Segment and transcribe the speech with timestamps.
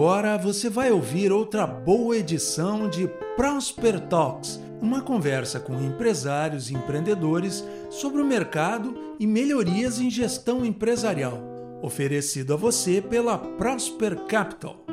[0.00, 3.06] agora você vai ouvir outra boa edição de
[3.36, 10.64] Prosper Talks, uma conversa com empresários e empreendedores sobre o mercado e melhorias em gestão
[10.64, 11.38] empresarial,
[11.82, 14.86] oferecido a você pela Prosper Capital.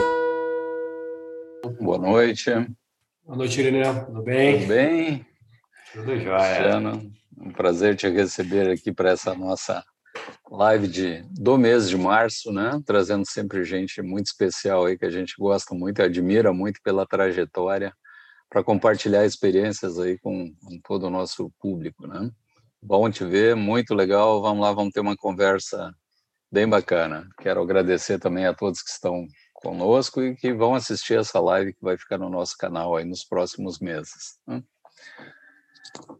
[1.79, 2.51] Boa noite.
[3.23, 4.05] Boa noite, Irineu.
[4.07, 4.59] Tudo bem?
[4.59, 5.25] Tudo bem?
[5.93, 6.57] Tudo jóia.
[6.57, 9.81] Luciano, um prazer te receber aqui para essa nossa
[10.49, 12.81] live de, do mês de março, né?
[12.85, 17.93] Trazendo sempre gente muito especial aí que a gente gosta muito, admira muito pela trajetória,
[18.49, 22.31] para compartilhar experiências aí com, com, todo o nosso público, né?
[22.81, 24.41] Bom te ver, muito legal.
[24.41, 25.93] Vamos lá, vamos ter uma conversa
[26.51, 27.27] bem bacana.
[27.41, 31.83] Quero agradecer também a todos que estão conosco e que vão assistir essa live que
[31.83, 34.39] vai ficar no nosso canal aí nos próximos meses.
[34.47, 34.63] Né?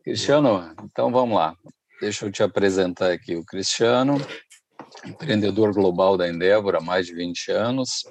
[0.04, 1.56] Cristiano, então vamos lá.
[2.00, 4.18] Deixa eu te apresentar aqui o Cristiano,
[5.04, 8.04] empreendedor global da Endeavor há mais de 20 anos,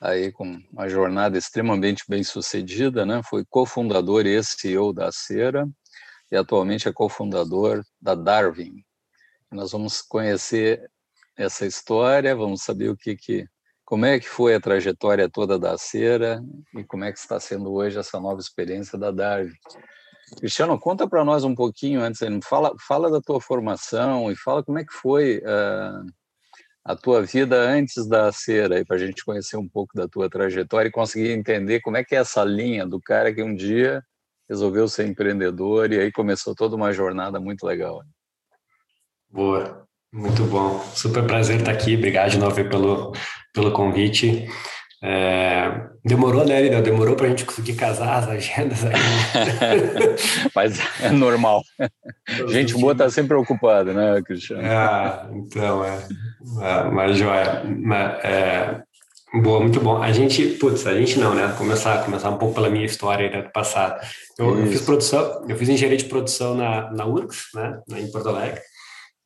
[0.00, 3.20] aí com uma jornada extremamente bem sucedida, né?
[3.24, 5.68] Foi cofundador e CEO da Cera
[6.32, 8.84] e atualmente é cofundador da Darwin.
[9.52, 10.90] Nós vamos conhecer
[11.36, 13.46] essa história, vamos saber o que que
[13.84, 16.42] como é que foi a trajetória toda da Cera
[16.74, 19.52] e como é que está sendo hoje essa nova experiência da Darwin.
[20.38, 24.78] Cristiano, conta para nós um pouquinho antes, fala, fala da tua formação e fala como
[24.78, 26.06] é que foi uh,
[26.84, 30.88] a tua vida antes da cera, para a gente conhecer um pouco da tua trajetória
[30.88, 34.02] e conseguir entender como é que é essa linha do cara que um dia
[34.48, 38.02] resolveu ser empreendedor e aí começou toda uma jornada muito legal.
[39.30, 40.80] Boa, muito bom.
[40.94, 41.96] Super prazer estar aqui.
[41.96, 43.12] Obrigado de novo pelo,
[43.54, 44.46] pelo convite.
[45.04, 45.68] É,
[46.04, 46.80] demorou, né, Lina?
[46.80, 48.92] Demorou para a gente conseguir casar as agendas aí.
[50.54, 51.64] Mas é normal.
[52.48, 54.62] gente boa está sempre ocupada, né, Cristiano?
[54.64, 55.98] Ah, então, é.
[56.60, 57.64] é mas, joia.
[58.22, 58.80] É,
[59.42, 60.00] boa, muito bom.
[60.00, 61.52] A gente, putz, a gente não, né?
[61.58, 64.00] Começar, começar um pouco pela minha história né, do passado.
[64.38, 68.28] Eu, eu, fiz produção, eu fiz engenharia de produção na, na URGS, né, em Porto
[68.28, 68.60] Alegre.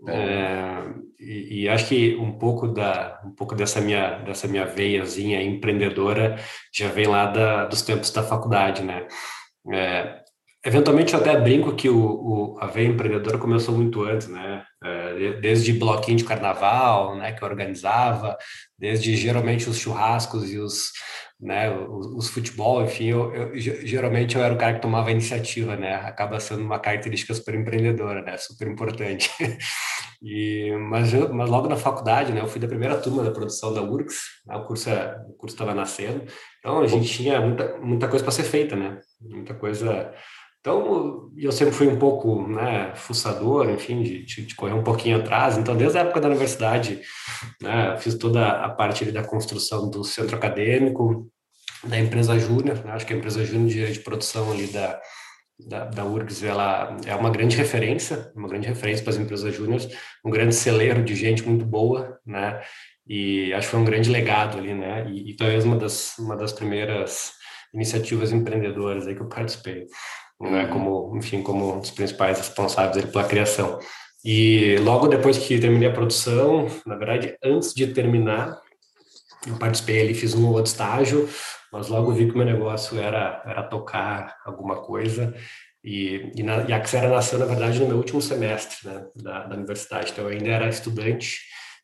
[0.09, 0.83] É,
[1.19, 6.37] e, e, acho que um pouco da um pouco dessa minha dessa minha veiazinha empreendedora
[6.73, 9.09] já vem lá da, dos tempos da faculdade, né?
[9.73, 10.21] É,
[10.65, 14.65] eventualmente eu até brinco que o, o, a veia empreendedora começou muito antes, né?
[15.41, 17.33] Desde bloquinho de carnaval, né?
[17.33, 18.37] Que eu organizava,
[18.79, 20.93] desde geralmente os churrascos e os
[21.41, 25.13] né, os, os, futebol, enfim, eu, eu, geralmente eu era o cara que tomava a
[25.13, 29.31] iniciativa, né, acaba sendo uma característica super empreendedora, né, super importante.
[30.23, 33.73] e, mas, eu, mas logo na faculdade, né, eu fui da primeira turma da produção
[33.75, 34.17] da URGS,
[34.47, 36.25] né, o curso é, o curso estava nascendo,
[36.59, 40.15] então a gente tinha muita, muita coisa para ser feita, né, muita coisa
[40.67, 45.57] então, eu sempre fui um pouco né, fuçador, enfim, de, de, correr um pouquinho atrás.
[45.57, 47.03] Então, desde a época da universidade,
[47.63, 51.31] né, fiz toda a parte da construção do centro acadêmico,
[51.85, 52.85] da empresa Júnior.
[52.85, 55.01] Né, acho que a empresa Júnior de, de produção ali da,
[55.69, 59.89] da, da URGS ela é uma grande referência, uma grande referência para as empresas júniores,
[60.25, 62.61] um grande celeiro de gente muito boa, né?
[63.07, 65.09] E acho que foi um grande legado ali, né?
[65.09, 67.35] E, e talvez uma das, uma das primeiras
[67.73, 69.87] iniciativas empreendedoras aí que eu participei
[70.41, 73.79] né, como, enfim, como um dos principais responsáveis pela criação.
[74.25, 78.61] E logo depois que terminei a produção, na verdade, antes de terminar,
[79.47, 81.29] eu participei ali, fiz um outro estágio,
[81.73, 85.35] mas logo vi que o meu negócio era, era tocar alguma coisa.
[85.85, 89.45] E, e, na, e a Xera nasceu, na verdade, no meu último semestre né, da,
[89.45, 90.11] da universidade.
[90.11, 91.39] Então, eu ainda era estudante,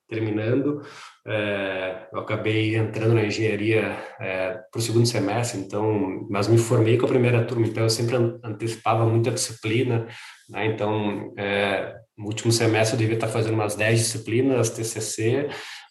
[0.09, 0.83] terminando,
[1.27, 6.99] é, eu acabei entrando na engenharia é, para o segundo semestre, então, mas me formei
[6.99, 10.07] com a primeira turma, então eu sempre antecipava muita disciplina,
[10.49, 10.67] né?
[10.67, 15.49] então, é, no último semestre eu devia estar fazendo umas 10 disciplinas, TCC,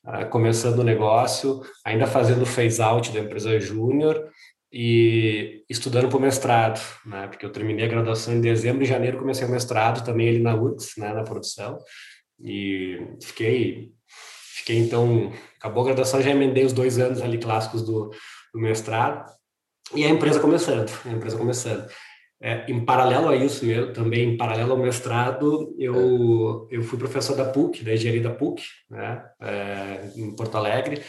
[0.08, 4.30] é, começando o negócio, ainda fazendo phase-out da empresa júnior,
[4.74, 7.28] e estudando para o mestrado, né?
[7.28, 10.56] Porque eu terminei a graduação em dezembro e janeiro comecei o mestrado também ali na
[10.56, 11.14] UTS, né?
[11.14, 11.78] Na produção
[12.44, 13.91] e fiquei
[14.61, 18.11] Fiquei, então, acabou a graduação, já emendei os dois anos ali clássicos do,
[18.53, 19.25] do mestrado,
[19.93, 21.90] e a empresa começando, a empresa começando.
[22.40, 27.35] É, em paralelo a isso, meu, também em paralelo ao mestrado, eu, eu fui professor
[27.35, 31.02] da PUC, da engenharia da PUC, né, é, em Porto Alegre,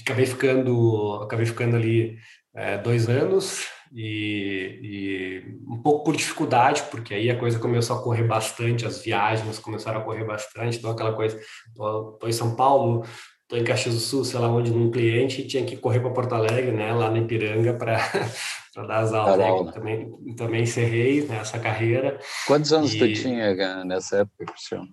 [0.00, 2.16] acabei ficando, acabei ficando ali
[2.54, 8.02] é, dois anos, e, e, um pouco por dificuldade, porque aí a coisa começou a
[8.02, 11.38] correr bastante, as viagens começaram a correr bastante, então aquela coisa,
[11.74, 13.04] tô, tô em São Paulo,
[13.48, 16.10] tô em Caxias do Sul, sei lá onde, num cliente, e tinha que correr para
[16.10, 17.96] Porto Alegre, né, lá na Ipiranga, para
[18.86, 19.66] dar as aulas.
[19.66, 19.72] Né?
[19.72, 22.20] Também, também encerrei nessa né, carreira.
[22.46, 22.98] Quantos anos e...
[22.98, 24.88] tu tinha nessa época, Cristiano?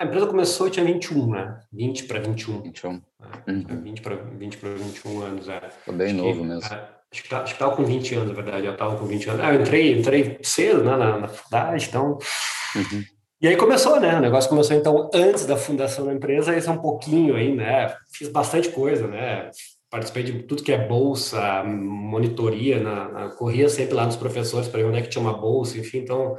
[0.00, 1.60] A empresa começou, eu tinha 21, né?
[1.70, 2.62] 20 para 21.
[2.62, 3.02] 21.
[3.46, 3.82] É, uhum.
[3.82, 5.48] 20 para 20 para 21 anos.
[5.48, 5.60] É.
[5.84, 6.74] Tô bem acho novo que, mesmo.
[6.74, 8.66] É, acho que tá, estava com 20 anos, na verdade.
[8.66, 9.44] Eu estava com 20 anos.
[9.44, 12.18] Ah, eu entrei, entrei cedo né, na, na faculdade, então.
[12.76, 13.04] Uhum.
[13.42, 14.18] E aí começou, né?
[14.18, 17.94] O negócio começou então antes da fundação da empresa, isso é um pouquinho aí, né?
[18.12, 19.50] Fiz bastante coisa, né?
[19.88, 24.80] Participei de tudo que é bolsa, monitoria, na, na corria sempre lá nos professores para
[24.80, 26.36] ver onde é que tinha uma bolsa, enfim, então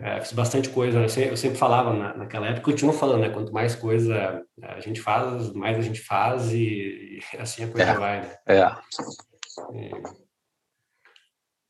[0.00, 1.00] é, fiz bastante coisa.
[1.00, 3.30] Eu sempre, eu sempre falava na, naquela época, continuo falando, né?
[3.30, 7.90] Quanto mais coisa a gente faz, mais a gente faz e, e assim a coisa
[7.90, 8.34] é, vai, né?
[8.46, 8.72] É.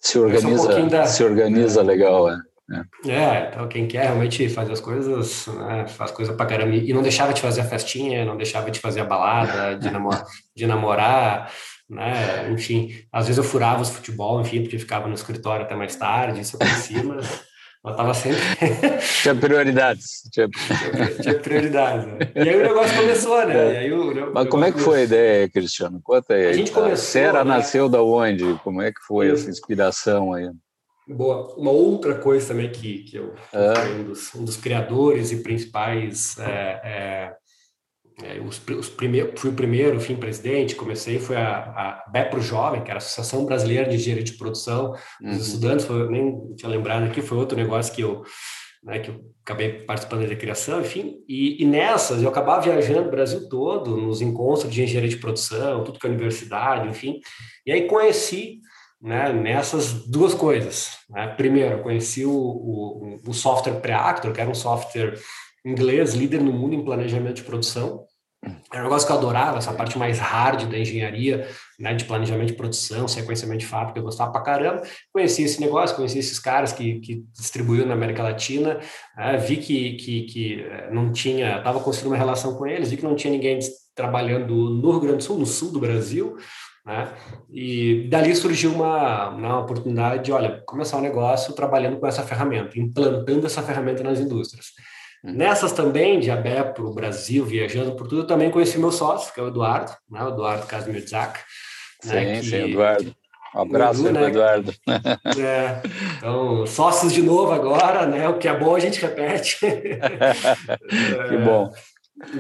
[0.01, 2.39] Se organiza, um da, se organiza é, legal, é.
[3.05, 3.11] É.
[3.11, 3.49] é.
[3.49, 6.75] então quem quer realmente fazer as coisas, né, faz coisa pra caramba.
[6.75, 10.25] E não deixava de fazer a festinha, não deixava de fazer a balada, de, namor
[10.55, 11.53] de namorar,
[11.89, 12.51] né?
[12.51, 16.41] Enfim, às vezes eu furava os futebol, enfim, porque ficava no escritório até mais tarde,
[16.41, 17.19] isso por cima.
[17.95, 18.41] Tava sempre.
[19.23, 20.23] Tinha prioridades.
[20.33, 20.49] Tinha,
[21.23, 22.07] tinha prioridades.
[22.07, 22.19] Né?
[22.35, 23.87] E aí o negócio começou, né?
[23.87, 23.93] É.
[23.93, 26.01] O, Mas como é que foi a ideia, Cristiano?
[26.03, 26.49] Conta aí.
[26.49, 26.95] A gente começou.
[26.95, 27.55] A Sera né?
[27.57, 28.59] nasceu da onde?
[28.65, 30.51] Como é que foi essa inspiração aí?
[31.09, 31.55] Boa.
[31.57, 33.75] Uma outra coisa também que, que eu, é.
[33.77, 36.37] fui um dos, um dos, criadores e principais.
[36.41, 37.33] É,
[38.23, 42.83] é, os, os primeiro, fui o primeiro, fim presidente, comecei, foi a, a BEPRO Jovem,
[42.83, 45.39] que era a Associação Brasileira de Engenharia de Produção dos uhum.
[45.39, 48.23] Estudantes, foi, nem tinha lembrado aqui, foi outro negócio que eu,
[48.83, 53.11] né, que eu acabei participando da criação, enfim, e, e, nessas eu acabava viajando o
[53.11, 57.21] Brasil todo, nos encontros de engenharia de produção, tudo que é universidade, enfim,
[57.67, 58.61] e aí conheci
[59.01, 60.99] né, nessas duas coisas.
[61.11, 61.29] Né?
[61.37, 65.19] Primeiro, conheci o, o, o software Preactor, que era um software
[65.67, 68.05] inglês, líder no mundo em planejamento de produção.
[68.73, 71.49] Era um negócio que eu adorava, essa parte mais hard da engenharia,
[71.81, 74.83] né, de planejamento de produção, sequenciamento de fábrica, eu gostava pra caramba.
[75.13, 78.79] Conheci esse negócio, conheci esses caras que, que distribuíam na América Latina,
[79.17, 82.99] né, vi que, que, que eh, não tinha, estava construindo uma relação com eles, vi
[82.99, 83.59] que não tinha ninguém
[83.95, 86.37] trabalhando no Rio Grande do Sul, no sul do Brasil,
[86.85, 87.13] né?
[87.51, 92.79] E dali surgiu uma, uma oportunidade de, olha, começar um negócio trabalhando com essa ferramenta,
[92.79, 94.67] implantando essa ferramenta nas indústrias.
[95.25, 95.33] Uhum.
[95.33, 99.33] Nessas também, de ABEP para o Brasil, viajando por tudo, eu também conheci meu sócio,
[99.33, 100.23] que é o Eduardo, né?
[100.23, 101.41] o Eduardo Casmiotzak.
[102.05, 102.37] Né?
[102.37, 102.51] Sim, que...
[102.51, 103.17] sim, Eduardo.
[103.55, 104.29] Um abraço, Edu, né?
[104.29, 104.75] Eduardo.
[105.39, 105.83] É,
[106.19, 108.29] então, sócios de novo agora, né?
[108.29, 109.59] O que é bom a gente repete.
[111.29, 111.73] que bom.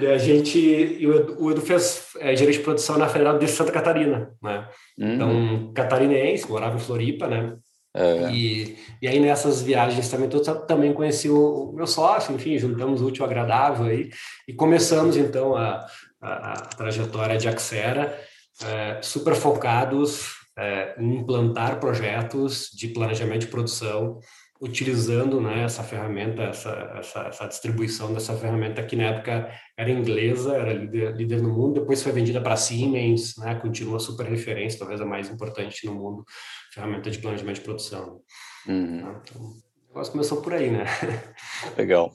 [0.00, 0.58] E a gente,
[1.06, 4.68] o, Edu, o Edu fez é, gerente de produção na Federal de Santa Catarina, né?
[4.98, 5.14] Uhum.
[5.14, 7.56] Então, catarinense, morava em Floripa, né?
[7.96, 8.30] É.
[8.30, 13.00] E, e aí nessas viagens também, eu também conheci o, o, meu sócio, enfim, juntamos
[13.00, 14.10] o útil ao agradável aí
[14.46, 15.86] e começamos então a,
[16.20, 18.20] a, a trajetória de Axera,
[18.62, 24.18] é, super focados é, em implantar projetos de planejamento de produção
[24.60, 30.56] utilizando né, essa ferramenta, essa, essa, essa, distribuição dessa ferramenta que na época era inglesa,
[30.56, 35.00] era líder, líder no mundo, depois foi vendida para Siemens, né, continua super referência, talvez
[35.00, 36.24] a mais importante no mundo,
[36.72, 38.20] ferramenta de planejamento de produção.
[38.66, 39.02] Uhum.
[39.02, 40.84] Tá, então, o negócio começou por aí, né?
[41.76, 42.12] Legal.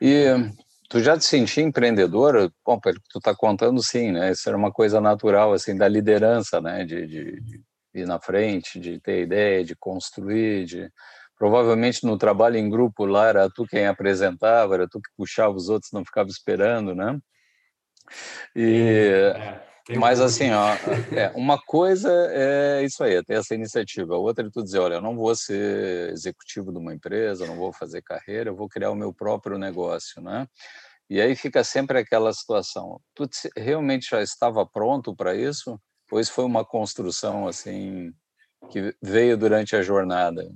[0.00, 0.26] E
[0.88, 2.52] tu já te sentia empreendedor?
[2.64, 4.32] Bom, pelo que tu está contando, sim, né?
[4.32, 6.84] Isso era uma coisa natural, assim, da liderança, né?
[6.84, 7.62] De, de, de
[7.94, 10.90] ir na frente, de ter ideia, de construir, de
[11.38, 15.68] provavelmente no trabalho em grupo lá era tu quem apresentava, era tu que puxava os
[15.68, 17.18] outros, não ficava esperando, né?
[18.54, 19.10] E,
[19.88, 20.68] é, mas assim, ó,
[21.16, 24.14] é, uma coisa é isso aí, é ter essa iniciativa.
[24.14, 27.56] A outra é tu dizer, olha, eu não vou ser executivo de uma empresa, não
[27.56, 30.46] vou fazer carreira, eu vou criar o meu próprio negócio, né?
[31.08, 32.98] E aí fica sempre aquela situação.
[33.14, 35.78] Tu realmente já estava pronto para isso?
[36.14, 38.12] Isso foi uma construção assim
[38.70, 40.48] que veio durante a jornada?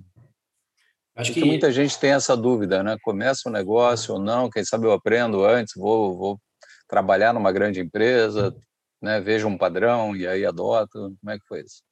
[1.18, 2.96] Acho que muita gente tem essa dúvida, né?
[3.02, 6.40] Começa um negócio ou não, quem sabe eu aprendo antes, vou, vou
[6.88, 8.54] trabalhar numa grande empresa,
[9.02, 9.20] né?
[9.20, 11.12] Vejo um padrão e aí adoto.
[11.20, 11.82] Como é que foi isso?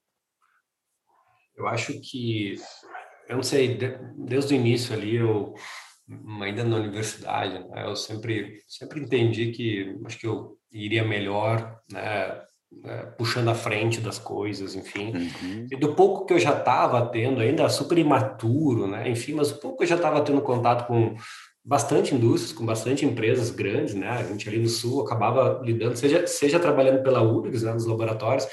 [1.56, 2.54] Eu acho que,
[3.28, 3.76] eu não sei,
[4.16, 5.54] desde o início ali, eu
[6.40, 12.45] ainda na universidade, né, eu sempre sempre entendi que acho que eu iria melhor, né?
[12.70, 15.12] Né, puxando a frente das coisas, enfim.
[15.14, 15.66] Uhum.
[15.70, 19.08] E do pouco que eu já estava tendo, ainda super imaturo, né?
[19.08, 21.14] Enfim, mas o pouco que eu já estava tendo contato com
[21.64, 24.08] bastante indústrias, com bastante empresas grandes, né?
[24.08, 28.46] A gente ali no Sul acabava lidando, seja, seja trabalhando pela URGS, né, nos laboratórios,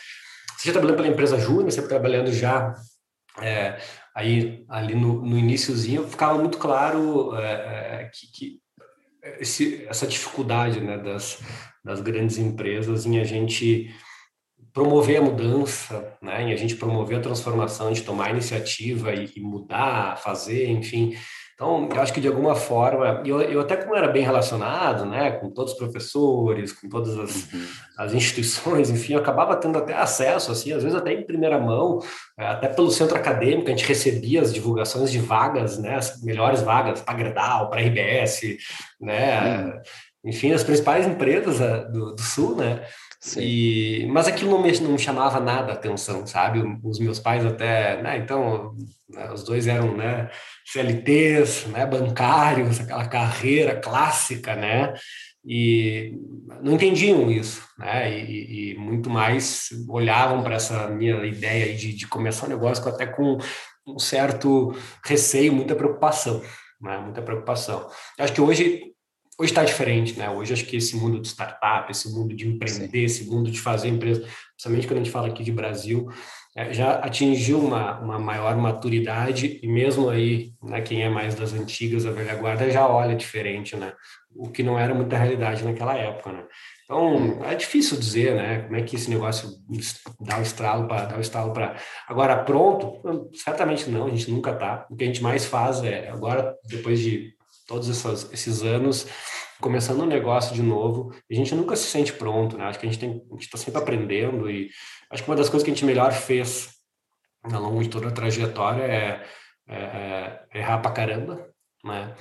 [0.58, 2.74] seja trabalhando pela empresa Júnior, sempre trabalhando já
[3.40, 3.78] é,
[4.16, 8.63] aí ali no, no iníciozinho, ficava muito claro é, é, que, que
[9.40, 11.40] esse, essa dificuldade né, das,
[11.84, 13.94] das grandes empresas em a gente
[14.74, 19.42] promover a mudança, né, em a gente promover a transformação, de tomar iniciativa e, e
[19.42, 21.16] mudar, fazer, enfim,
[21.54, 25.32] Então, eu acho que de alguma forma, eu, eu até como era bem relacionado, né,
[25.32, 27.66] com todos os professores, com todas as, uhum.
[27.98, 32.00] as instituições, enfim, eu acabava tendo até acesso, assim, às vezes até em primeira mão,
[32.40, 36.62] eh, até pelo centro acadêmico, a gente recebia as divulgações de vagas, né, as melhores
[36.62, 38.58] vagas para Gredal, para RBS,
[39.00, 39.82] né, uhum.
[40.26, 42.84] enfim, as principais empresas eh, do, do Sul, né,
[43.38, 46.62] e, mas aquilo não me, não chamava nada a atenção, sabe?
[46.84, 48.18] Os meus pais até, né?
[48.18, 48.76] Então,
[49.10, 50.30] né, os dois eram, né?
[50.66, 51.86] CLTs, né?
[51.86, 54.94] Bancários, aquela carreira clássica, né?
[55.46, 56.18] E
[56.62, 58.12] não entendiam isso, né?
[58.12, 63.06] E, e muito mais olhavam para essa minha ideia de, de começar um negócio até
[63.06, 63.38] com
[63.88, 64.76] um certo
[65.06, 66.42] receio, muita preocupação,
[66.82, 66.98] né?
[66.98, 67.90] Muita preocupação.
[68.20, 68.93] acho que hoje
[69.40, 70.30] hoje está diferente, né?
[70.30, 73.04] Hoje acho que esse mundo de startup, esse mundo de empreender, Sim.
[73.04, 74.22] esse mundo de fazer empresa,
[74.52, 76.08] principalmente quando a gente fala aqui de Brasil,
[76.56, 81.52] é, já atingiu uma, uma maior maturidade e mesmo aí, né, quem é mais das
[81.52, 83.94] antigas, a velha guarda, já olha diferente, né?
[84.36, 86.44] O que não era muita realidade naquela época, né?
[86.84, 88.60] Então, é difícil dizer, né?
[88.64, 89.50] Como é que esse negócio
[90.20, 91.76] dá o estralo para dar o estalo para
[92.08, 93.02] agora pronto?
[93.34, 94.86] Certamente não, a gente nunca tá.
[94.90, 97.33] O que a gente mais faz é agora depois de
[97.68, 99.08] todos essas, esses anos
[99.62, 102.66] começando um negócio de novo, a gente nunca se sente pronto, né?
[102.66, 104.70] Acho que a gente tem, a gente está sempre aprendendo e
[105.10, 106.70] acho que uma das coisas que a gente melhor fez
[107.44, 109.26] ao longo de toda a trajetória é,
[109.68, 111.48] é, é errar pra caramba,
[111.84, 112.14] né?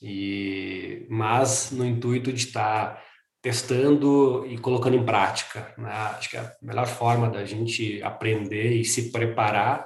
[0.00, 3.02] E mas no intuito de estar tá
[3.42, 5.90] testando e colocando em prática, né?
[6.16, 9.84] Acho que a melhor forma da gente aprender e se preparar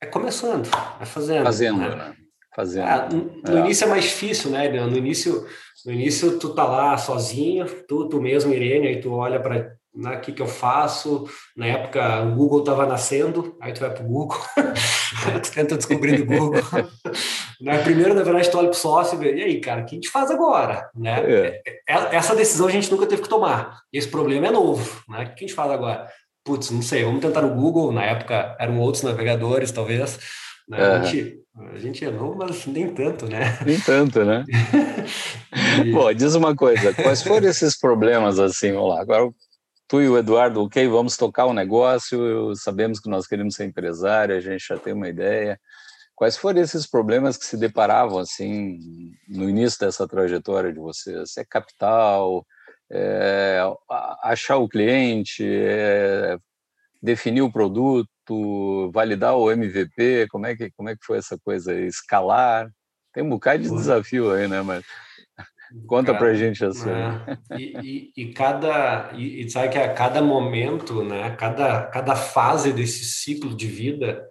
[0.00, 0.68] é começando,
[1.00, 1.44] é fazendo.
[1.44, 1.94] Fazendo, né?
[1.94, 2.16] né?
[2.58, 2.88] Fazendo.
[2.88, 3.60] Ah, no, é.
[3.60, 5.46] início é mais difícil, né, No início,
[5.86, 10.16] no início tu tá lá sozinho, tu, tu mesmo, Irene, aí tu olha para né,
[10.16, 11.28] o que, que eu faço.
[11.56, 14.38] Na época, o Google estava nascendo, aí tu vai para o Google,
[15.40, 16.60] tu tenta descobrir do Google.
[17.62, 19.84] né, primeiro, na verdade, tu olha para o sócio e vê, e aí, cara, o
[19.84, 20.90] que a gente faz agora?
[20.96, 21.20] Né?
[21.20, 21.62] É.
[21.64, 21.94] é.
[21.94, 22.16] é.
[22.16, 23.82] Essa decisão a gente nunca teve que tomar.
[23.92, 25.00] Esse problema é novo.
[25.08, 25.22] Né?
[25.22, 26.08] O que a gente faz agora?
[26.44, 27.92] Putz, não sei, vamos tentar no Google.
[27.92, 30.18] Na época, eram outros navegadores, talvez.
[30.68, 30.78] Né?
[30.78, 33.58] A, gente, a gente é novo, mas nem tanto, né?
[33.64, 34.44] Nem tanto, né?
[35.84, 35.90] e...
[35.90, 39.30] Bom, diz uma coisa, quais foram esses problemas assim, vamos lá, agora
[39.88, 43.64] tu e o Eduardo, ok, vamos tocar o um negócio, sabemos que nós queremos ser
[43.64, 45.58] empresário, a gente já tem uma ideia.
[46.14, 48.78] Quais foram esses problemas que se deparavam assim
[49.26, 51.36] no início dessa trajetória de vocês?
[51.38, 52.44] É capital,
[52.90, 53.60] é,
[54.22, 56.36] achar o cliente, é,
[57.02, 58.08] definir o produto,
[58.92, 61.74] validar o MVP, como é que, como é que foi essa coisa?
[61.74, 62.70] Escalar?
[63.12, 64.62] Tem um bocado de desafio aí, né?
[64.62, 64.84] Mas
[65.86, 66.90] conta para a gente assim.
[66.90, 67.58] É.
[67.58, 71.34] E, e, e, cada e, e, sabe que a cada momento, né?
[71.36, 74.24] Cada cada fase desse ciclo de vida,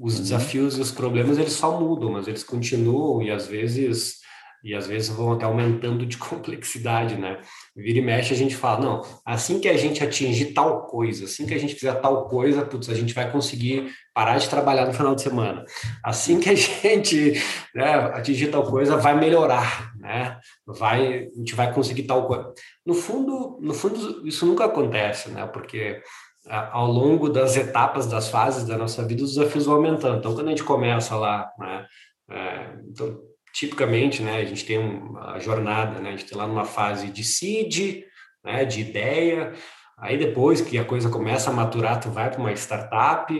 [0.00, 0.22] os uhum.
[0.22, 4.16] desafios e os problemas eles só mudam, mas eles continuam e às vezes
[4.64, 7.40] e às vezes vão até aumentando de complexidade, né?
[7.76, 11.44] Vira e mexe a gente fala, não, assim que a gente atingir tal coisa, assim
[11.44, 14.94] que a gente fizer tal coisa, putz, a gente vai conseguir parar de trabalhar no
[14.94, 15.62] final de semana.
[16.02, 17.34] Assim que a gente
[17.74, 20.38] né, atingir tal coisa, vai melhorar, né?
[20.66, 22.50] Vai, a gente vai conseguir tal coisa.
[22.84, 25.46] No fundo, no fundo isso nunca acontece, né?
[25.46, 26.00] Porque
[26.48, 30.18] ao longo das etapas, das fases da nossa vida, os desafios vão aumentando.
[30.18, 31.84] Então, quando a gente começa lá, né?
[32.30, 33.20] É, então,
[33.56, 37.24] tipicamente, né, a gente tem uma jornada, né, a gente tem lá numa fase de
[37.24, 38.04] seed,
[38.44, 39.54] né, de ideia,
[39.98, 43.32] aí depois que a coisa começa a maturar, tu vai para uma startup,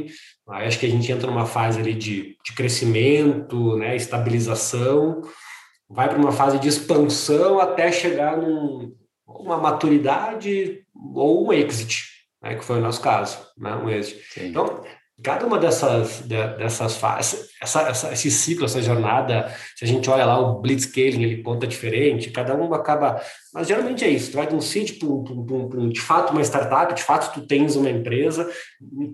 [0.49, 5.21] aí acho que a gente entra numa fase ali de, de crescimento, né, estabilização,
[5.87, 10.83] vai para uma fase de expansão até chegar numa maturidade
[11.15, 12.05] ou um exit,
[12.43, 14.25] né, que foi o nosso caso, né, um exit.
[14.33, 14.47] Sim.
[14.47, 14.83] Então,
[15.27, 20.25] cada uma dessas, dessas fases, essa, essa, esse ciclo, essa jornada, se a gente olha
[20.25, 23.21] lá o blitzscaling, ele conta diferente, cada um acaba...
[23.53, 26.95] Mas geralmente é isso, tu vai de um seed para um, de fato uma startup,
[26.95, 28.49] de fato tu tens uma empresa,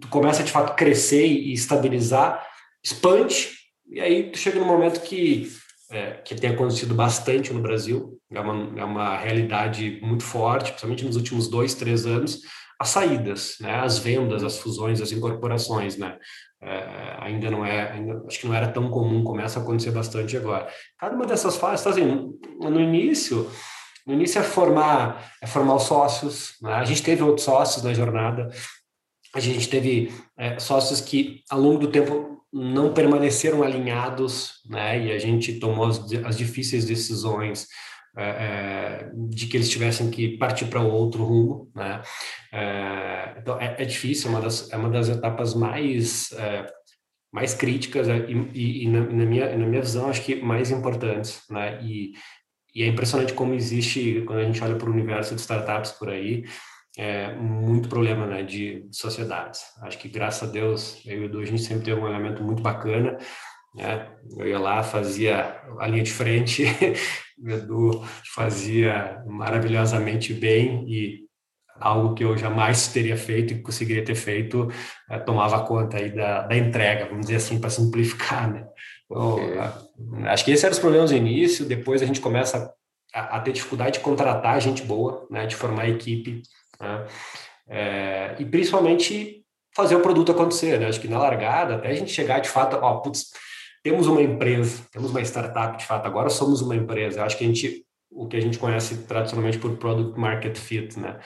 [0.02, 2.46] tu começa de fato crescer e estabilizar,
[2.84, 3.48] expande,
[3.90, 5.50] e aí tu chega num momento que,
[5.90, 11.06] é, que tem acontecido bastante no Brasil, é uma, é uma realidade muito forte, principalmente
[11.06, 12.42] nos últimos dois, três anos,
[12.82, 16.18] as saídas, né, as vendas, as fusões, as incorporações, né,
[16.60, 20.36] é, ainda não é, ainda, acho que não era tão comum, começa a acontecer bastante
[20.36, 20.68] agora.
[20.98, 23.48] Cada uma dessas fases, está assim, no início,
[24.04, 27.94] no início é formar, é formar os sócios, né, a gente teve outros sócios na
[27.94, 28.50] jornada,
[29.34, 35.12] a gente teve é, sócios que ao longo do tempo não permaneceram alinhados, né, e
[35.12, 37.68] a gente tomou as, as difíceis decisões
[38.16, 42.02] é, é, de que eles tivessem que partir para outro rumo, né?
[42.52, 46.30] É, então é, é, difícil, é uma das, é uma das etapas mais
[47.32, 51.82] mais críticas e, e na, na, minha, na minha visão, acho que mais importantes, né?
[51.82, 52.12] E,
[52.74, 56.10] e é impressionante como existe, quando a gente olha para o universo de startups por
[56.10, 56.44] aí,
[56.96, 59.62] é, muito problema né, de sociedades.
[59.82, 62.42] Acho que, graças a Deus, eu e o Edu, a gente sempre teve um elemento
[62.42, 63.16] muito bacana.
[63.74, 64.10] Né?
[64.36, 66.64] Eu ia lá, fazia a linha de frente,
[67.42, 71.22] o Edu fazia maravilhosamente bem e
[71.80, 74.68] algo que eu jamais teria feito e conseguiria ter feito,
[75.10, 78.64] é, tomava conta aí da, da entrega, vamos dizer assim, para simplificar, né?
[79.04, 79.58] Então, okay.
[80.26, 82.72] acho que esses eram os problemas no início, depois a gente começa
[83.12, 86.42] a, a, ter dificuldade de contratar gente boa, né, de formar equipe,
[86.80, 87.06] né?
[87.68, 89.42] É, e principalmente
[89.74, 90.86] fazer o produto acontecer, né?
[90.86, 93.32] Acho que na largada, até a gente chegar de fato, ó, putz,
[93.82, 97.20] temos uma empresa, temos uma startup de fato, agora somos uma empresa.
[97.20, 100.98] Eu acho que a gente, o que a gente conhece tradicionalmente por product market fit,
[100.98, 101.18] né?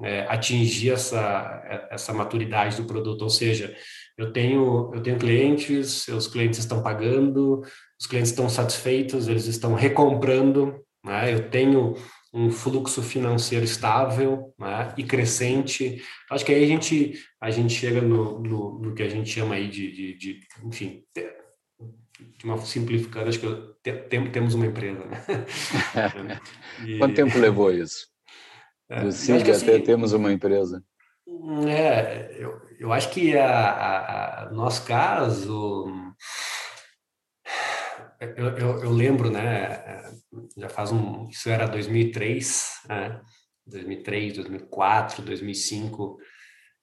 [0.00, 3.76] É, atingir essa, essa maturidade do produto, ou seja,
[4.16, 7.62] eu tenho, eu tenho clientes, os clientes estão pagando,
[8.00, 11.34] os clientes estão satisfeitos, eles estão recomprando, né?
[11.34, 11.96] eu tenho
[12.32, 16.00] um fluxo financeiro estável né, e crescente.
[16.30, 19.54] Acho que aí a gente, a gente chega no, no, no que a gente chama
[19.56, 21.02] aí de, de, de enfim,
[22.38, 25.04] de uma simplificando, acho que tem, temos uma empresa.
[25.04, 25.24] Né?
[26.86, 26.98] e...
[26.98, 28.06] Quanto tempo levou isso?
[28.90, 30.82] É, Do assim, até temos uma empresa.
[31.68, 35.86] É, eu, eu acho que a, a, a nosso caso
[38.20, 40.10] eu, eu, eu, lembro, né,
[40.56, 43.20] já faz um, isso era 2003, né,
[43.66, 46.18] 2003, 2004, 2005,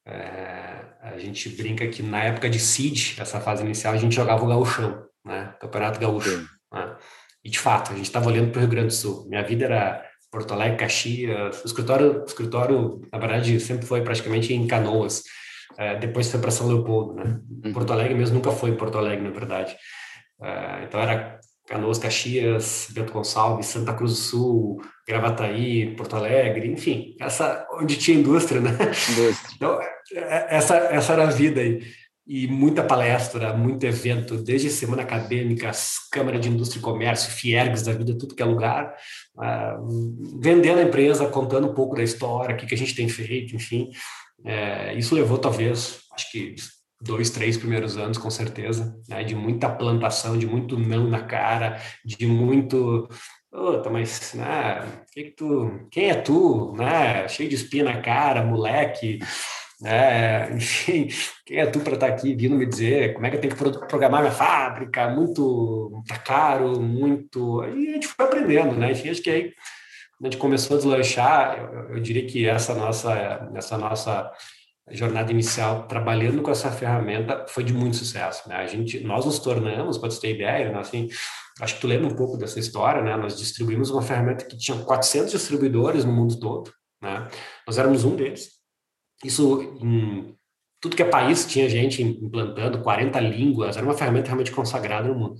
[0.05, 4.45] é, a gente brinca que na época de CID, essa fase inicial, a gente jogava
[4.45, 6.95] o gauchão, né, Campeonato Gaúcho, né,
[7.43, 9.65] e de fato, a gente estava olhando para o Rio Grande do Sul, minha vida
[9.65, 15.23] era Porto Alegre, Caxias, o escritório, o escritório, na verdade, sempre foi praticamente em Canoas,
[15.77, 17.73] é, depois foi para São Leopoldo, né, uhum.
[17.73, 19.75] Porto Alegre mesmo nunca foi em Porto Alegre, na verdade,
[20.39, 27.15] Uh, então era Canoas, Caxias, Bento Gonçalves, Santa Cruz do Sul, Gravataí, Porto Alegre, enfim,
[27.19, 28.71] essa onde tinha indústria, né?
[28.71, 29.35] Indústria.
[29.55, 29.79] Então,
[30.13, 31.81] é, essa, essa era a vida aí.
[32.27, 35.71] E muita palestra, muito evento, desde semana acadêmica,
[36.11, 38.95] Câmara de Indústria e Comércio, Fiergs da vida, tudo que é lugar,
[39.35, 43.07] uh, vendendo a empresa, contando um pouco da história, o que, que a gente tem
[43.07, 43.91] feito, enfim.
[44.43, 46.55] É, isso levou, talvez, acho que
[47.01, 49.23] dois, três primeiros anos, com certeza, né?
[49.23, 53.07] de muita plantação, de muito não na cara, de muito.
[53.51, 57.25] Puta, mas, né, que que tu, quem é tu, né?
[57.29, 59.19] Cheio de espinha na cara, moleque,
[59.85, 60.51] né?
[60.57, 61.07] Enfim,
[61.45, 63.55] quem é tu para estar tá aqui vindo me dizer como é que eu tenho
[63.55, 65.07] que programar minha fábrica?
[65.09, 67.63] Muito, tá caro, muito.
[67.65, 68.91] E a gente foi aprendendo, né?
[68.91, 69.53] Enfim, acho que aí
[70.21, 71.57] a gente começou a deslanchar.
[71.59, 74.31] Eu, eu diria que essa nossa, essa nossa
[74.91, 78.47] jornada inicial trabalhando com essa ferramenta foi de muito sucesso.
[78.47, 78.55] Né?
[78.55, 80.79] A gente, nós nos tornamos, para você ter ideia, né?
[80.79, 81.09] assim,
[81.59, 83.15] acho que tu lembra um pouco dessa história, né?
[83.15, 86.71] Nós distribuímos uma ferramenta que tinha 400 distribuidores no mundo todo,
[87.01, 87.27] né?
[87.65, 88.55] Nós éramos um deles.
[89.25, 90.35] Isso em
[90.79, 95.15] tudo que é país tinha gente implantando 40 línguas, era uma ferramenta realmente consagrada no
[95.15, 95.35] mundo.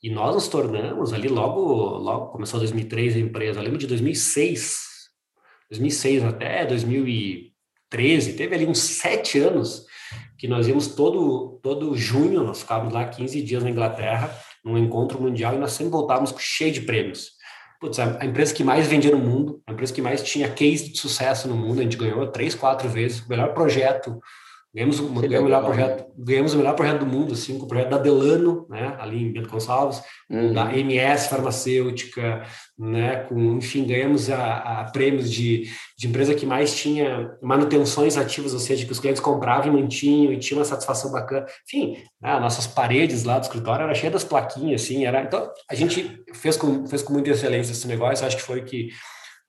[0.00, 1.60] E nós nos tornamos ali logo,
[1.98, 4.78] logo começou 2003 a empresa, eu lembro de 2006,
[5.70, 7.52] 2006 até 2000 e
[7.90, 9.84] 13, teve ali uns sete anos
[10.38, 14.32] que nós íamos todo, todo junho, nós ficávamos lá 15 dias na Inglaterra,
[14.64, 17.32] num encontro mundial, e nós sempre voltávamos cheio de prêmios.
[17.80, 20.98] Putz, a, empresa que mais vendia no mundo, a empresa que mais tinha case de
[20.98, 24.20] sucesso no mundo, a gente ganhou três, quatro vezes, o melhor projeto
[24.74, 27.68] Ganhamos, o, ganhamos, o melhor projeto, ganhamos o melhor projeto do mundo, assim, com o
[27.68, 30.52] projeto da Delano, né, ali em Bento Gonçalves, uhum.
[30.52, 32.44] da MS Farmacêutica,
[32.78, 38.52] né, com, enfim, ganhamos a, a, prêmios de, de empresa que mais tinha manutenções ativas,
[38.52, 41.46] ou seja, que os clientes compravam e mantinham e tinha uma satisfação bacana.
[41.66, 45.22] Enfim, né, nossas paredes lá do escritório eram cheias das plaquinhas, assim, era...
[45.22, 48.90] Então, a gente fez com, fez com muita excelência esse negócio, acho que foi que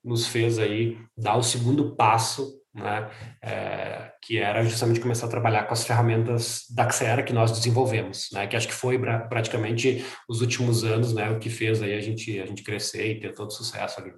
[0.04, 3.10] nos fez aí dar o segundo passo né,
[3.42, 8.30] é, que era justamente começar a trabalhar com as ferramentas da Xera que nós desenvolvemos,
[8.32, 11.94] né, que acho que foi pra, praticamente os últimos anos, né, o que fez aí
[11.94, 14.14] a gente a gente crescer e ter todo sucesso ali.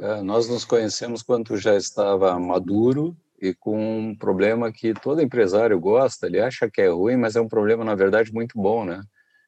[0.00, 5.78] É, nós nos conhecemos quando já estava maduro e com um problema que todo empresário
[5.78, 9.00] gosta, ele acha que é ruim, mas é um problema na verdade muito bom, né?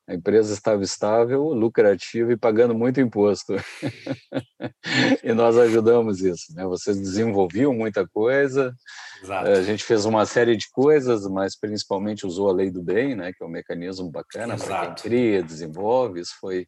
[0.08, 3.54] A empresa estava estável, lucrativa e pagando muito imposto.
[5.22, 6.54] e nós ajudamos isso.
[6.54, 6.64] Né?
[6.64, 8.74] Vocês desenvolviam muita coisa,
[9.22, 9.50] Exato.
[9.50, 13.34] a gente fez uma série de coisas, mas principalmente usou a lei do bem, né?
[13.34, 16.20] que é um mecanismo bacana para quem cria, desenvolve.
[16.20, 16.66] Isso foi,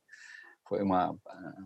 [0.71, 1.17] Foi uma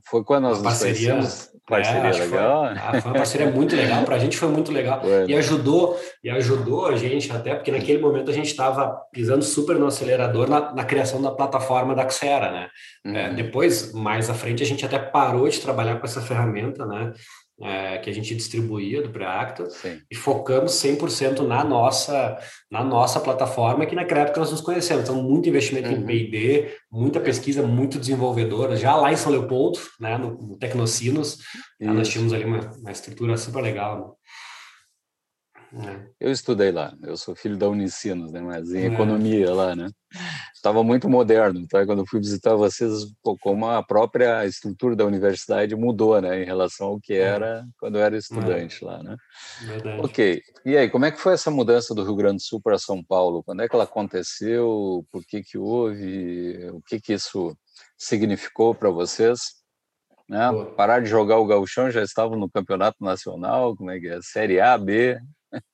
[0.08, 2.64] foi quando nós parceria, nos parceria é, legal.
[2.64, 5.32] Foi, ah, foi, uma parceria muito legal para a gente foi muito legal foi, e
[5.34, 5.36] né?
[5.36, 9.88] ajudou e ajudou a gente até porque naquele momento a gente estava pisando super no
[9.88, 12.68] acelerador na, na, criação da plataforma da Xera, né?
[13.04, 13.16] É, uhum.
[13.16, 17.12] É, depois mais à frente a gente até parou de trabalhar com essa ferramenta, né?
[17.62, 19.66] É, que a gente distribuía do Preacto
[20.10, 22.36] e focamos 100% na nossa,
[22.70, 25.04] na nossa plataforma, que naquela época nós nos conhecemos.
[25.04, 25.96] Então, muito investimento uhum.
[25.96, 28.76] em P&D, muita pesquisa, muito desenvolvedora.
[28.76, 31.38] Já lá em São Leopoldo, né, no, no Tecnocinos,
[31.80, 34.18] né, nós tínhamos ali uma, uma estrutura super legal.
[35.72, 36.06] Né?
[36.20, 36.28] É.
[36.28, 38.40] Eu estudei lá, eu sou filho da Unicinos, né?
[38.40, 38.86] Mas em é.
[38.86, 39.90] economia lá, né?
[40.64, 41.84] Estava muito moderno, tá?
[41.84, 42.90] Quando eu fui visitar vocês,
[43.42, 46.42] como a própria estrutura da universidade mudou, né?
[46.42, 47.18] Em relação ao que é.
[47.18, 49.14] era quando eu era estudante lá, né?
[49.60, 50.00] Verdade.
[50.00, 50.40] Ok.
[50.64, 53.04] E aí, como é que foi essa mudança do Rio Grande do Sul para São
[53.04, 53.42] Paulo?
[53.44, 55.04] Quando é que ela aconteceu?
[55.12, 56.70] Por que que houve?
[56.70, 57.54] O que que isso
[57.98, 59.40] significou para vocês?
[60.26, 60.40] Né?
[60.78, 64.18] Parar de jogar o gauchão, já estavam no campeonato nacional, como é que é?
[64.22, 65.20] Série A, B?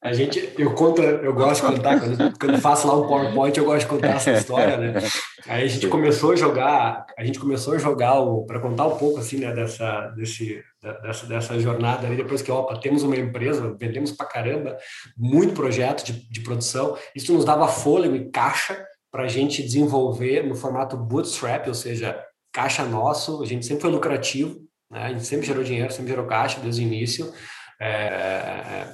[0.02, 3.64] A gente, eu conto, eu gosto de contar, quando, quando faço lá um PowerPoint, eu
[3.64, 5.00] gosto de contar essa história, né?
[5.46, 8.14] Aí a gente começou a jogar, a gente começou a jogar
[8.46, 10.62] para contar um pouco assim, né, dessa, desse,
[11.02, 14.76] dessa, dessa jornada aí, depois que, opa, temos uma empresa, vendemos para caramba,
[15.16, 20.46] muito projeto de, de produção, isso nos dava fôlego e caixa para a gente desenvolver
[20.46, 24.56] no formato bootstrap, ou seja, caixa nosso, a gente sempre foi lucrativo,
[24.90, 25.04] né?
[25.04, 27.32] a gente sempre gerou dinheiro, sempre gerou caixa desde o início,
[27.80, 28.86] é,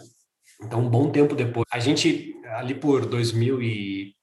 [0.62, 4.14] então, um bom tempo depois, a gente, ali por 2000 e...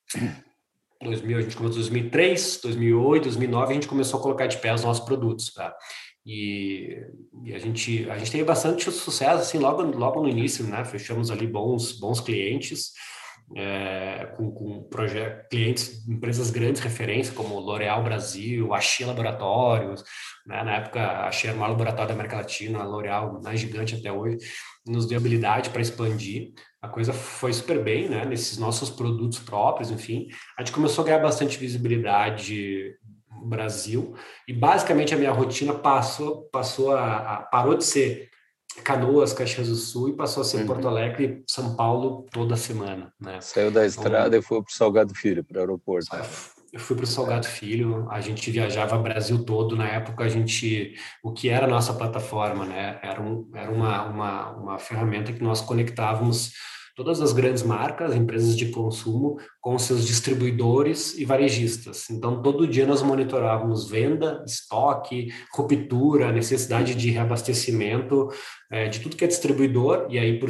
[1.02, 4.74] 2000, a gente começou em 2003, 2008, 2009, a gente começou a colocar de pé
[4.74, 5.76] os nossos produtos, tá?
[6.26, 6.98] E,
[7.44, 10.86] e, a gente a gente teve bastante sucesso assim logo logo no início, né?
[10.86, 12.94] Fechamos ali bons bons clientes
[13.56, 14.90] é, com, com
[15.50, 20.04] clientes, empresas grandes referência como L'Oréal Brasil, Axi Laboratórios,
[20.46, 20.64] né?
[20.64, 24.12] na época a era o maior laboratório da América Latina, a L'Oréal mais gigante até
[24.12, 24.38] hoje
[24.86, 26.54] nos deu habilidade para expandir.
[26.82, 28.26] A coisa foi super bem, né?
[28.26, 30.28] Nesses nossos produtos próprios, enfim.
[30.58, 32.94] A gente começou a ganhar bastante visibilidade
[33.32, 34.16] no Brasil
[34.48, 38.30] e basicamente a minha rotina passou passou a, a parou de ser
[38.82, 40.68] Canoas, Caxias do Sul e passou a ser uhum.
[40.68, 43.40] Porto Alegre, São Paulo toda semana, né?
[43.42, 46.08] Saiu da então, estrada então, e foi para o Salgado Filho, para o aeroporto.
[46.72, 50.28] Eu fui para o Salgado Filho, a gente viajava o Brasil todo, na época a
[50.28, 53.00] gente, o que era a nossa plataforma, né?
[53.04, 56.54] Era, um, era uma, uma, uma ferramenta que nós conectávamos
[56.96, 62.10] todas as grandes marcas, empresas de consumo, com seus distribuidores e varejistas.
[62.10, 68.30] Então, todo dia nós monitorávamos venda, estoque, ruptura, necessidade de reabastecimento
[68.72, 70.50] é, de tudo que é distribuidor, e aí por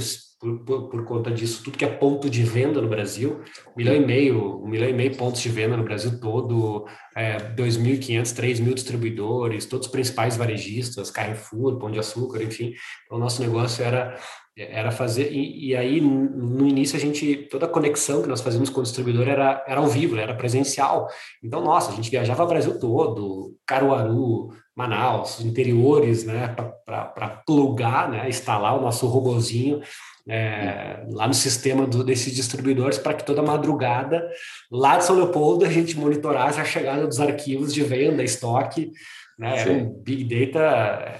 [0.66, 3.42] por, por, conta disso, tudo que é ponto de venda no Brasil,
[3.78, 8.24] milhão e meio, um milhão e meio pontos de venda no Brasil todo, é, 2.500,
[8.36, 12.74] 3.000 distribuidores, todos os principais varejistas, Carrefour, Pão de Açúcar, enfim.
[13.06, 14.20] Então, o nosso negócio era
[14.56, 18.70] era fazer e, e, aí no início a gente toda a conexão que nós fazíamos
[18.70, 21.08] com o distribuidor era era ao vivo era presencial.
[21.44, 28.30] Então nossa a gente viajava o Brasil todo Caruaru Manaus interiores né para plugar né
[28.30, 29.82] instalar o nosso robozinho
[30.28, 34.26] é, lá no sistema do, desses distribuidores para que toda madrugada,
[34.72, 38.92] lá de São Leopoldo, a gente monitorasse a chegada dos arquivos de venda, estoque,
[39.38, 39.60] né?
[39.60, 40.60] Era um big data,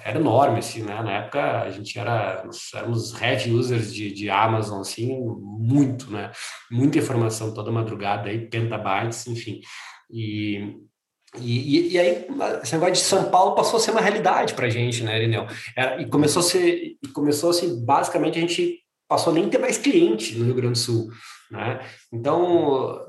[0.04, 1.02] era enorme, assim, né?
[1.02, 2.44] Na época a gente era,
[2.76, 6.32] éramos heavy users de, de Amazon, assim, muito, né?
[6.72, 9.62] Muita informação toda madrugada, aí, petabytes, enfim.
[10.12, 10.78] E,
[11.40, 12.28] e, e, aí,
[12.62, 15.48] esse negócio de São Paulo passou a ser uma realidade para a gente, né, Irineu?
[16.00, 20.38] E começou a ser, começou assim, basicamente a gente passou a nem ter mais cliente
[20.38, 21.10] no Rio Grande do Sul,
[21.50, 21.80] né?
[22.12, 23.00] Então,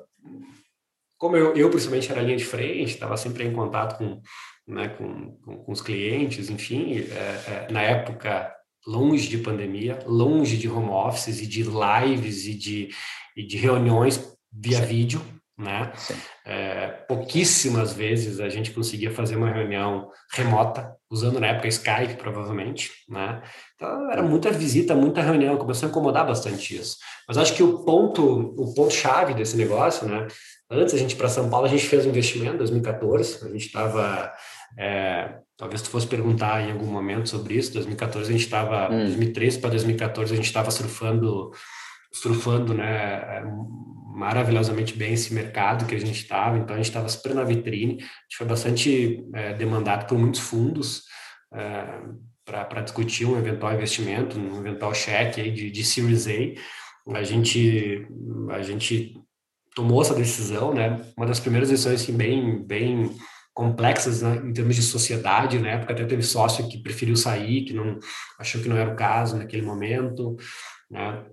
[1.18, 4.20] como eu, eu principalmente era linha de frente, estava sempre em contato com,
[4.66, 8.52] né, com, com, com os clientes, enfim, é, é, na época
[8.86, 12.88] longe de pandemia, longe de home offices e de lives e de,
[13.36, 14.86] e de reuniões via Sim.
[14.86, 15.22] vídeo,
[15.56, 15.92] né?
[16.44, 22.90] É, pouquíssimas vezes a gente conseguia fazer uma reunião remota, usando na época Skype, provavelmente,
[23.08, 23.40] né?
[23.74, 26.96] Então era muita visita, muita reunião, começou a incomodar bastante isso.
[27.26, 30.26] Mas acho que o ponto, o ponto chave desse negócio, né?
[30.70, 33.66] Antes a gente para São Paulo a gente fez um investimento em 2014, a gente
[33.66, 34.32] estava
[34.78, 37.72] é, talvez tu fosse perguntar em algum momento sobre isso.
[37.72, 39.04] 2014 a gente estava, hum.
[39.04, 41.50] 2013 para 2014 a gente estava surfando,
[42.12, 42.86] surfando, né?
[42.86, 43.44] É,
[44.14, 47.94] maravilhosamente bem esse mercado que a gente estava, então a gente estava super na vitrine,
[47.94, 51.02] a gente foi bastante é, demandado por muitos fundos
[51.52, 52.00] é,
[52.44, 57.16] para discutir um eventual investimento, um eventual cheque aí de, de Series A.
[57.16, 58.06] A gente,
[58.50, 59.20] a gente
[59.74, 61.04] tomou essa decisão, né?
[61.16, 63.10] Uma das primeiras decisões assim, bem, bem
[63.54, 67.72] complexas né, em termos de sociedade, na época até teve sócio que preferiu sair, que
[67.72, 67.98] não
[68.38, 70.36] achou que não era o caso naquele momento,
[70.90, 71.24] né?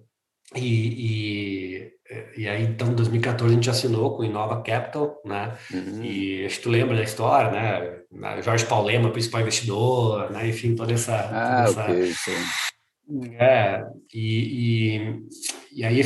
[0.55, 5.57] E, e, e aí, então, em 2014, a gente assinou com Inova Capital, né?
[5.73, 6.03] Uhum.
[6.03, 8.41] E acho que tu lembra da história, né?
[8.43, 10.47] Jorge Paulema, principal investidor, né?
[10.49, 11.15] Enfim, toda essa...
[11.15, 12.31] Ah, toda ok, essa...
[13.39, 14.99] É, e,
[15.73, 16.01] e, e aí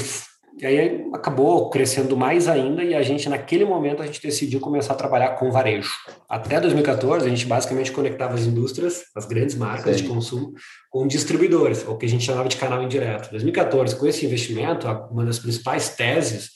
[0.58, 4.94] e aí acabou crescendo mais ainda e a gente, naquele momento, a gente decidiu começar
[4.94, 5.92] a trabalhar com varejo.
[6.30, 10.04] Até 2014, a gente basicamente conectava as indústrias, as grandes marcas Sim.
[10.04, 10.54] de consumo,
[10.90, 13.32] com distribuidores, o que a gente chamava de canal indireto.
[13.32, 16.52] 2014, com esse investimento, uma das principais teses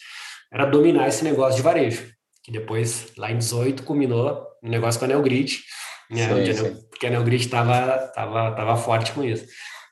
[0.51, 2.07] era dominar esse negócio de varejo,
[2.43, 5.59] que depois, lá em 18, culminou no negócio com a Neogrid,
[6.09, 9.45] né, sim, porque a Neogrid estava tava, tava forte com isso.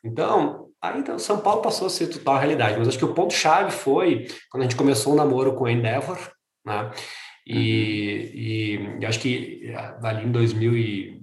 [0.03, 3.33] Então, Aí então São Paulo passou a ser total realidade, mas acho que o ponto
[3.33, 6.17] chave foi quando a gente começou o um namoro com a Endeavor,
[6.65, 6.91] né?
[7.45, 8.97] E, uhum.
[8.97, 11.21] e, e acho que eh, ali em 2000 e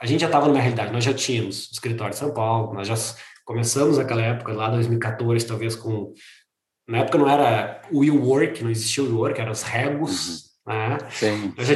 [0.00, 2.94] a gente já estava numa realidade, nós já tínhamos escritório em São Paulo, nós já
[3.44, 6.12] começamos naquela época lá 2014 talvez com
[6.88, 10.74] na época não era o WeWork, não existia o WeWork, eram os regos, uhum.
[10.74, 10.98] né?
[11.10, 11.74] Sim, já,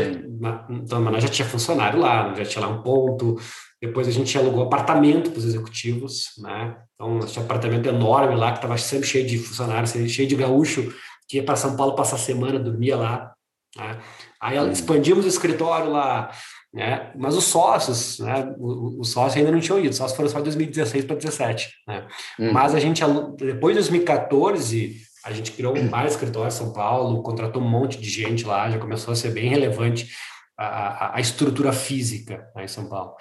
[0.68, 3.36] então, mas nós já tinha funcionário lá, já tinha lá um ponto,
[3.80, 6.76] depois a gente alugou apartamento para os executivos, né?
[6.94, 10.92] Então, tinha um apartamento enorme lá, que estava sempre cheio de funcionários, cheio de gaúcho,
[11.28, 13.32] que ia para São Paulo passar a semana, dormia lá.
[13.76, 13.98] Né?
[14.40, 16.30] Aí expandimos o escritório lá,
[16.72, 17.12] né?
[17.16, 18.54] Mas os sócios, né?
[18.58, 22.06] Os sócios ainda não tinham ido, os sócios foram só de 2016 para 2017, né?
[22.38, 22.52] Uhum.
[22.52, 23.02] Mas a gente,
[23.36, 28.08] depois de 2014, a gente criou vários escritórios em São Paulo, contratou um monte de
[28.08, 30.08] gente lá, já começou a ser bem relevante
[30.56, 33.14] a, a, a estrutura física né, em São Paulo.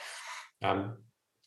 [0.66, 0.96] Tá?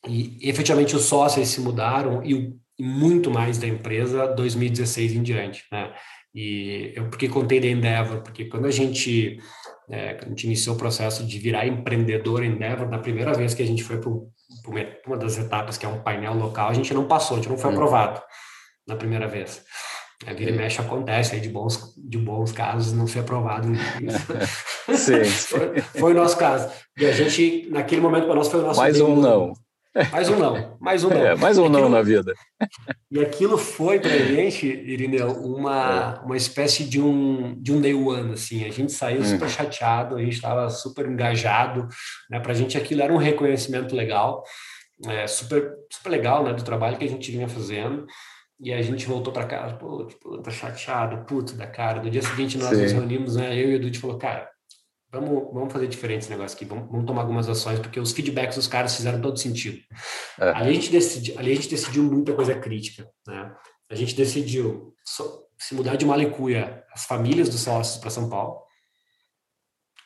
[0.07, 5.65] E efetivamente os sócios se mudaram e, e muito mais da empresa 2016 em diante,
[5.73, 5.93] né?
[6.33, 9.39] E eu porque contei da Endeavor, porque quando a gente,
[9.91, 13.67] é, a gente iniciou o processo de virar empreendedor Endeavor, na primeira vez que a
[13.67, 14.11] gente foi para
[15.05, 17.59] uma das etapas, que é um painel local, a gente não passou, a gente não
[17.59, 17.75] foi hum.
[17.75, 18.23] aprovado
[18.87, 19.65] na primeira vez.
[20.27, 23.69] A vira e mexe acontece aí de bons, de bons casos não ser aprovado.
[24.97, 25.25] Sim.
[25.25, 26.69] foi, foi, o nosso caso.
[26.97, 28.81] E a gente, naquele momento, para nós foi o nosso.
[28.81, 29.53] Mais um não.
[30.13, 30.77] Mais um não.
[30.81, 31.17] Mais um não.
[31.17, 32.35] É, mais um aquilo, não na vida.
[33.11, 36.27] E aquilo foi para a gente, Irineu, uma, é.
[36.27, 38.35] uma espécie de um, de um day one.
[38.35, 38.67] Assim.
[38.67, 39.49] A gente saiu super uhum.
[39.49, 41.89] chateado, a gente estava super engajado.
[42.31, 42.39] Né?
[42.39, 44.45] Para a gente aquilo era um reconhecimento legal,
[45.07, 46.53] é, super, super legal né?
[46.53, 48.05] do trabalho que a gente vinha fazendo.
[48.61, 52.03] E a gente voltou para casa, pô, tipo, tá chateado, puto da cara.
[52.03, 52.83] No dia seguinte nós Sim.
[52.83, 53.55] nos reunimos, né?
[53.55, 54.51] Eu e o Edu, a gente falou, cara,
[55.11, 58.57] vamos, vamos fazer diferente esse negócio aqui, vamos, vamos tomar algumas ações, porque os feedbacks
[58.57, 59.79] dos caras fizeram todo sentido.
[60.41, 60.51] É.
[60.51, 63.55] Ali, a gente decidi, ali a gente decidiu muita coisa crítica, né?
[63.91, 64.95] A gente decidiu
[65.59, 68.63] se mudar de Malicuia, as famílias dos sócios para São Paulo.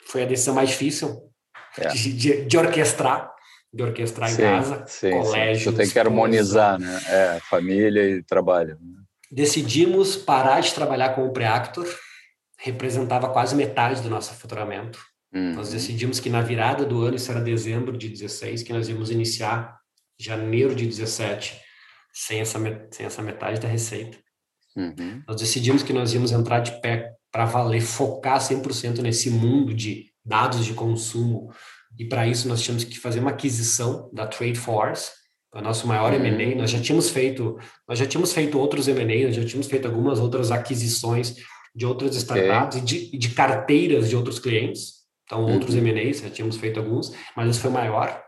[0.07, 1.33] Foi a decisão mais difícil
[1.79, 1.89] é.
[1.89, 3.33] de, de, de orquestrar,
[3.73, 5.71] de orquestrar sim, em casa, sim, colégio.
[5.71, 5.77] Sim.
[5.77, 7.01] Tu tem que harmonizar, né?
[7.09, 8.79] É, família e trabalho.
[8.81, 9.03] Né?
[9.31, 11.87] Decidimos parar de trabalhar com o Preactor,
[12.59, 14.99] representava quase metade do nosso faturamento.
[15.35, 15.55] Uhum.
[15.55, 19.11] Nós decidimos que na virada do ano, isso era dezembro de 16, que nós íamos
[19.11, 19.79] iniciar
[20.21, 21.59] janeiro de 17,
[22.13, 22.59] sem essa,
[22.91, 24.19] sem essa metade da receita.
[24.77, 25.23] Uhum.
[25.27, 30.13] Nós decidimos que nós íamos entrar de pé para valer, focar 100% nesse mundo de
[30.25, 31.51] dados de consumo
[31.99, 35.11] e para isso nós tínhamos que fazer uma aquisição da Trade Force,
[35.55, 36.25] o nosso maior uhum.
[36.25, 36.57] M&A.
[36.57, 40.19] Nós já tínhamos feito, nós já tínhamos feito outros M&A, nós já tínhamos feito algumas
[40.19, 41.37] outras aquisições
[41.75, 45.03] de outras startups e de, de, carteiras de outros clientes.
[45.25, 45.55] Então, uhum.
[45.55, 48.23] outros M&As, já tínhamos feito alguns, mas esse foi maior.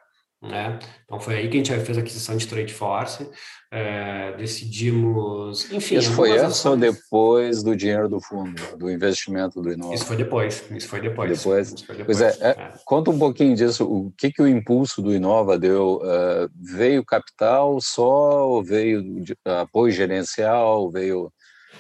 [0.45, 0.79] Né?
[1.05, 3.27] Então foi aí que a gente fez a aquisição de Trade Force,
[3.71, 5.97] é, decidimos, enfim.
[5.97, 9.95] Isso foi antes ou depois do dinheiro do fundo, do investimento do Inova?
[9.95, 11.39] Isso foi depois, isso foi depois.
[11.39, 11.83] Depois?
[11.83, 15.01] Foi depois pois é, é, é, conta um pouquinho disso, o que, que o impulso
[15.01, 16.03] do Inova deu?
[16.03, 21.33] Uh, veio capital só ou veio de, apoio gerencial, veio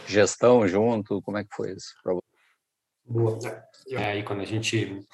[0.07, 1.21] gestão junto?
[1.21, 2.23] Como é que foi isso para você?
[3.07, 3.39] Boa.
[3.91, 5.07] É, aí quando a gente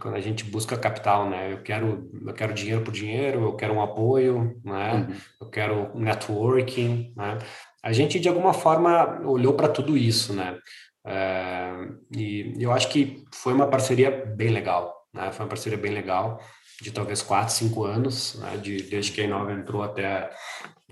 [0.00, 1.52] quando a gente busca capital, né?
[1.52, 4.94] Eu quero, eu quero dinheiro por dinheiro, eu quero um apoio, né?
[4.94, 5.16] Uhum.
[5.40, 7.38] Eu quero networking, né?
[7.82, 10.58] A gente de alguma forma olhou para tudo isso, né?
[11.06, 11.72] É,
[12.16, 15.30] e eu acho que foi uma parceria bem legal, né?
[15.30, 16.40] Foi uma parceria bem legal
[16.82, 18.56] de talvez quatro, cinco anos, né?
[18.56, 20.30] De, desde que a Inova entrou até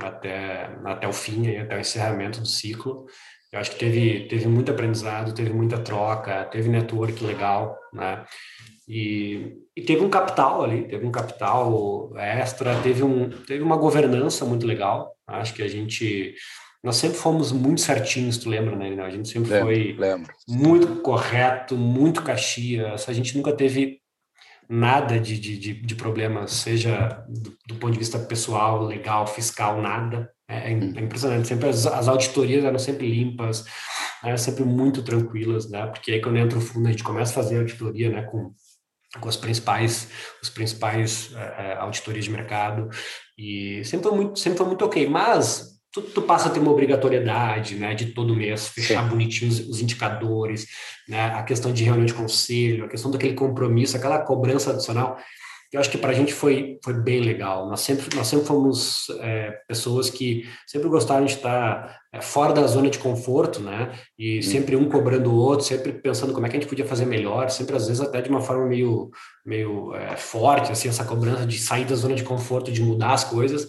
[0.00, 3.06] até até o fim, até o encerramento do ciclo.
[3.52, 8.24] Eu acho que teve, teve muito aprendizado, teve muita troca, teve network legal, né?
[8.88, 14.44] E, e, teve um capital ali, teve um capital extra, teve, um, teve uma governança
[14.44, 15.12] muito legal.
[15.26, 16.34] Acho que a gente.
[16.82, 19.02] Nós sempre fomos muito certinhos, tu lembra, né?
[19.02, 20.34] A gente sempre lembro, foi lembro.
[20.46, 23.08] muito correto, muito caxias.
[23.08, 24.02] A gente nunca teve
[24.68, 30.30] nada de, de, de problemas, seja do, do, ponto de vista pessoal, legal, fiscal, nada.
[30.46, 31.48] É, é, é impressionante.
[31.48, 33.64] Sempre as, as, auditorias eram sempre limpas,
[34.22, 35.86] eram sempre muito tranquilas, né?
[35.86, 38.22] Porque aí quando entra o fundo a gente começa a fazer auditoria, né?
[38.22, 38.52] Com
[39.20, 40.08] com as principais,
[40.42, 42.88] os principais uh, auditorias de mercado
[43.38, 45.08] e sempre foi muito, sempre foi muito ok.
[45.08, 49.08] Mas tu, tu, passa a ter uma obrigatoriedade, né, de todo mês fechar Sim.
[49.08, 50.66] bonitinho os, os, indicadores,
[51.08, 55.18] né, a questão de reunião de conselho, a questão daquele compromisso, aquela cobrança adicional.
[55.74, 57.68] Eu acho que para a gente foi, foi bem legal.
[57.68, 62.64] Nós sempre, nós sempre fomos é, pessoas que sempre gostaram de estar é, fora da
[62.68, 63.90] zona de conforto, né?
[64.16, 64.42] E hum.
[64.42, 67.50] sempre um cobrando o outro, sempre pensando como é que a gente podia fazer melhor,
[67.50, 69.10] sempre às vezes até de uma forma meio,
[69.44, 73.24] meio é, forte, assim, essa cobrança de sair da zona de conforto, de mudar as
[73.24, 73.66] coisas.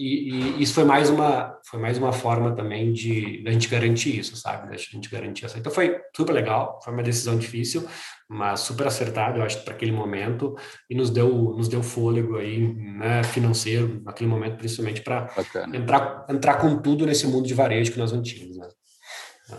[0.00, 4.18] E, e, isso foi mais uma foi mais uma forma também de da gente garantir
[4.18, 4.70] isso, sabe?
[4.70, 5.58] Da gente garantir essa.
[5.58, 7.86] Então foi super legal, foi uma decisão difícil,
[8.26, 10.56] mas super acertada, eu acho, para aquele momento
[10.88, 15.28] e nos deu nos deu fôlego aí, né, financeiro naquele momento, principalmente para
[15.74, 18.68] entrar entrar com tudo nesse mundo de varejo que nós não tínhamos, né?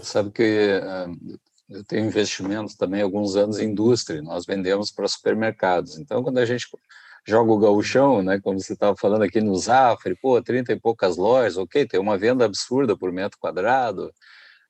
[0.02, 1.38] Sabe que uh,
[1.70, 6.00] eu tenho investimentos também alguns anos em indústria, nós vendemos para supermercados.
[6.00, 6.68] Então, quando a gente
[7.28, 11.18] joga o gauchão, né, como você estava falando aqui no Zafre, pô, 30 e poucas
[11.18, 14.12] lojas, ok, tem uma venda absurda por metro quadrado,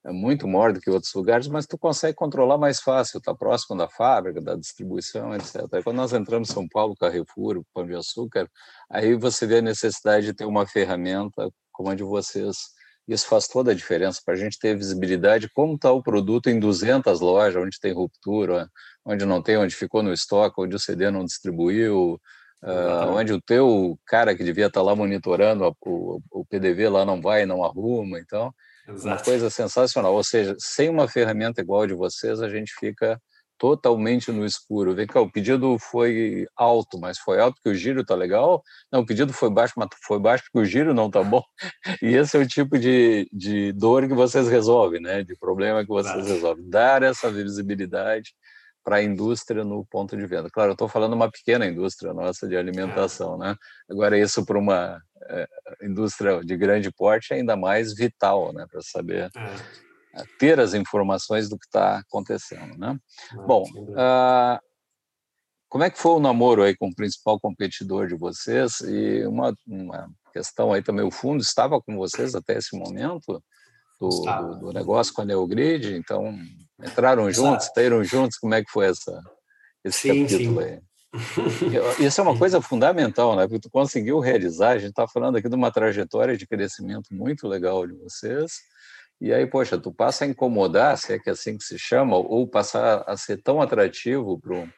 [0.04, 3.78] é muito maior do que outros lugares, mas tu consegue controlar mais fácil, está próximo
[3.78, 5.68] da fábrica, da distribuição, etc.
[5.74, 8.50] Aí quando nós entramos em São Paulo, Carrefour, Pão de Açúcar,
[8.90, 12.58] aí você vê a necessidade de ter uma ferramenta como a de vocês.
[13.08, 16.60] Isso faz toda a diferença para a gente ter visibilidade como está o produto em
[16.60, 18.68] 200 lojas, onde tem ruptura,
[19.06, 22.20] onde não tem, onde ficou no estoque, onde o CD não distribuiu,
[22.64, 27.04] Uh, onde o teu cara que devia estar tá lá monitorando o, o PDV lá
[27.04, 28.54] não vai, não arruma, então
[28.88, 29.08] Exato.
[29.08, 30.14] uma coisa sensacional.
[30.14, 33.20] Ou seja, sem uma ferramenta igual a de vocês, a gente fica
[33.62, 34.96] totalmente no escuro.
[34.96, 38.64] Vem cá, o pedido foi alto, mas foi alto porque o giro tá legal?
[38.92, 41.44] Não, o pedido foi baixo, mas foi baixo porque o giro não tá bom.
[42.02, 45.24] E esse é o tipo de, de dor que vocês resolvem, né?
[45.24, 46.34] De problema que vocês Exato.
[46.34, 46.70] resolvem.
[46.70, 48.32] Dar essa visibilidade
[48.84, 50.50] para a indústria no ponto de venda.
[50.50, 53.56] Claro, eu estou falando uma pequena indústria nossa de alimentação, né?
[53.90, 55.48] Agora isso para uma é,
[55.84, 58.66] indústria de grande porte é ainda mais vital, né?
[58.70, 60.24] Para saber é.
[60.40, 62.98] ter as informações do que está acontecendo, né?
[63.32, 64.60] Ah, Bom, uh,
[65.70, 68.82] como é que foi o namoro aí com o principal competidor de vocês?
[68.82, 73.42] E uma, uma questão aí também, o fundo estava com vocês até esse momento?
[74.00, 76.36] Do, do, do, negócio com a Neogrid, então
[76.84, 79.22] Entraram juntos, saíram juntos, como é que foi essa,
[79.84, 80.68] esse sim, capítulo sim.
[80.68, 80.82] aí?
[82.06, 83.44] Isso é uma coisa fundamental, né?
[83.44, 87.48] Porque tu conseguiu realizar, a gente está falando aqui de uma trajetória de crescimento muito
[87.48, 88.54] legal de vocês,
[89.22, 92.18] e aí, poxa, tu passa a incomodar, se é que é assim que se chama,
[92.18, 94.70] ou passar a ser tão atrativo para um,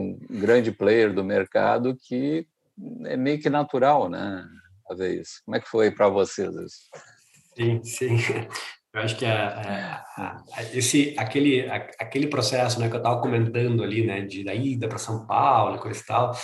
[0.00, 2.46] um grande player do mercado que
[3.04, 4.46] é meio que natural, né?
[4.88, 5.42] A ver isso.
[5.44, 6.88] Como é que foi para vocês isso?
[7.56, 8.16] Sim, sim.
[8.92, 13.84] Eu acho que a, a, a, esse, aquele, aquele processo né, que eu estava comentando
[13.84, 16.36] ali, né, de, da ida para São Paulo, coisa e tal,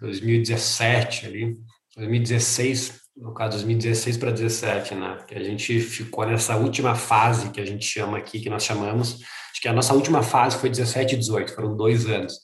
[0.00, 1.56] 2017 ali,
[1.96, 7.60] 2016, no caso 2016 para 2017, né, que a gente ficou nessa última fase que
[7.60, 9.20] a gente chama aqui, que nós chamamos,
[9.52, 12.34] acho que a nossa última fase foi 17 e 18, foram dois anos.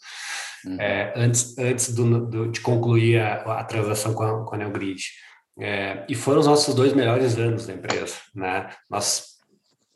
[0.64, 0.80] Uhum.
[0.80, 5.00] É, antes antes do, do, de concluir a, a transação com a, com a Neogrid.
[5.60, 8.16] É, e foram os nossos dois melhores anos da empresa.
[8.34, 8.68] Né?
[8.90, 9.37] Nós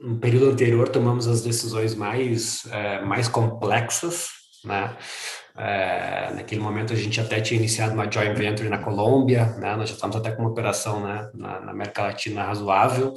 [0.03, 4.29] no período anterior tomamos as decisões mais, é, mais complexas,
[4.65, 4.97] né?
[5.57, 9.77] É, naquele momento a gente até tinha iniciado uma joint venture na Colômbia, né?
[9.77, 13.15] Nós já estamos até com uma operação né, na, na América Latina razoável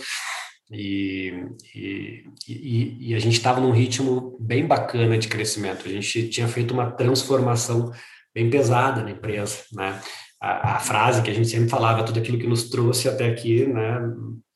[0.69, 5.88] e, e, e, e a gente estava num ritmo bem bacana de crescimento.
[5.88, 7.91] A gente tinha feito uma transformação
[8.34, 10.00] bem pesada na empresa, né?
[10.41, 13.65] A, a frase que a gente sempre falava, tudo aquilo que nos trouxe até aqui,
[13.65, 14.00] né?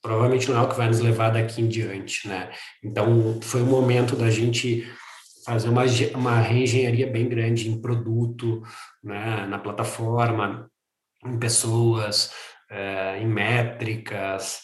[0.02, 2.52] Provavelmente não é o que vai nos levar daqui em diante, né?
[2.84, 4.88] Então, foi o momento da gente
[5.46, 5.84] fazer uma,
[6.16, 8.62] uma reengenharia bem grande em produto,
[9.04, 10.70] né, na plataforma,
[11.26, 12.32] em pessoas,
[12.70, 14.62] é, em métricas,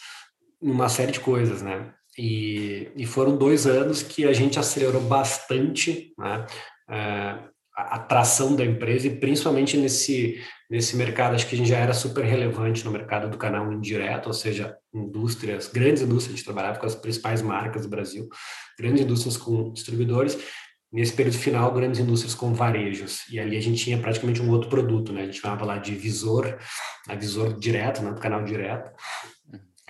[0.61, 1.93] uma série de coisas, né?
[2.17, 6.45] E, e foram dois anos que a gente acelerou bastante, né?
[6.89, 11.77] É, a atração da empresa e principalmente nesse nesse mercado acho que a gente já
[11.77, 16.45] era super relevante no mercado do canal indireto, ou seja, indústrias, grandes indústrias, a gente
[16.45, 18.27] trabalhava com as principais marcas do Brasil,
[18.77, 20.37] grandes indústrias com distribuidores,
[20.91, 24.69] nesse período final, grandes indústrias com varejos, e ali a gente tinha praticamente um outro
[24.69, 26.57] produto, né, a gente chamava lá de visor,
[27.07, 28.89] a visor direto, né, do canal direto,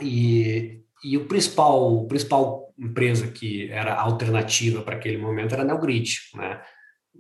[0.02, 5.66] e, e o principal, o principal empresa que era alternativa para aquele momento era a
[5.66, 6.60] Neogrid, né,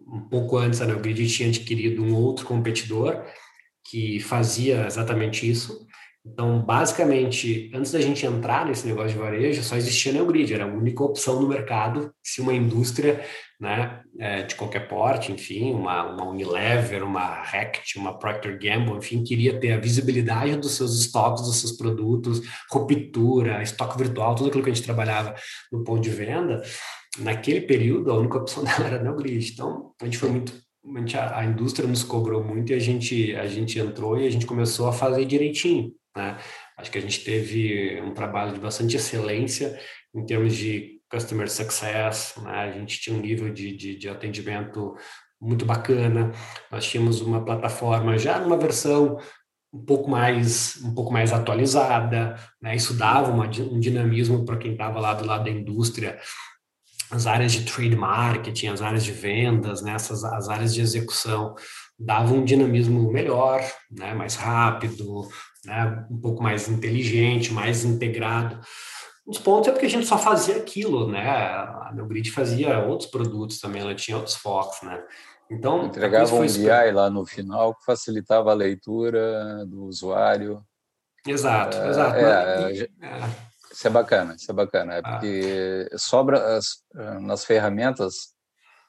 [0.07, 3.23] um pouco antes a Neogrid tinha adquirido um outro competidor
[3.89, 5.85] que fazia exatamente isso.
[6.25, 10.67] Então, basicamente, antes da gente entrar nesse negócio de varejo, só existia Neogrid, era a
[10.67, 13.23] única opção no mercado se uma indústria
[13.59, 19.23] né, é, de qualquer porte, enfim, uma, uma Unilever, uma Rect, uma Procter Gamble, enfim,
[19.23, 22.41] queria ter a visibilidade dos seus estoques, dos seus produtos,
[22.71, 25.35] ruptura, estoque virtual, tudo aquilo que a gente trabalhava
[25.71, 26.61] no ponto de venda,
[27.19, 29.51] naquele período a única opção dela era Neogrid.
[29.53, 30.53] Então, a gente foi muito
[31.17, 34.45] a, a indústria nos cobrou muito e a gente a gente entrou e a gente
[34.45, 36.37] começou a fazer direitinho né?
[36.77, 39.77] Acho que a gente teve um trabalho de bastante excelência
[40.13, 42.51] em termos de customer success, né?
[42.51, 44.95] a gente tinha um nível de, de, de atendimento
[45.39, 46.31] muito bacana,
[46.71, 49.17] nós tínhamos uma plataforma já numa versão
[49.73, 52.75] um pouco mais um pouco mais atualizada, né?
[52.75, 56.17] Isso dava uma, um dinamismo para quem estava lá do lado da indústria,
[57.11, 59.93] as áreas de trade marketing, as áreas de vendas, né?
[59.93, 61.55] Essas, as áreas de execução
[61.97, 64.13] davam um dinamismo melhor, né?
[64.13, 65.27] Mais rápido,
[65.65, 68.59] né, um pouco mais inteligente, mais integrado.
[69.27, 71.27] Um dos pontos é porque a gente só fazia aquilo, né?
[71.27, 75.03] A meu grid fazia outros produtos também, ela tinha outros focos, né?
[75.49, 80.63] Então entregava um BI lá no final que facilitava a leitura do usuário.
[81.25, 82.15] Exato, é, exato.
[82.17, 83.29] É, é,
[83.75, 85.11] isso é bacana, isso é bacana, é ah.
[85.11, 86.83] porque sobra as,
[87.21, 88.35] nas ferramentas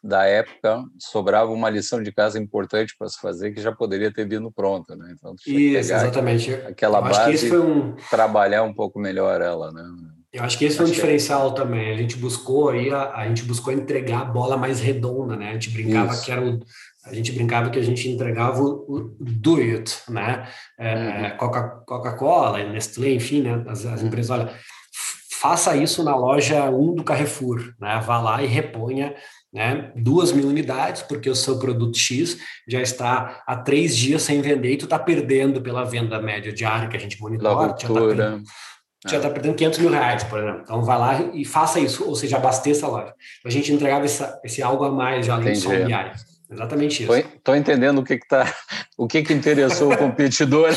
[0.03, 4.29] da época sobrava uma lição de casa importante para se fazer que já poderia ter
[4.29, 5.13] vindo pronta, né?
[5.17, 6.55] Então Isso, exatamente.
[6.55, 7.95] Aquela base, um...
[8.09, 9.83] trabalhar um pouco melhor ela, né?
[10.33, 11.63] Eu acho que esse foi um diferencial que...
[11.63, 11.93] também.
[11.93, 15.51] A gente buscou aí, a, a, gente buscou entregar a bola mais redonda, né?
[15.51, 16.25] A gente brincava Isso.
[16.25, 16.61] que era o,
[17.07, 20.47] a gente brincava que a gente entregava o, o do it, né?
[20.79, 21.83] É, uhum.
[21.87, 23.65] Coca-Cola, Nestlé, enfim, né?
[23.67, 24.09] As, as uhum.
[24.09, 24.53] empresas, olha,
[25.47, 28.01] faça isso na loja 1 do Carrefour, né?
[28.05, 29.15] Vá lá e reponha
[29.57, 29.91] né?
[29.97, 32.39] Duas mil unidades, porque o seu produto X
[32.69, 36.89] já está há três dias sem vender e tu está perdendo pela venda média diária
[36.89, 37.69] que a gente monitora.
[37.69, 38.43] Já está perdendo,
[39.09, 40.61] já tá perdendo 500 mil reais, por exemplo.
[40.63, 43.15] Então, vai lá e faça isso, ou seja, abasteça a loja.
[43.47, 45.61] A gente entregava essa, esse algo a mais, já além de
[46.51, 47.13] Exatamente isso.
[47.13, 48.55] Estou entendendo o que que tá,
[48.97, 50.71] o que que interessou o competidor.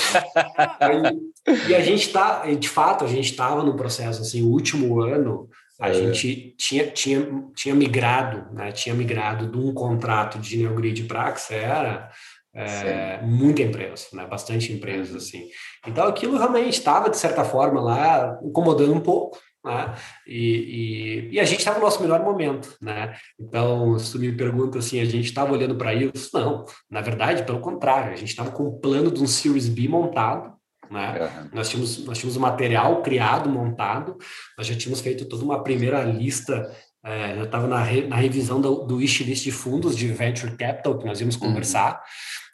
[1.47, 5.01] e, e a gente está, de fato, a gente estava no processo assim, o último
[5.01, 5.47] ano
[5.79, 5.93] a é.
[5.93, 8.71] gente tinha, tinha, tinha migrado, né?
[8.71, 12.09] tinha migrado de um contrato de Neogrid para Axera,
[12.53, 14.25] é, muita empresa, né?
[14.25, 15.17] bastante empresas uhum.
[15.17, 15.47] assim.
[15.87, 19.39] Então aquilo realmente estava, de certa forma, lá incomodando um pouco,
[19.69, 19.95] né?
[20.25, 23.15] E, e, e, a gente estava no nosso melhor momento, né?
[23.39, 26.29] Então, se tu me pergunta assim, a gente estava olhando para isso?
[26.33, 29.87] Não, na verdade, pelo contrário, a gente estava com o plano de um Series B
[29.87, 30.53] montado,
[30.89, 31.19] né?
[31.21, 31.49] Uhum.
[31.53, 34.17] Nós, tínhamos, nós tínhamos o material criado, montado,
[34.57, 38.59] nós já tínhamos feito toda uma primeira lista, é, já estava na, re, na revisão
[38.59, 41.41] do, do wishlist de fundos de Venture Capital, que nós íamos uhum.
[41.41, 41.99] conversar, uhum.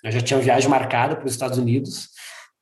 [0.03, 2.09] nós já tínhamos viagem marcada para os Estados Unidos,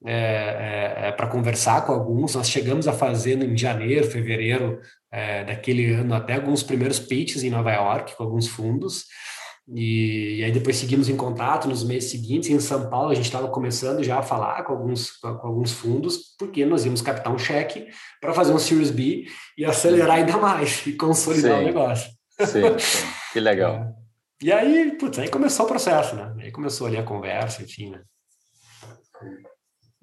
[0.06, 2.36] é, é, é para conversar com alguns.
[2.36, 4.80] Nós chegamos a fazer em janeiro, fevereiro
[5.12, 9.06] é, daquele ano até alguns primeiros pitches em Nova York com alguns fundos.
[9.68, 12.50] E, e, aí depois seguimos em contato nos meses seguintes.
[12.50, 16.36] Em São Paulo a gente estava começando já a falar com alguns, com alguns fundos,
[16.38, 17.88] porque nós íamos captar um cheque
[18.20, 19.26] para fazer um Series B
[19.58, 21.64] e acelerar ainda mais e consolidar sim.
[21.64, 22.12] o negócio.
[22.42, 23.08] Sim, sim.
[23.32, 23.76] que legal.
[23.76, 23.94] É.
[24.42, 26.36] E aí, putz, aí começou o processo, né?
[26.40, 28.02] Aí começou ali a conversa, enfim, né?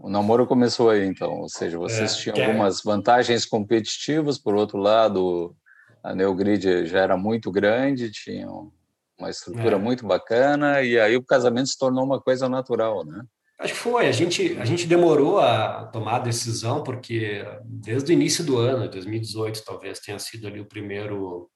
[0.03, 4.55] O namoro começou aí, então, ou seja, vocês é, tinham é algumas vantagens competitivas, por
[4.55, 5.55] outro lado,
[6.03, 8.72] a Neogrid já era muito grande, tinham
[9.18, 9.78] uma estrutura é.
[9.78, 13.22] muito bacana, e aí o casamento se tornou uma coisa natural, né?
[13.59, 14.07] Acho que foi.
[14.07, 18.88] A gente, a gente demorou a tomar a decisão, porque desde o início do ano,
[18.88, 21.51] 2018, talvez tenha sido ali o primeiro.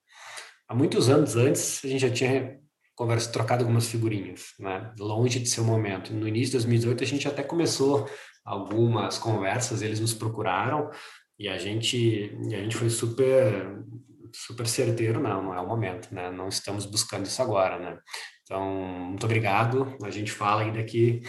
[0.68, 2.58] Há muitos anos antes, a gente já tinha
[2.94, 4.92] conversa, trocado algumas figurinhas, né?
[4.98, 6.12] Longe de ser o momento.
[6.12, 8.06] No início de 2018, a gente até começou
[8.44, 10.90] algumas conversas, eles nos procuraram
[11.38, 11.96] e a gente,
[12.48, 13.82] e a gente foi super
[14.36, 16.28] super certeiro, não, não é o momento, né?
[16.28, 17.98] Não estamos buscando isso agora, né?
[18.42, 19.96] Então, muito obrigado.
[20.02, 21.22] A gente fala aí daqui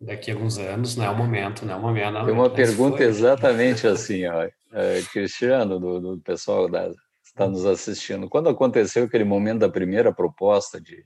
[0.00, 2.12] daqui a alguns anos, não é o momento, não é o momento.
[2.12, 3.06] Não, Tem uma pergunta foi.
[3.06, 6.90] exatamente assim, ó, é, Cristiano, do, do pessoal da
[7.22, 8.28] está nos assistindo.
[8.28, 11.04] Quando aconteceu aquele momento da primeira proposta de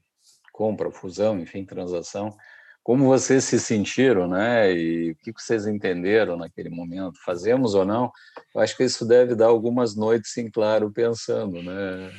[0.52, 2.34] compra, fusão, enfim, transação,
[2.84, 4.70] como vocês se sentiram, né?
[4.70, 7.18] E o que vocês entenderam naquele momento?
[7.24, 8.12] Fazemos ou não?
[8.54, 12.12] Eu acho que isso deve dar algumas noites em claro pensando, né?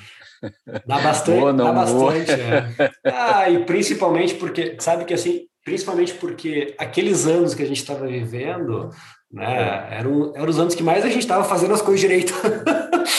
[0.86, 2.32] Dá bastante, boa, dá bastante.
[2.32, 2.92] É.
[3.06, 8.08] Ah, e principalmente porque, sabe que assim, principalmente porque aqueles anos que a gente estava
[8.08, 8.90] vivendo,
[9.32, 12.34] né, eram, eram os anos que mais a gente estava fazendo as coisas direito.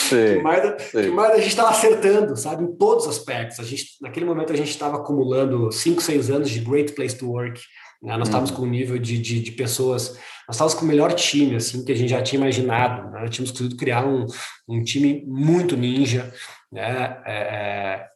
[0.09, 3.59] que, mais, que mais a gente estava acertando, sabe, em todos os aspectos.
[3.59, 7.29] A gente, naquele momento a gente estava acumulando 5, 6 anos de Great Place to
[7.29, 7.61] Work,
[8.01, 8.15] né?
[8.15, 8.57] Nós estávamos uhum.
[8.57, 10.09] com um nível de, de, de, pessoas,
[10.47, 13.09] nós estávamos com o melhor time, assim, que a gente já tinha imaginado.
[13.11, 13.21] Né?
[13.21, 14.25] Nós tínhamos conseguido criar um,
[14.67, 16.31] um time muito ninja,
[16.71, 17.21] né?
[17.25, 18.07] É, é,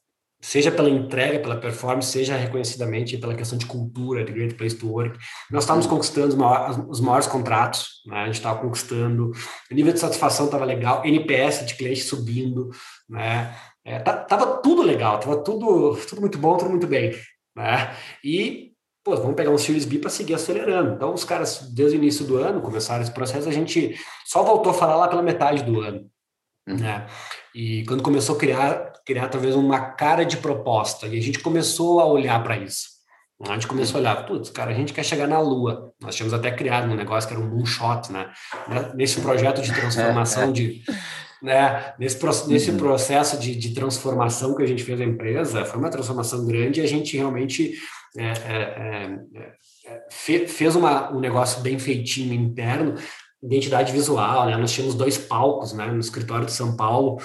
[0.41, 4.91] seja pela entrega, pela performance, seja reconhecidamente pela questão de cultura, de Great Place to
[4.91, 5.19] Work.
[5.49, 8.21] Nós estávamos conquistando os maiores, os maiores contratos, né?
[8.21, 9.31] a gente estava conquistando,
[9.69, 12.69] o nível de satisfação estava legal, NPS de cliente subindo,
[13.07, 13.55] né?
[13.83, 17.15] É, tava tudo legal, tava tudo, tudo muito bom, tudo muito bem,
[17.55, 17.95] né?
[18.23, 18.71] E
[19.03, 20.93] pô, vamos pegar um Series B para seguir acelerando.
[20.93, 24.71] Então, os caras, desde o início do ano, começaram esse processo, a gente só voltou
[24.71, 26.07] a falar lá pela metade do ano.
[26.67, 26.77] Uhum.
[26.77, 27.07] Né?
[27.55, 31.99] E quando começou a criar, criar talvez uma cara de proposta, e a gente começou
[31.99, 33.01] a olhar para isso.
[33.43, 35.91] A gente começou a olhar, putz, cara, a gente quer chegar na Lua.
[35.99, 38.29] Nós tínhamos até criado um negócio que era um moonshot, né?
[38.93, 40.83] Nesse projeto de transformação de,
[41.41, 41.93] né?
[41.99, 42.77] Nesse, nesse uhum.
[42.77, 46.83] processo de, de transformação que a gente fez a empresa, foi uma transformação grande e
[46.83, 47.73] a gente realmente
[48.15, 49.19] é, é,
[49.87, 52.93] é, fez uma, um negócio bem feitinho interno,
[53.41, 54.55] identidade visual, né?
[54.55, 55.87] Nós tínhamos dois palcos, né?
[55.87, 57.19] No escritório de São Paulo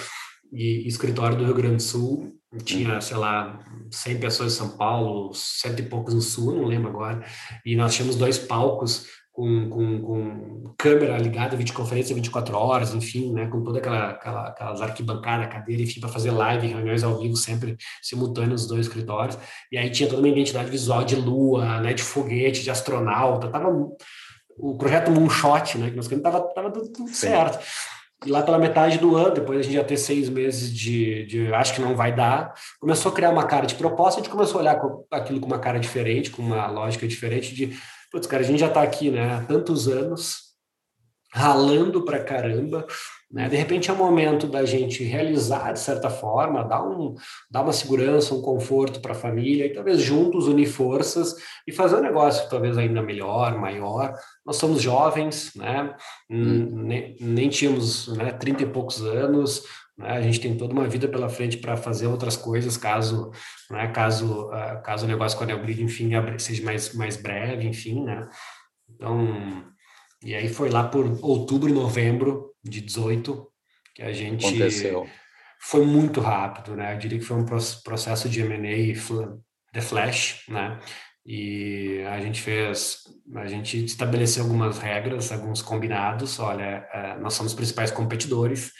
[0.51, 2.33] e, escritório do Rio Grande do Sul.
[2.63, 3.01] Tinha, uhum.
[3.01, 3.59] sei lá,
[3.91, 7.23] 100 pessoas em São Paulo, cento e poucos no Sul, não lembro agora.
[7.65, 9.05] E nós tínhamos dois palcos
[9.37, 14.81] com, com, com câmera ligada, videoconferência 24 horas, enfim, né, com toda aquela, aquela aquelas
[14.81, 19.37] arquibancadas, cadeira, enfim, para fazer live, reuniões ao vivo, sempre simultâneos nos dois escritórios.
[19.71, 23.69] E aí tinha toda uma identidade visual de lua, né, de foguete, de astronauta, tava
[24.57, 27.59] o projeto Moonshot, né, que nós tava, tava tudo, tudo certo.
[28.25, 31.53] E lá pela metade do ano, depois a gente já ter seis meses de, de
[31.53, 34.57] acho que não vai dar, começou a criar uma cara de proposta, a gente começou
[34.57, 34.79] a olhar
[35.11, 37.77] aquilo com uma cara diferente, com uma lógica diferente de
[38.11, 40.53] Putz, cara, a gente já está aqui, né, há tantos anos,
[41.33, 42.87] ralando pra caramba,
[43.29, 43.49] né?
[43.49, 47.13] De repente é o momento da gente realizar de certa forma, dar, um,
[47.51, 51.35] dar uma segurança, um conforto para a família e talvez juntos unir forças
[51.67, 54.13] e fazer um negócio talvez ainda melhor, maior.
[54.45, 55.93] Nós somos jovens, né?
[56.29, 56.83] Hum.
[56.83, 59.63] Nem, nem tínhamos né, 30 e poucos anos,
[59.97, 60.11] né?
[60.11, 63.31] A gente tem toda uma vida pela frente para fazer outras coisas, caso,
[63.69, 63.87] né?
[63.87, 68.27] caso, uh, caso o negócio com a Neogrid, enfim, seja mais, mais breve, enfim, né?
[68.89, 69.65] Então,
[70.23, 73.47] e aí foi lá por outubro novembro de 18
[73.95, 74.45] que a gente...
[74.45, 75.09] Aconteceu.
[75.59, 76.93] Foi muito rápido, né?
[76.93, 78.93] Eu diria que foi um processo de M&A
[79.73, 80.79] the flash, né?
[81.25, 82.99] E a gente fez,
[83.35, 86.39] a gente estabeleceu algumas regras, alguns combinados.
[86.39, 88.71] Olha, eh, nós somos os principais competidores,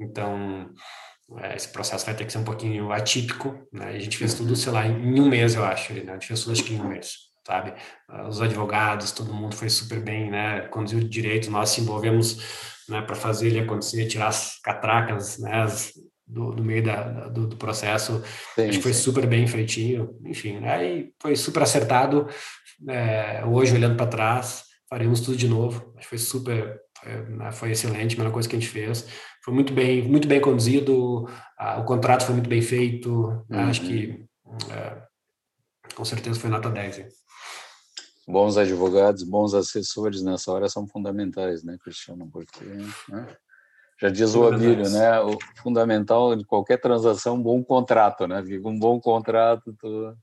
[0.00, 0.72] então,
[1.38, 3.86] é, esse processo vai ter que ser um pouquinho atípico, né?
[3.86, 6.04] a gente fez tudo, sei lá, em um mês, eu acho, né?
[6.08, 7.14] A gente fez tudo, acho que em um mês,
[7.46, 7.72] sabe?
[8.28, 10.62] Os advogados, todo mundo foi super bem, né?
[10.62, 15.62] Conduziu direito, nós se envolvemos né, para fazer ele acontecer, tirar as catracas, né?
[15.62, 15.92] As,
[16.26, 18.20] do, do, meio da, do, do processo,
[18.56, 19.00] sim, acho que foi sim.
[19.00, 21.08] super bem feitinho, enfim, aí né?
[21.22, 22.26] foi super acertado.
[22.88, 25.92] É, hoje, olhando para trás, faremos tudo de novo.
[25.96, 29.06] Acho que foi super, foi, né, foi excelente, a melhor coisa que a gente fez
[29.46, 31.24] foi muito bem, muito bem conduzido,
[31.78, 33.60] o contrato foi muito bem feito, uhum.
[33.60, 34.26] acho que
[34.72, 34.96] é,
[35.94, 37.06] com certeza foi nota 10.
[38.26, 42.28] Bons advogados, bons assessores nessa hora são fundamentais, né, Cristiano?
[42.30, 43.36] Porque né?
[44.00, 45.20] já diz o Abílio, né?
[45.20, 48.42] O fundamental de qualquer transação, um bom contrato, né?
[48.64, 50.16] Um bom contrato, tu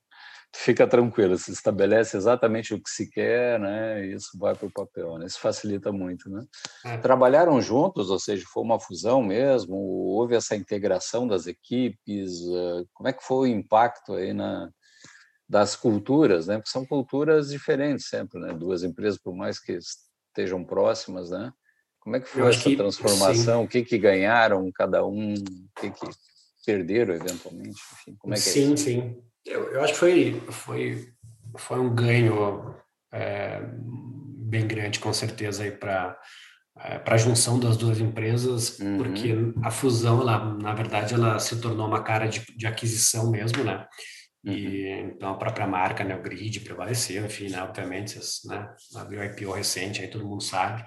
[0.56, 4.06] fica tranquilo, se estabelece exatamente o que se quer, né?
[4.06, 5.26] E isso vai para o papel, né?
[5.26, 6.46] Isso facilita muito, né?
[6.86, 6.98] É.
[6.98, 9.76] Trabalharam juntos, ou seja, foi uma fusão mesmo?
[9.76, 12.42] Houve essa integração das equipes?
[12.42, 14.70] Eh, como é que foi o impacto aí na
[15.54, 16.56] das culturas, né?
[16.56, 18.54] Porque são culturas diferentes sempre, né?
[18.54, 21.54] Duas empresas, por mais que estejam próximas, né?
[22.00, 23.60] Como é que foi essa que, transformação?
[23.60, 23.66] Sim.
[23.66, 25.36] O que que ganharam cada um?
[25.36, 26.08] O que que
[26.66, 27.80] perderam eventualmente?
[27.94, 29.24] Enfim, como é que sim, é sim.
[29.46, 31.14] Eu, eu acho que foi, foi,
[31.56, 32.76] foi um ganho
[33.12, 36.20] é, bem grande, com certeza, para
[36.80, 38.98] é, para a junção das duas empresas, uhum.
[38.98, 43.64] porque a fusão, ela, na verdade, ela se tornou uma cara de, de aquisição mesmo,
[43.64, 43.86] né?
[44.44, 45.12] E uhum.
[45.16, 50.02] então a própria marca, né, o Grid prevaleceu, enfim, né, obviamente, né, abriu IPO recente,
[50.02, 50.84] aí todo mundo sabe.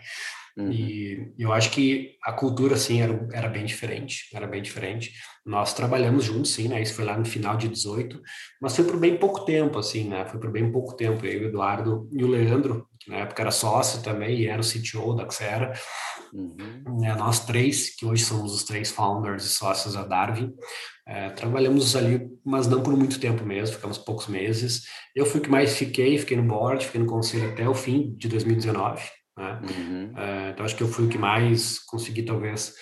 [0.57, 0.73] Uhum.
[0.73, 5.13] E eu acho que a cultura, assim, era, era bem diferente, era bem diferente.
[5.45, 6.81] Nós trabalhamos juntos, sim, né?
[6.81, 8.21] Isso foi lá no final de 18,
[8.61, 10.25] mas foi por bem pouco tempo, assim, né?
[10.25, 11.27] Foi por bem pouco tempo.
[11.27, 14.65] Eu, o Eduardo e o Leandro, que na época era sócio também e era o
[14.65, 15.75] CTO da Xera,
[16.33, 17.01] uhum.
[17.01, 17.15] né?
[17.15, 20.55] nós três, que hoje somos os três founders e sócios da Darwin,
[21.07, 24.87] é, trabalhamos ali, mas não por muito tempo mesmo, ficamos poucos meses.
[25.15, 28.15] Eu fui o que mais fiquei, fiquei no board, fiquei no conselho até o fim
[28.17, 29.03] de 2019.
[29.39, 29.61] Né?
[29.63, 30.13] Uhum.
[30.17, 32.75] É, então acho que eu fui o que mais consegui talvez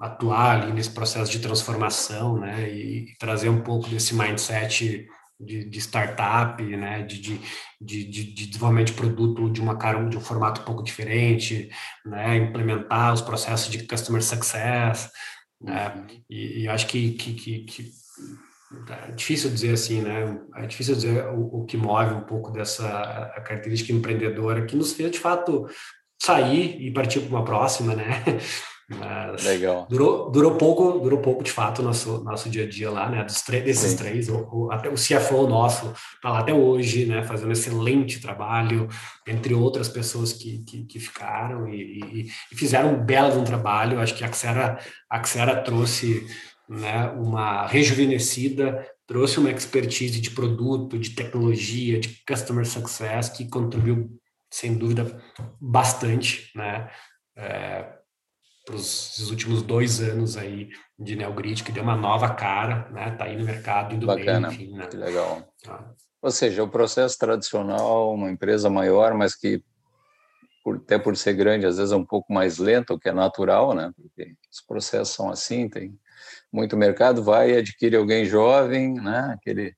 [0.00, 5.06] atuar ali nesse processo de transformação, né, e, e trazer um pouco desse mindset
[5.38, 7.40] de, de startup, né, de, de,
[7.80, 11.68] de, de, desenvolvimento de produto de uma cara de um formato um pouco diferente,
[12.04, 15.10] né, implementar os processos de customer success,
[15.60, 16.06] né, uhum.
[16.28, 17.92] e, e acho que, que, que, que
[18.88, 20.38] é difícil dizer assim, né?
[20.56, 25.10] É difícil dizer o, o que move um pouco dessa característica empreendedora que nos fez
[25.10, 25.68] de fato
[26.20, 28.04] sair e partir para uma próxima, né?
[28.88, 29.86] Mas Legal.
[29.88, 33.24] Durou, durou pouco, durou pouco de fato o nosso, nosso dia a dia lá, né?
[33.24, 33.96] Dos desses Sim.
[33.96, 37.22] três, o, o, até o CFO nosso está lá até hoje, né?
[37.22, 38.88] Fazendo excelente trabalho,
[39.26, 44.00] entre outras pessoas que, que, que ficaram e, e, e, fizeram um belo um trabalho.
[44.00, 44.78] Acho que a Xera,
[45.08, 46.26] a Xera trouxe
[46.68, 54.10] né, uma rejuvenescida, trouxe uma expertise de produto, de tecnologia, de customer success que contribuiu,
[54.50, 55.22] sem dúvida,
[55.58, 56.90] bastante, né?
[57.36, 58.03] É,
[58.64, 63.10] para os últimos dois anos aí de Neogrid, que deu uma nova cara, né?
[63.10, 64.86] Tá aí no mercado, indo Bacana, bem, enfim, né?
[64.86, 65.46] Que legal.
[65.68, 65.90] Ah.
[66.22, 69.62] Ou seja, o processo tradicional, uma empresa maior, mas que
[70.64, 73.12] por, até por ser grande, às vezes é um pouco mais lento, o que é
[73.12, 73.92] natural, né?
[73.94, 75.94] Porque os processos são assim, tem
[76.50, 79.34] muito mercado, vai e adquire alguém jovem, né?
[79.38, 79.76] Aquele,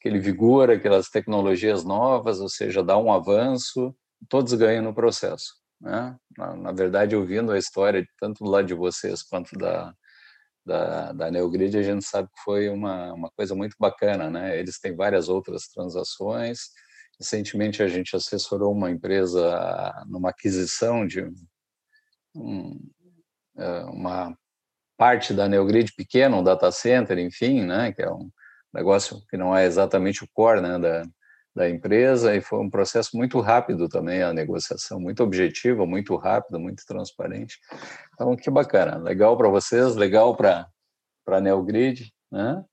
[0.00, 3.94] aquele vigor, aquelas tecnologias novas, ou seja, dá um avanço,
[4.28, 5.54] todos ganham no processo.
[5.84, 6.16] Né?
[6.38, 9.94] Na, na, verdade, ouvindo a história, tanto do lado de vocês quanto da,
[10.64, 14.30] da, da Neogrid, a gente sabe que foi uma, uma coisa muito bacana.
[14.30, 14.58] Né?
[14.58, 16.70] Eles têm várias outras transações.
[17.20, 21.30] Recentemente, a gente assessorou uma empresa numa aquisição de
[22.34, 22.80] um,
[23.58, 24.34] é, uma
[24.96, 27.92] parte da Neogrid pequena, um data center, enfim, né?
[27.92, 28.30] que é um
[28.72, 30.78] negócio que não é exatamente o core né?
[30.78, 31.04] da,
[31.54, 36.58] da empresa e foi um processo muito rápido também a negociação, muito objetiva, muito rápido,
[36.58, 37.58] muito transparente.
[38.12, 40.68] Então, que bacana, legal para vocês, legal para
[41.28, 42.64] a Neogrid, né?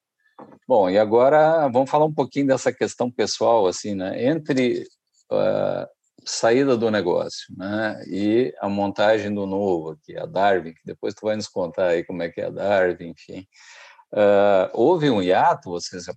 [0.68, 4.26] Bom, e agora vamos falar um pouquinho dessa questão pessoal, assim, né?
[4.26, 4.88] Entre
[5.32, 5.88] uh,
[6.26, 8.04] saída do negócio, né?
[8.08, 12.04] E a montagem do novo, que a Darwin, que depois tu vai nos contar aí
[12.04, 13.46] como é que é a Darwin, enfim.
[14.12, 16.08] Uh, houve um hiato, vocês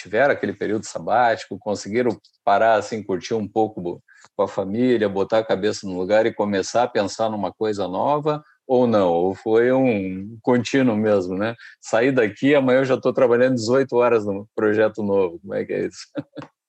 [0.00, 4.02] tiveram aquele período sabático, conseguiram parar assim, curtir um pouco
[4.36, 8.42] com a família, botar a cabeça no lugar e começar a pensar numa coisa nova,
[8.66, 9.08] ou não?
[9.08, 11.54] Ou foi um contínuo mesmo, né?
[11.80, 15.38] Sair daqui, amanhã eu já estou trabalhando 18 horas no projeto novo.
[15.40, 16.06] Como é que é isso?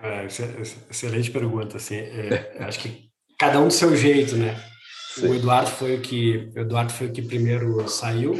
[0.00, 1.76] É, excelente pergunta.
[1.76, 4.54] Assim, é, acho que cada um do seu jeito, né?
[5.12, 5.26] Sim.
[5.26, 8.36] O Eduardo foi o que o Eduardo foi o que primeiro saiu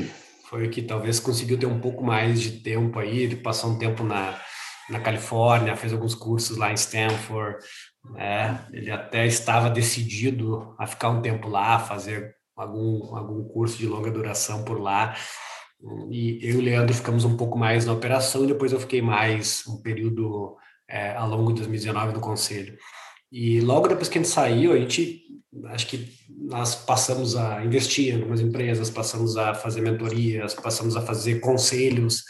[0.49, 4.03] foi que talvez conseguiu ter um pouco mais de tempo aí, ele passou um tempo
[4.03, 4.41] na,
[4.89, 7.59] na Califórnia, fez alguns cursos lá em Stanford,
[8.15, 8.67] né?
[8.73, 14.11] ele até estava decidido a ficar um tempo lá, fazer algum, algum curso de longa
[14.11, 15.15] duração por lá,
[16.11, 19.03] e eu e o Leandro ficamos um pouco mais na operação, e depois eu fiquei
[19.03, 20.57] mais um período
[20.89, 22.77] é, ao longo de 2019 no conselho.
[23.31, 25.23] E logo depois que a gente saiu, a gente
[25.67, 31.03] acho que nós passamos a investir em algumas empresas, passamos a fazer mentorias, passamos a
[31.03, 32.25] fazer conselhos,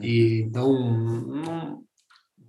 [0.00, 0.72] e então,
[1.26, 1.82] não,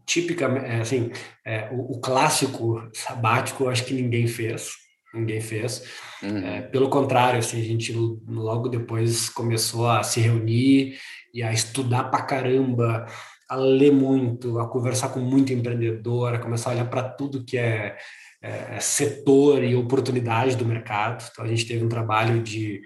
[0.05, 1.11] tipicamente, é, assim,
[1.45, 4.71] é, o, o, clássico sabático, acho que ninguém fez,
[5.13, 5.83] ninguém fez.
[6.21, 6.37] Uhum.
[6.37, 10.97] É, pelo contrário, assim, a gente logo depois começou a se reunir
[11.33, 13.05] e a estudar pra caramba,
[13.49, 17.57] a ler muito, a conversar com muito empreendedor, a começar a olhar para tudo que
[17.57, 17.97] é
[18.41, 21.23] é, setor e oportunidade do mercado.
[21.31, 22.81] Então, a gente teve um trabalho de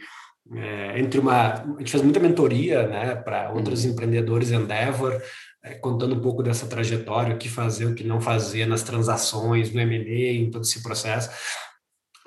[0.53, 3.91] é, entre uma a gente fez muita mentoria né para outros uhum.
[3.91, 5.19] empreendedores Endeavor
[5.63, 9.73] é, contando um pouco dessa trajetória o que fazer o que não fazer nas transações
[9.73, 11.31] no M&A em todo esse processo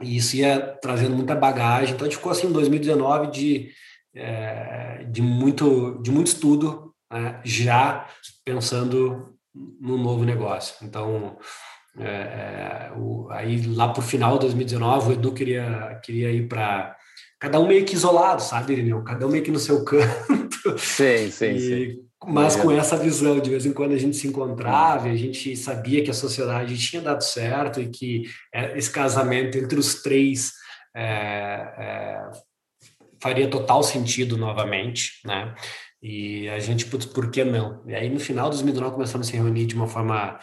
[0.02, 3.70] e isso ia trazendo muita bagagem então a gente ficou assim em 2019 de
[4.16, 8.08] é, de muito de muito estudo né, já
[8.44, 9.32] pensando
[9.80, 11.38] no novo negócio então
[12.00, 16.96] é, é, o, aí lá por final de 2019 o Edu queria, queria ir para
[17.38, 19.02] cada um meio que isolado, sabe, Irineu?
[19.02, 20.78] Cada um meio que no seu canto.
[20.78, 22.08] Sim, sim, e, sim.
[22.26, 25.56] Mas com essa visão, de vez em quando a gente se encontrava, e a gente
[25.56, 28.22] sabia que a sociedade tinha dado certo e que
[28.52, 30.52] é, esse casamento entre os três
[30.96, 32.30] é, é,
[33.22, 35.54] faria total sentido novamente, né?
[36.00, 37.82] E a gente, putz, por que não?
[37.86, 40.38] E aí no final de 2019 começamos a se reunir de uma forma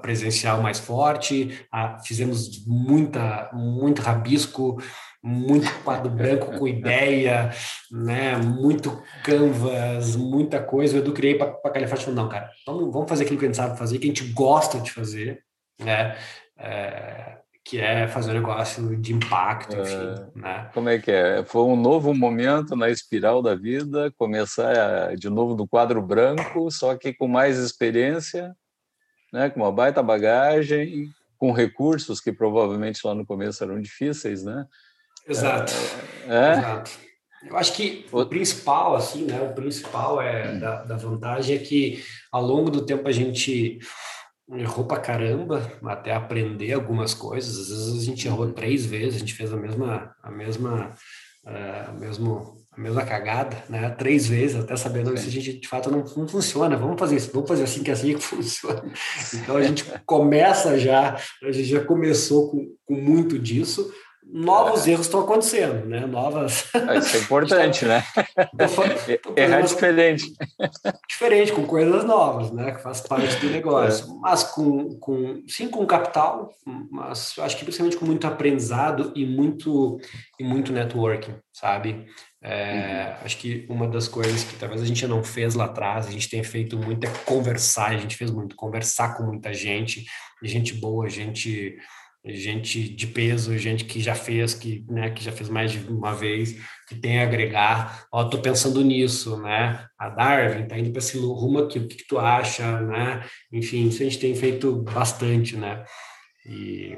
[0.00, 1.66] presencial mais forte,
[2.04, 4.80] fizemos muita, muito rabisco,
[5.22, 7.50] muito quadro branco com ideia,
[7.90, 8.36] né?
[8.36, 10.96] Muito canvas, muita coisa.
[10.96, 13.48] O Edu criei para a Califórnia falou, não, cara, vamos, vamos fazer aquilo que a
[13.48, 15.42] gente sabe fazer, que a gente gosta de fazer,
[15.80, 16.16] né?
[16.58, 20.70] É, que é fazer um negócio de impacto, enfim, é, né?
[20.74, 21.44] Como é que é?
[21.44, 26.96] Foi um novo momento na espiral da vida, começar de novo do quadro branco, só
[26.96, 28.54] que com mais experiência,
[29.32, 29.48] né?
[29.48, 31.08] Com uma baita bagagem,
[31.38, 34.66] com recursos que provavelmente lá no começo eram difíceis, né?
[35.26, 35.72] Exato.
[36.26, 36.52] É, é?
[36.58, 36.90] Exato.
[37.44, 39.40] Eu acho que o principal, assim, né?
[39.40, 43.80] O principal é da, da vantagem é que ao longo do tempo a gente
[44.50, 47.58] errou pra caramba até aprender algumas coisas.
[47.58, 48.52] Às vezes a gente errou uhum.
[48.52, 50.90] três vezes, a gente fez a mesma, a mesma,
[51.46, 53.90] uh, mesmo, a mesma cagada, né?
[53.90, 56.76] Três vezes até saber não, se a gente de fato não, não funciona.
[56.76, 58.82] Vamos fazer isso, vamos fazer assim que é assim que funciona.
[59.34, 63.92] Então a gente começa já, a gente já começou com, com muito disso
[64.32, 64.92] novos é.
[64.92, 66.06] erros estão acontecendo, né?
[66.06, 66.70] Novas.
[66.74, 68.02] Ah, isso é importante, né?
[69.36, 70.32] Errar é diferente.
[71.08, 72.72] Diferente, com coisas novas, né?
[72.72, 74.10] Que faz parte do negócio.
[74.10, 74.18] É.
[74.20, 76.50] Mas com, com, sim, com capital,
[76.90, 80.00] mas eu acho que principalmente com muito aprendizado e muito,
[80.40, 82.06] e muito networking, sabe?
[82.42, 83.24] É, uhum.
[83.24, 86.28] Acho que uma das coisas que talvez a gente não fez lá atrás, a gente
[86.28, 90.04] tem feito muito é conversar, a gente fez muito, conversar com muita gente,
[90.42, 91.76] gente boa, gente
[92.24, 96.14] gente de peso, gente que já fez, que, né, que já fez mais de uma
[96.14, 96.54] vez,
[96.88, 98.06] que tem a agregar.
[98.12, 99.86] Ó, tô pensando nisso, né?
[99.98, 103.24] A Darwin tá indo para esse rumo aqui, o que, que, tu acha, né?
[103.50, 105.84] Enfim, isso a gente tem feito bastante, né?
[106.46, 106.96] E...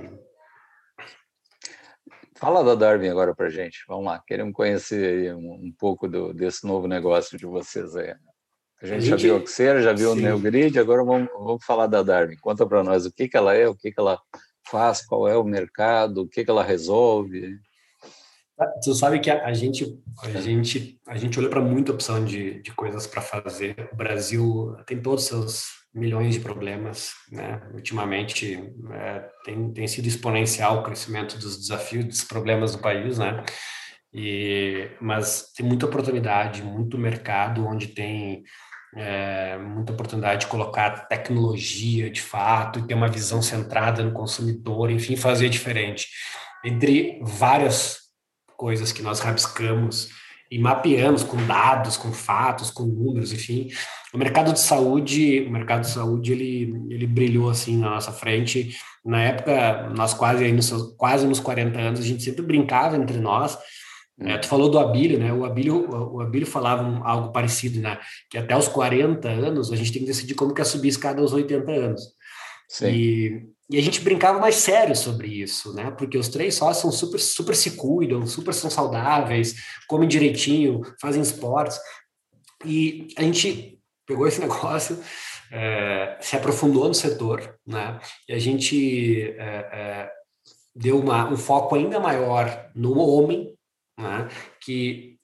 [2.37, 3.85] Fala da Darwin agora para gente.
[3.89, 8.15] Vamos lá, queremos conhecer um, um, pouco do, desse novo negócio de vocês aí.
[8.83, 10.19] A gente, a gente já viu a Oxera, já viu sim.
[10.19, 12.37] o NeoGrid, agora vamos, vamos falar da Darwin.
[12.37, 14.21] Conta para nós o que, que ela é, o que, que ela
[14.75, 17.57] faz, qual é o mercado, o que, que ela resolve.
[18.59, 22.25] Ah, tu sabe que a, a gente a gente a gente olha para muita opção
[22.25, 23.89] de, de coisas para fazer.
[23.93, 25.65] O Brasil tem todos os seus
[25.95, 27.63] milhões de problemas, né?
[27.73, 28.59] Ultimamente
[28.91, 33.45] é, tem, tem sido exponencial o crescimento dos desafios, dos problemas do país, né?
[34.13, 38.43] E mas tem muita oportunidade, muito mercado onde tem
[38.97, 44.91] é, muita oportunidade de colocar tecnologia de fato e ter uma visão centrada no consumidor,
[44.91, 46.09] enfim, fazer diferente.
[46.65, 47.99] Entre várias
[48.57, 50.09] coisas que nós rabiscamos
[50.51, 53.69] e mapeamos com dados, com fatos, com números, enfim,
[54.13, 58.77] o mercado de saúde, o mercado de saúde, ele, ele brilhou assim na nossa frente.
[59.05, 63.19] Na época, nós quase aí nos, quase nos 40 anos, a gente sempre brincava entre
[63.19, 63.59] nós
[64.21, 65.33] é, tu falou do Abílio, né?
[65.33, 67.99] O Abílio, o Abílio falava um, algo parecido, né?
[68.31, 71.21] Que até os 40 anos a gente tem que decidir como quer subir a escada
[71.21, 72.03] aos 80 anos.
[72.69, 72.87] Sim.
[72.87, 75.91] E, e a gente brincava mais sério sobre isso, né?
[75.91, 79.55] Porque os três sócios são super, super se cuidam, super são saudáveis,
[79.89, 81.79] comem direitinho, fazem esportes.
[82.65, 84.97] E a gente pegou esse negócio,
[85.51, 87.99] é, se aprofundou no setor, né?
[88.29, 90.11] E a gente é, é,
[90.75, 93.54] deu uma, um foco ainda maior no homem,
[93.99, 94.29] né,
[94.61, 95.15] que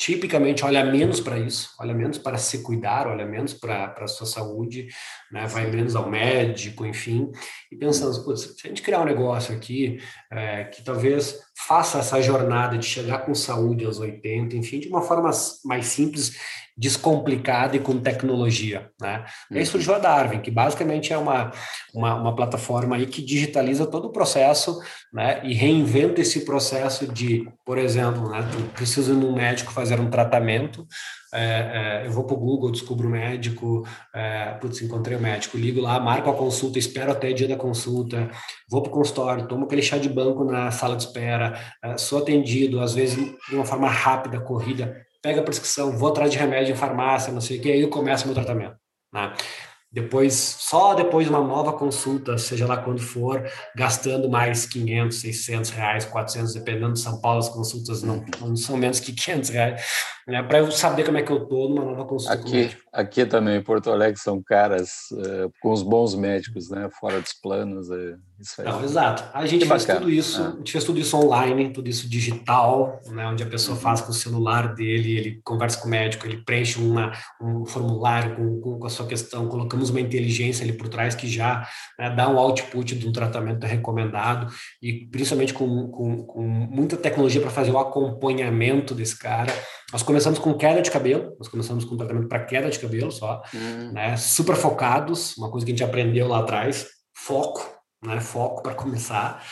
[0.00, 4.26] tipicamente olha menos para isso, olha menos para se cuidar, olha menos para a sua
[4.26, 4.88] saúde,
[5.30, 7.30] né, vai menos ao médico, enfim,
[7.70, 9.98] e pensando, se a gente criar um negócio aqui
[10.32, 15.02] é, que talvez faça essa jornada de chegar com saúde aos 80, enfim, de uma
[15.02, 15.30] forma
[15.64, 16.36] mais simples,
[16.76, 19.24] descomplicada e com tecnologia, né?
[19.50, 19.66] E aí uhum.
[19.66, 21.50] surgiu a Darwin, que basicamente é uma,
[21.92, 24.80] uma, uma, plataforma aí que digitaliza todo o processo,
[25.12, 25.42] né?
[25.44, 28.48] E reinventa esse processo de, por exemplo, né?
[28.50, 30.86] Tu precisa ir num médico fazer um tratamento,
[31.32, 35.56] é, é, eu vou para o Google, descubro o médico, é, putz, encontrei o médico,
[35.56, 38.30] ligo lá, marco a consulta, espero até o dia da consulta,
[38.68, 42.18] vou para o consultório, tomo aquele chá de banco na sala de espera, é, sou
[42.18, 43.16] atendido, às vezes
[43.48, 47.40] de uma forma rápida, corrida, pega a prescrição, vou atrás de remédio em farmácia, não
[47.40, 48.76] sei o que, aí eu começo meu tratamento.
[49.12, 49.32] Né?
[49.92, 55.70] Depois, só depois de uma nova consulta, seja lá quando for, gastando mais 500, 600
[55.70, 59.82] reais, 400, dependendo de São Paulo, as consultas não, não são menos que 500 reais,
[60.26, 62.34] né, para eu saber como é que eu estou numa nova consulta.
[62.34, 67.20] Aqui, aqui também, em Porto Alegre, são caras uh, com os bons médicos, né, fora
[67.20, 67.88] dos planos.
[67.88, 69.22] Uh, isso não, exato.
[69.34, 70.00] A gente que fez bacana.
[70.00, 70.48] tudo isso, ah.
[70.54, 73.82] a gente fez tudo isso online, tudo isso digital, né, onde a pessoa uhum.
[73.82, 78.36] faz com o celular dele, ele conversa com o médico, ele preenche uma, um formulário
[78.36, 81.68] com, com, com a sua questão, colocamos uma inteligência ali por trás que já
[81.98, 84.50] né, dá um output de um tratamento recomendado
[84.82, 89.52] e principalmente com, com, com muita tecnologia para fazer o acompanhamento desse cara.
[89.92, 93.42] Nós começamos com queda de cabelo, nós começamos com tratamento para queda de cabelo só,
[93.52, 93.92] uhum.
[93.92, 94.16] né?
[94.16, 97.68] Super focados, uma coisa que a gente aprendeu lá atrás, foco,
[98.04, 98.20] né?
[98.20, 99.44] Foco para começar.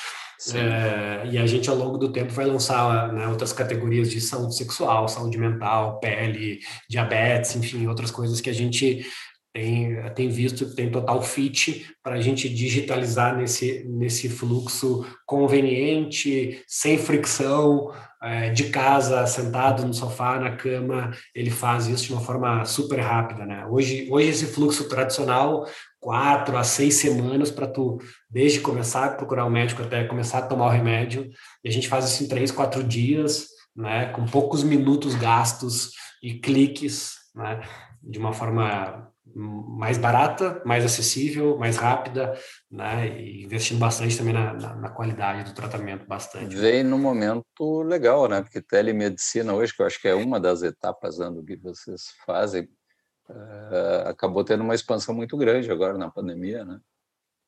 [0.55, 4.57] É, e a gente, ao longo do tempo, vai lançar né, outras categorias de saúde
[4.57, 9.05] sexual, saúde mental, pele, diabetes, enfim, outras coisas que a gente
[9.53, 16.63] tem, tem visto que tem total fit para a gente digitalizar nesse, nesse fluxo conveniente,
[16.67, 17.91] sem fricção,
[18.23, 22.99] é, de casa, sentado no sofá, na cama, ele faz isso de uma forma super
[22.99, 23.65] rápida, né?
[23.67, 25.65] Hoje, hoje esse fluxo tradicional,
[26.01, 30.39] quatro a seis semanas para tu, desde começar a procurar o um médico até começar
[30.39, 31.31] a tomar o remédio,
[31.63, 34.07] e a gente faz isso em três, quatro dias, né?
[34.07, 35.93] Com poucos minutos gastos
[36.23, 37.61] e cliques, né?
[38.03, 39.08] De uma forma
[39.39, 42.37] mais barata, mais acessível, mais rápida,
[42.69, 43.21] né?
[43.21, 46.57] E investindo bastante também na, na, na, qualidade do tratamento, bastante.
[46.57, 48.43] Vem no momento legal, né?
[48.43, 52.65] Porque telemedicina hoje, que eu acho que é uma das etapas do que vocês fazem,
[53.31, 56.81] uh, acabou tendo uma expansão muito grande agora na pandemia, né?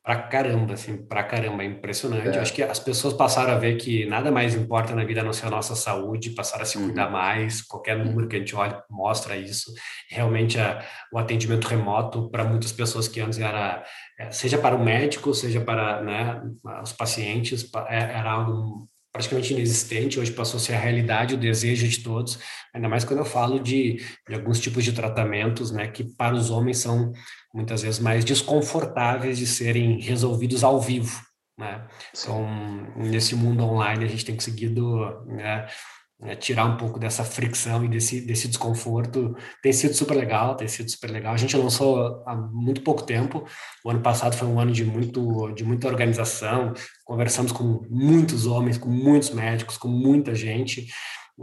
[0.03, 2.38] Pra caramba, assim, pra caramba, é impressionante.
[2.38, 2.40] É.
[2.40, 5.32] Acho que as pessoas passaram a ver que nada mais importa na vida a não
[5.32, 7.12] ser a nossa saúde, passaram a se cuidar uhum.
[7.12, 9.70] mais, qualquer número que a gente olha mostra isso.
[10.09, 10.82] Realmente, a,
[11.12, 13.84] o atendimento remoto para muitas pessoas que antes era,
[14.18, 16.40] é, seja para o médico, seja para né,
[16.82, 21.86] os pacientes, é, era algo praticamente inexistente, hoje passou a ser a realidade, o desejo
[21.86, 22.38] de todos,
[22.72, 26.51] ainda mais quando eu falo de, de alguns tipos de tratamentos, né, que para os
[26.51, 27.12] homens são
[27.53, 31.20] muitas vezes mais desconfortáveis de serem resolvidos ao vivo,
[31.59, 31.86] né?
[32.16, 32.46] Então,
[32.96, 35.66] nesse mundo online, a gente tem conseguido né,
[36.20, 39.34] né, tirar um pouco dessa fricção e desse, desse desconforto.
[39.62, 41.32] Tem sido super legal, tem sido super legal.
[41.32, 43.44] A gente lançou há muito pouco tempo.
[43.84, 46.74] O ano passado foi um ano de, muito, de muita organização.
[47.05, 50.86] Conversamos com muitos homens, com muitos médicos, com muita gente.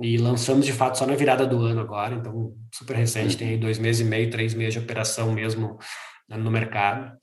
[0.02, 3.58] E lançamos de fato só na virada do ano agora, então super recente, tem aí
[3.58, 5.78] dois meses e meio, três meses de operação mesmo
[6.30, 7.18] né, no mercado.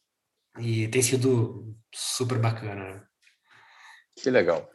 [0.58, 2.94] E tem sido super bacana.
[2.94, 3.02] Né?
[4.20, 4.68] Que legal,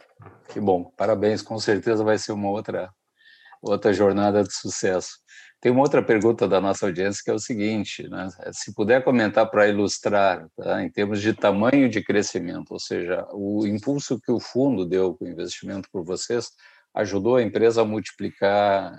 [0.50, 2.90] que bom, parabéns, com certeza vai ser uma outra,
[3.62, 5.20] outra jornada de sucesso.
[5.62, 8.30] Tem uma outra pergunta da nossa audiência que é o seguinte, né?
[8.54, 10.82] se puder comentar para ilustrar, tá?
[10.82, 15.26] em termos de tamanho de crescimento, ou seja, o impulso que o fundo deu com
[15.26, 16.50] o investimento por vocês,
[16.96, 18.98] ajudou a empresa a multiplicar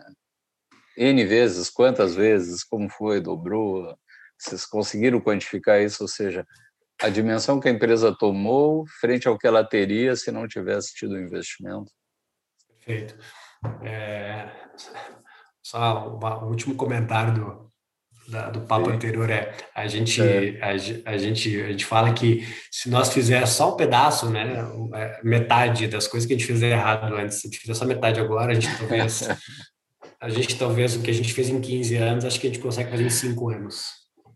[0.96, 3.96] N vezes, quantas vezes, como foi, dobrou?
[4.38, 6.02] Vocês conseguiram quantificar isso?
[6.02, 6.46] Ou seja,
[7.00, 11.12] a dimensão que a empresa tomou frente ao que ela teria se não tivesse tido
[11.12, 11.90] o investimento?
[12.78, 13.16] Perfeito.
[13.82, 14.50] É...
[15.62, 17.69] Só um último comentário do,
[18.30, 18.92] da, do papo Sim.
[18.92, 20.58] anterior é a gente, é.
[20.62, 24.64] A, a, gente a gente fala que se nós fizer só um pedaço, né,
[24.94, 27.84] é, metade das coisas que a gente fez errado antes, se a gente fizer só
[27.84, 29.28] metade agora, a gente talvez
[30.20, 32.62] a gente talvez o que a gente fez em 15 anos, acho que a gente
[32.62, 33.86] consegue fazer em 5 anos,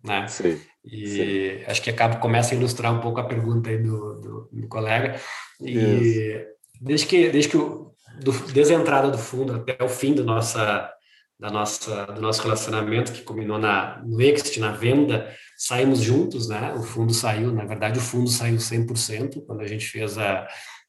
[0.05, 0.27] né?
[0.27, 0.61] Sim.
[0.85, 1.65] E Sim.
[1.67, 5.19] acho que acaba começa a ilustrar um pouco a pergunta aí do, do, do colega
[5.61, 6.47] e Isso.
[6.81, 10.25] desde que desde que o, do, desde a entrada do fundo até o fim do
[10.25, 10.94] nossa
[11.39, 16.73] da nossa, do nosso relacionamento, que culminou na, no exit, na venda, saímos juntos, né?
[16.75, 20.47] O fundo saiu, na verdade, o fundo saiu 100% quando a gente fez a,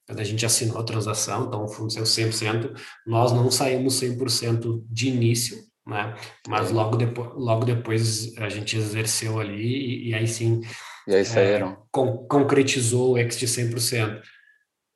[0.08, 2.74] quando a gente assinou a transação, então o fundo saiu 100%,
[3.08, 6.16] nós não saímos 100% de início, né?
[6.48, 10.62] Mas logo depois, logo depois a gente exerceu ali e, e aí sim
[11.08, 11.72] e aí saíram.
[11.72, 14.22] É, con concretizou o exit 100%.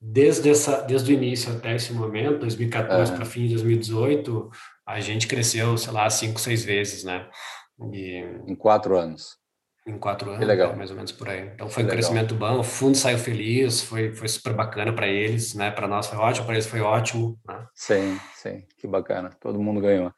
[0.01, 3.15] Desde, essa, desde o início até esse momento, 2014 é.
[3.15, 4.49] para fim de 2018,
[4.89, 7.29] a gente cresceu, sei lá, cinco, seis vezes, né?
[7.93, 9.37] E, em quatro anos.
[9.87, 10.75] Em quatro anos, legal.
[10.75, 11.47] mais ou menos por aí.
[11.53, 11.97] Então foi que um legal.
[11.97, 15.69] crescimento bom, o fundo saiu feliz, foi, foi super bacana para eles, né?
[15.69, 17.39] Para nós foi ótimo, para eles foi ótimo.
[17.47, 17.65] Né?
[17.75, 19.29] Sim, sim, que bacana.
[19.39, 20.11] Todo mundo ganhou.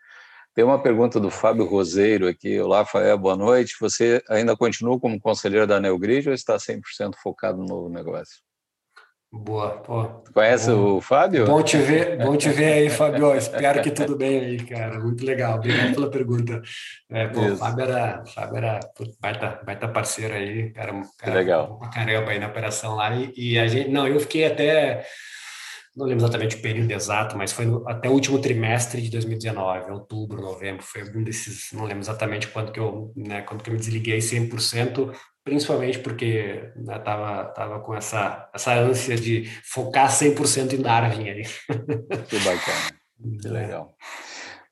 [0.54, 2.60] Tem uma pergunta do Fábio Roseiro aqui.
[2.60, 3.76] Olá, Fael, boa noite.
[3.80, 8.42] Você ainda continua como conselheiro da Neogrid ou está 100% focado no novo negócio?
[9.34, 10.04] Boa, pô.
[10.34, 11.46] Conhece bom, o Fábio?
[11.46, 13.34] Bom te ver, bom te ver aí, Fábio.
[13.34, 15.00] Espero que tudo bem aí, cara.
[15.00, 15.56] Muito legal.
[15.56, 16.62] Obrigado pela pergunta.
[17.10, 18.80] É, pô, o Fábio era, Fábio era
[19.22, 21.78] baita, baita parceiro aí, cara, cara legal.
[21.78, 23.16] uma caramba aí na operação lá.
[23.16, 25.06] E, e, a gente, não, eu fiquei até,
[25.96, 29.92] não lembro exatamente o período exato, mas foi no, até o último trimestre de 2019,
[29.92, 33.74] outubro, novembro, foi algum desses, não lembro exatamente quando que eu, né, quando que eu
[33.74, 35.14] me desliguei 100%,
[35.44, 41.44] principalmente porque né, tava, tava com essa, essa ânsia de focar 100% em Darwin aí.
[42.30, 43.52] Que bacana, que é.
[43.52, 43.96] legal.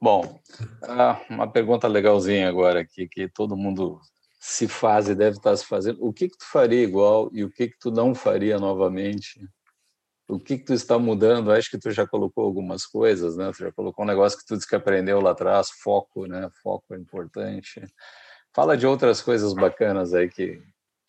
[0.02, 0.40] Bom,
[0.84, 4.00] ah, uma pergunta legalzinha agora aqui, que todo mundo
[4.40, 6.04] se faz e deve estar se fazendo.
[6.04, 9.40] O que, que tu faria igual e o que, que tu não faria novamente?
[10.30, 11.52] O que, que tu está mudando?
[11.52, 13.52] Acho que tu já colocou algumas coisas, né?
[13.52, 16.50] Tu já colocou um negócio que tu disse que aprendeu lá atrás, foco, né?
[16.62, 17.82] Foco é importante.
[18.54, 20.62] Fala de outras coisas bacanas aí que,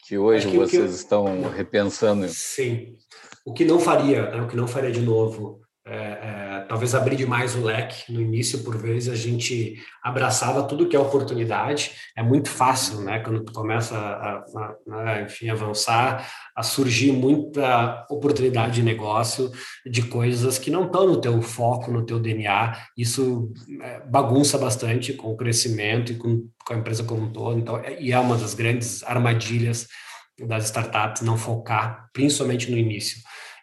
[0.06, 2.28] que hoje que vocês eu, estão repensando.
[2.28, 2.96] Sim.
[3.44, 5.60] O que não faria, né, o que não faria de novo,
[5.92, 8.12] é, é, talvez abrir demais o leque.
[8.12, 11.90] No início, por vezes, a gente abraçava tudo que é oportunidade.
[12.16, 13.18] É muito fácil, né?
[13.18, 19.50] Quando tu começa a, a, a né, enfim, avançar, a surgir muita oportunidade de negócio,
[19.84, 22.76] de coisas que não estão no teu foco, no teu DNA.
[22.96, 27.58] Isso é, bagunça bastante com o crescimento e com, com a empresa como um todo.
[27.58, 29.88] Então, é, e é uma das grandes armadilhas
[30.46, 33.18] das startups não focar, principalmente no início.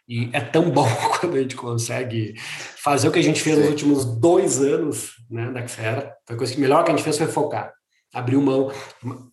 [0.07, 0.87] E é tão bom
[1.19, 5.51] quando a gente consegue fazer o que a gente fez nos últimos dois anos né,
[5.51, 6.15] da Xera.
[6.29, 7.73] A coisa que melhor que a gente fez foi focar.
[8.13, 8.71] Abriu mão.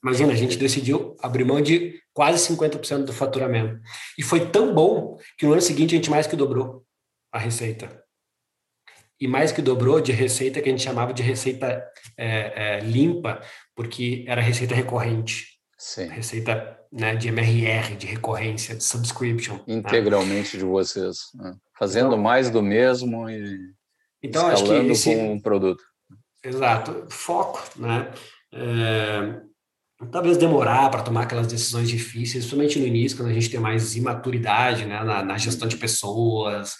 [0.02, 3.80] Imagina, a gente decidiu abrir mão de quase 50% do faturamento.
[4.18, 6.84] E foi tão bom que no ano seguinte a gente mais que dobrou
[7.32, 8.02] a receita.
[9.20, 11.84] E mais que dobrou de receita que a gente chamava de receita
[12.18, 13.40] é, é, limpa,
[13.74, 15.53] porque era receita recorrente.
[15.84, 16.06] Sim.
[16.06, 19.56] Receita né, de MRR, de recorrência, de subscription.
[19.56, 19.74] Né?
[19.74, 20.62] Integralmente né?
[20.62, 21.18] de vocês.
[21.34, 21.54] Né?
[21.78, 23.58] Fazendo então, mais do mesmo e
[24.22, 25.84] então, escalando acho que com o produto.
[26.42, 27.06] Exato.
[27.10, 28.10] Foco, né?
[28.50, 29.42] É,
[30.10, 33.94] talvez demorar para tomar aquelas decisões difíceis, principalmente no início, quando a gente tem mais
[33.94, 36.76] imaturidade né, na, na gestão de pessoas,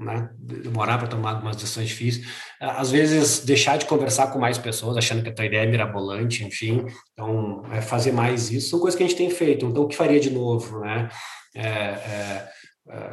[0.00, 0.30] né?
[0.38, 2.26] demorar para tomar algumas decisões difíceis.
[2.60, 6.44] Às vezes, deixar de conversar com mais pessoas, achando que a tua ideia é mirabolante,
[6.44, 6.84] enfim.
[7.12, 8.70] Então, é fazer mais isso.
[8.70, 9.66] São coisas que a gente tem feito.
[9.66, 10.80] Então, o que faria de novo?
[10.80, 11.08] Né?
[11.54, 12.48] É, é,
[12.90, 13.10] é,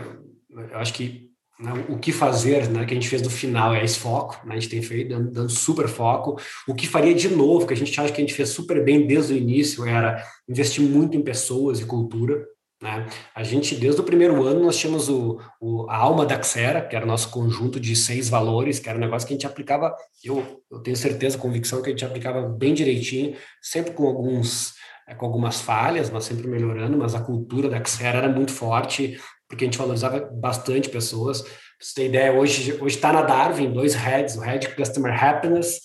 [0.72, 1.28] eu acho que
[1.60, 4.56] né, o que fazer, né, que a gente fez no final é esse foco, né,
[4.56, 6.40] a gente tem feito, dando, dando, super foco.
[6.68, 9.08] O que faria de novo, que a gente acha que a gente fez super bem
[9.08, 12.46] desde o início, era investir muito em pessoas e cultura,
[12.82, 13.08] né?
[13.34, 16.96] A gente, desde o primeiro ano, nós tínhamos o, o, a alma da Xera, que
[16.96, 19.96] era o nosso conjunto de seis valores, que era um negócio que a gente aplicava,
[20.24, 24.76] eu, eu tenho certeza, convicção, que a gente aplicava bem direitinho, sempre com alguns
[25.08, 29.18] é, com algumas falhas, mas sempre melhorando, mas a cultura da Xera era muito forte,
[29.48, 31.42] porque a gente valorizava bastante pessoas.
[31.42, 35.80] Pra você ter ideia, hoje está na Darwin, dois heads, o head Customer Happiness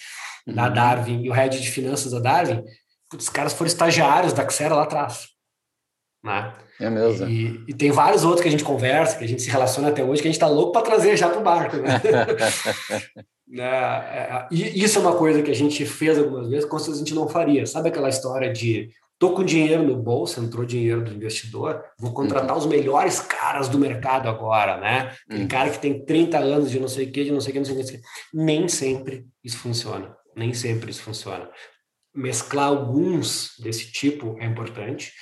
[0.46, 0.74] da uhum.
[0.74, 2.64] Darwin e o head de finanças da Darwin,
[3.16, 5.28] os caras foram estagiários da Xera lá atrás.
[6.22, 6.52] Né?
[6.80, 7.28] É mesmo.
[7.28, 10.04] E, e, tem vários outros que a gente conversa, que a gente se relaciona até
[10.04, 11.76] hoje, que a gente está louco para trazer já para o barco.
[11.76, 12.00] Né?
[13.48, 13.64] né?
[13.64, 17.04] É, e isso é uma coisa que a gente fez algumas vezes, com certeza a
[17.04, 17.66] gente não faria.
[17.66, 18.90] Sabe aquela história de
[19.22, 22.58] tô com dinheiro no bolso, entrou dinheiro do investidor, vou contratar uhum.
[22.58, 25.14] os melhores caras do mercado agora, né?
[25.26, 25.48] Aquele uhum.
[25.48, 27.58] cara que tem 30 anos de não sei o que, de não sei o que,
[27.60, 28.00] não sei o que.
[28.34, 30.16] Nem sempre isso funciona.
[30.34, 31.48] Nem sempre isso funciona.
[32.12, 35.12] Mesclar alguns desse tipo é importante,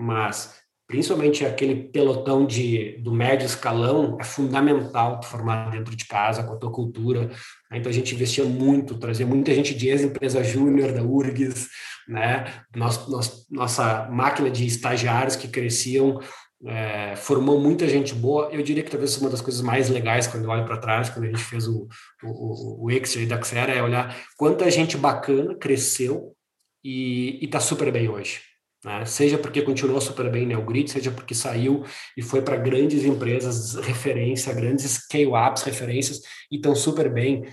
[0.00, 6.54] mas principalmente aquele pelotão de, do médio escalão, é fundamental formar dentro de casa, com
[6.54, 7.28] a tua cultura.
[7.70, 7.78] Né?
[7.78, 11.68] Então, a gente investia muito, trazia muita gente de ex-empresa júnior da URGS,
[12.08, 12.64] né?
[12.74, 16.18] Nossa, nossa máquina de estagiários que cresciam
[16.66, 18.48] é, formou muita gente boa.
[18.50, 21.26] Eu diria que talvez uma das coisas mais legais quando eu olho para trás, quando
[21.26, 21.86] a gente fez o,
[22.22, 26.34] o, o X-Ray da Xera, é olhar quanta gente bacana cresceu
[26.82, 28.49] e está super bem hoje.
[28.84, 29.04] Né?
[29.04, 31.84] Seja porque continuou super bem Neogrid, seja porque saiu
[32.16, 36.20] e foi para grandes empresas referência, grandes scale-ups referências
[36.50, 37.44] e estão super bem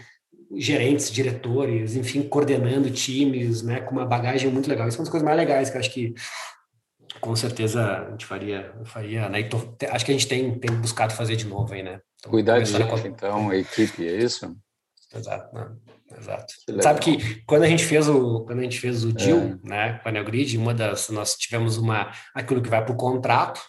[0.55, 4.87] gerentes, diretores, enfim, coordenando times, né, com uma bagagem muito legal.
[4.87, 6.13] Isso é uma das coisas mais legais que eu acho que
[7.19, 9.43] com certeza a gente faria, faria né?
[9.43, 9.57] Tô,
[9.89, 11.99] acho que a gente tem, tem buscado fazer de novo aí, né?
[12.19, 14.55] Então, Cuidar de gente, então, a equipe, é isso?
[15.13, 15.55] Exato.
[15.55, 15.71] Né?
[16.17, 16.53] Exato.
[16.65, 19.57] Que Sabe que quando a gente fez o quando a gente fez o deal, é.
[19.63, 23.61] né, com a Neogrid, uma das nós tivemos uma aquilo que vai para o contrato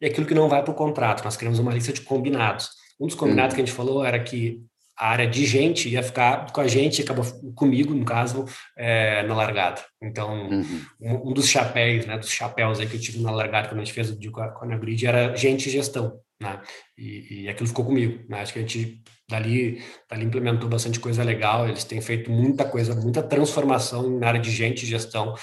[0.00, 1.24] e aquilo que não vai para o contrato.
[1.24, 2.70] Nós criamos uma lista de combinados.
[3.00, 3.56] Um dos combinados hum.
[3.56, 4.62] que a gente falou era que
[5.00, 7.24] a área de gente ia ficar com a gente, acabou
[7.54, 8.44] comigo, no caso,
[8.76, 9.80] é, na largada.
[10.02, 10.82] Então, uhum.
[11.00, 13.84] um, um, dos chapéus, né, dos chapéus aí que eu tive na largada quando a
[13.84, 16.60] gente fez o deal com a, com a Neogrid era gente e gestão, né?
[16.98, 18.42] E, e aquilo ficou comigo, né?
[18.42, 22.94] Acho que a gente dali, dali implementou bastante coisa legal, eles têm feito muita coisa,
[22.94, 25.34] muita transformação na área de gente e gestão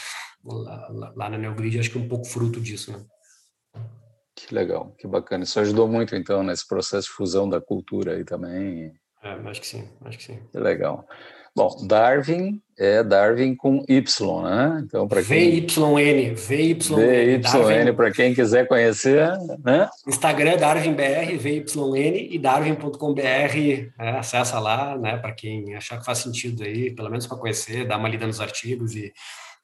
[0.43, 3.03] lá, lá, lá na Neogrid, acho que é um pouco fruto disso, né?
[4.35, 5.43] Que legal, que bacana.
[5.43, 8.93] Isso ajudou muito, então, nesse processo de fusão da cultura aí também.
[9.23, 10.39] É, acho que sim, acho que sim.
[10.51, 11.07] Que legal.
[11.57, 14.83] Bom, Darwin é Darwin com Y, né?
[14.85, 15.65] Então, para quem...
[15.65, 17.41] VYN, VYN.
[17.41, 19.27] VYN, para quem quiser conhecer,
[19.65, 19.89] né?
[20.07, 25.17] Instagram é DarwinBR, VYN e darwin.com.br, é, acessa lá, né?
[25.17, 28.39] Para quem achar que faz sentido aí, pelo menos para conhecer, dar uma lida nos
[28.39, 29.11] artigos e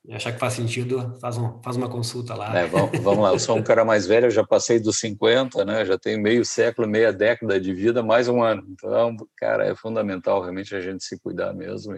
[0.06, 2.58] e achar que faz sentido, faz, um, faz uma consulta lá.
[2.58, 5.86] É, vamos, vamos, lá, eu sou um cara mais velho, já passei dos 50, né?
[5.86, 8.66] já tenho meio século, meia década de vida, mais um ano.
[8.70, 11.94] Então, cara, é fundamental realmente a gente se cuidar mesmo,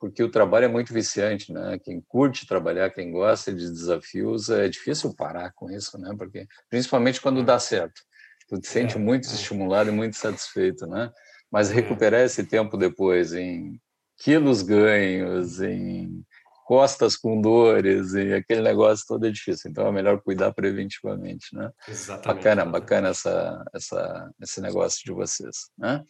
[0.00, 1.76] porque o trabalho é muito viciante, né?
[1.82, 6.14] Quem curte trabalhar, quem gosta de desafios, é difícil parar com isso, né?
[6.16, 8.00] Porque, principalmente quando dá certo.
[8.48, 9.32] Tu te sente é, muito é.
[9.32, 11.10] estimulado e muito satisfeito, né?
[11.50, 13.80] mas recuperar esse tempo depois em
[14.16, 16.24] quilos ganhos, em
[16.68, 19.70] costas com dores e aquele negócio todo é difícil.
[19.70, 21.72] Então é melhor cuidar preventivamente, né?
[21.88, 22.26] Exatamente.
[22.26, 26.04] Bacana, bacana essa, essa, esse negócio de vocês, né?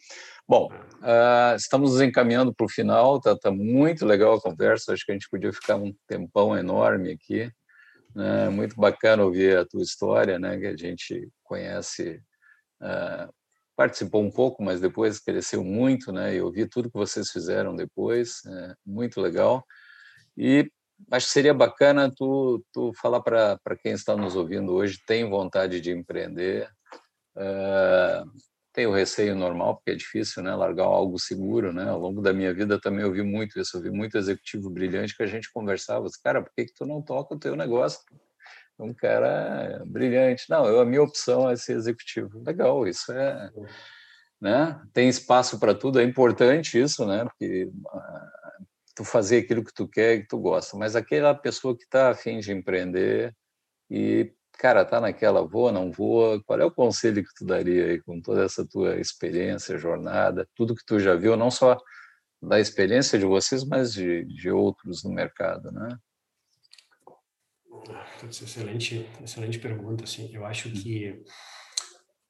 [0.45, 5.05] Bom, uh, estamos nos encaminhando para o final, tá, tá muito legal a conversa, acho
[5.05, 7.49] que a gente podia ficar um tempão enorme aqui,
[8.13, 8.49] né?
[8.49, 10.59] Muito bacana ouvir a tua história, né?
[10.59, 12.21] Que a gente conhece,
[12.81, 13.33] uh,
[13.77, 16.35] participou um pouco, mas depois cresceu muito, né?
[16.35, 19.63] E ouvi tudo que vocês fizeram depois, é muito legal.
[20.39, 20.71] E
[21.11, 25.81] acho que seria bacana tu, tu falar para quem está nos ouvindo hoje, tem vontade
[25.81, 26.69] de empreender,
[27.35, 28.25] uh,
[28.71, 32.31] tem o receio normal, porque é difícil, né, largar algo seguro, né, ao longo da
[32.31, 35.51] minha vida também eu vi muito isso, eu vi muito executivo brilhante que a gente
[35.51, 37.99] conversava, cara, por que, que tu não toca o teu negócio?
[38.79, 40.45] Um cara brilhante.
[40.49, 42.41] Não, eu, a minha opção é ser executivo.
[42.41, 43.51] Legal, isso é...
[44.39, 44.81] Né?
[44.93, 47.25] Tem espaço para tudo, é importante isso, né?
[47.25, 47.69] Porque
[48.99, 50.75] tu fazer aquilo que tu quer e que tu gosta.
[50.75, 53.33] Mas aquela pessoa que está afim de empreender
[53.89, 58.01] e, cara, tá naquela, voa, não voa, qual é o conselho que tu daria aí
[58.01, 61.77] com toda essa tua experiência, jornada, tudo que tu já viu, não só
[62.41, 65.97] da experiência de vocês, mas de, de outros no mercado, né?
[68.21, 70.29] Excelente, excelente pergunta, assim.
[70.33, 71.23] Eu acho que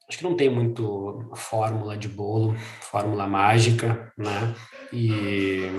[0.10, 4.55] acho que não tem muito fórmula de bolo, fórmula mágica, né?
[4.91, 5.70] E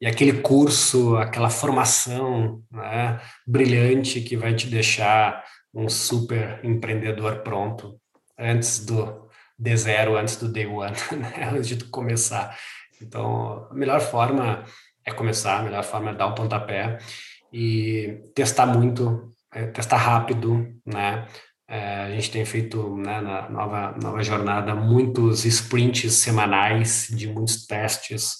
[0.00, 5.44] e aquele curso, aquela formação né, brilhante que vai te deixar
[5.74, 8.00] um super empreendedor pronto
[8.38, 12.56] antes do D zero, antes do day one, né, antes de tu começar.
[13.02, 14.64] Então, a melhor forma
[15.04, 16.98] é começar, a melhor forma é dar o pontapé
[17.52, 21.26] e testar muito, é, testar rápido, né?
[21.68, 27.66] É, a gente tem feito né, na nova, nova jornada muitos sprints semanais de muitos
[27.66, 28.38] testes,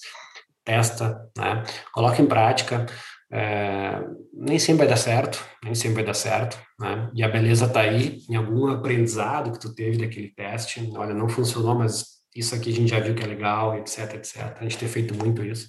[0.65, 1.63] testa, né?
[1.93, 2.87] coloca em prática.
[3.31, 4.01] É,
[4.33, 7.11] nem sempre vai dar certo, nem sempre vai dar certo, né?
[7.13, 10.91] E a beleza está aí em algum aprendizado que tu teve daquele teste.
[10.95, 12.05] Olha, não funcionou, mas
[12.35, 14.57] isso aqui a gente já viu que é legal, etc, etc.
[14.59, 15.67] A gente tem feito muito isso.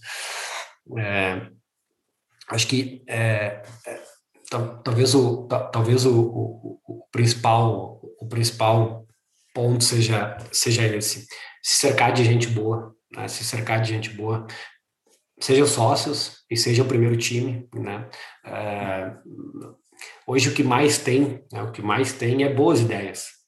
[0.99, 1.49] É,
[2.49, 4.01] acho que é, é
[4.51, 9.07] talvez o talvez o, o, o, principal o principal
[9.55, 11.27] ponto seja seja esse
[11.63, 13.29] se cercar de gente boa né?
[13.29, 14.47] se cercar de gente boa
[15.41, 18.09] sejam sócios e seja o primeiro time, né?
[18.45, 19.13] É,
[20.27, 23.40] hoje o que mais tem, né, o que mais tem é boas ideias.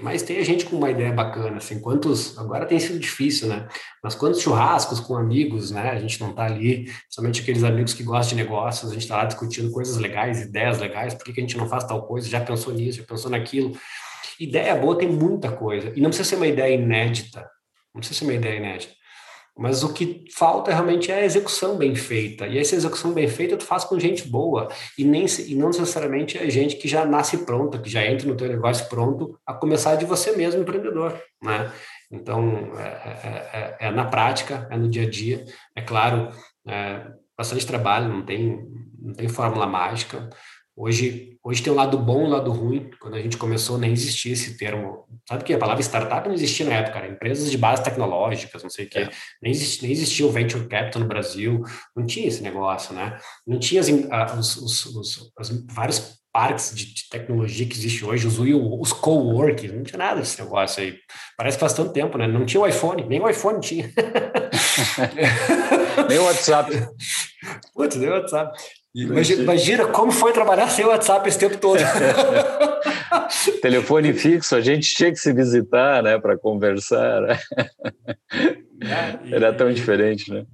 [0.00, 3.66] Mais tem é gente com uma ideia bacana, assim, quantos, agora tem sido difícil, né?
[4.02, 5.90] Mas quantos churrascos com amigos, né?
[5.90, 9.16] A gente não tá ali, somente aqueles amigos que gostam de negócios, a gente tá
[9.16, 12.28] lá discutindo coisas legais, ideias legais, por que, que a gente não faz tal coisa,
[12.28, 13.76] já pensou nisso, já pensou naquilo.
[14.38, 17.40] Ideia boa tem muita coisa, e não precisa ser uma ideia inédita,
[17.92, 18.97] não precisa ser uma ideia inédita.
[19.58, 22.46] Mas o que falta realmente é a execução bem feita.
[22.46, 24.68] E essa execução bem feita tu faz com gente boa.
[24.96, 28.36] E, nem, e não necessariamente é gente que já nasce pronta, que já entra no
[28.36, 31.20] teu negócio pronto, a começar de você mesmo, empreendedor.
[31.42, 31.72] Né?
[32.08, 35.44] Então, é, é, é, é na prática, é no dia a dia.
[35.74, 36.30] É claro,
[36.64, 37.06] é
[37.36, 38.64] bastante trabalho, não tem,
[39.00, 40.30] não tem fórmula mágica.
[40.80, 42.88] Hoje, hoje tem um lado bom e um lado ruim.
[43.00, 45.04] Quando a gente começou, nem existia esse termo.
[45.28, 48.86] Sabe que a palavra startup não existia na época, empresas de base tecnológicas, não sei
[48.86, 49.00] o quê.
[49.00, 49.10] É.
[49.42, 51.64] Nem, existia, nem existia o venture capital no Brasil,
[51.96, 53.18] não tinha esse negócio, né?
[53.44, 58.28] Não tinha as, os, os, os, os vários parques de, de, tecnologia que existe hoje,
[58.28, 60.96] os, os co-working, não tinha nada desse negócio aí.
[61.36, 62.28] Parece que faz tanto tempo, né?
[62.28, 63.90] Não tinha o iPhone, nem o iPhone tinha.
[66.08, 66.70] nem o WhatsApp.
[67.74, 68.56] Putz, nem o WhatsApp.
[68.94, 71.78] Imagina, imagina, como foi trabalhar sem WhatsApp esse tempo todo.
[73.60, 77.22] Telefone fixo, a gente tinha que se visitar, né, para conversar.
[77.22, 77.38] Né?
[78.82, 80.46] É, e, Era tão diferente, né?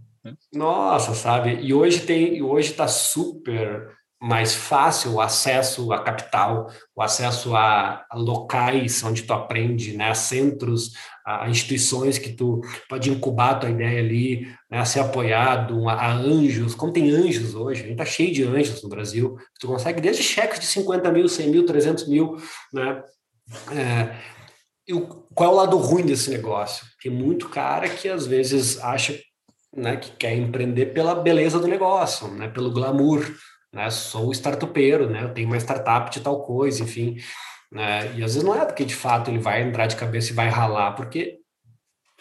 [0.52, 1.58] Nossa, sabe?
[1.62, 3.88] E hoje tem, hoje está super
[4.20, 10.08] mais fácil o acesso a capital, o acesso a, a locais onde tu aprende, né,
[10.08, 10.92] a centros,
[11.24, 16.74] a, instituições que tu pode incubar tua ideia ali, né, a ser apoiado, a, anjos,
[16.74, 20.22] como tem anjos hoje, a gente tá cheio de anjos no Brasil, tu consegue desde
[20.22, 22.36] cheques de 50 mil, 100 mil, 300 mil,
[22.72, 23.02] né,
[23.72, 24.14] é,
[24.86, 24.92] e
[25.34, 26.86] qual é o lado ruim desse negócio?
[27.02, 29.18] Tem muito cara que às vezes acha
[29.74, 33.24] né, que quer empreender pela beleza do negócio, né, pelo glamour,
[33.74, 33.90] né?
[33.90, 35.24] Sou startupeiro, né?
[35.24, 37.16] Eu tenho uma startup de tal coisa, enfim.
[37.70, 38.14] Né?
[38.16, 40.48] E às vezes não é porque de fato ele vai entrar de cabeça e vai
[40.48, 41.40] ralar, porque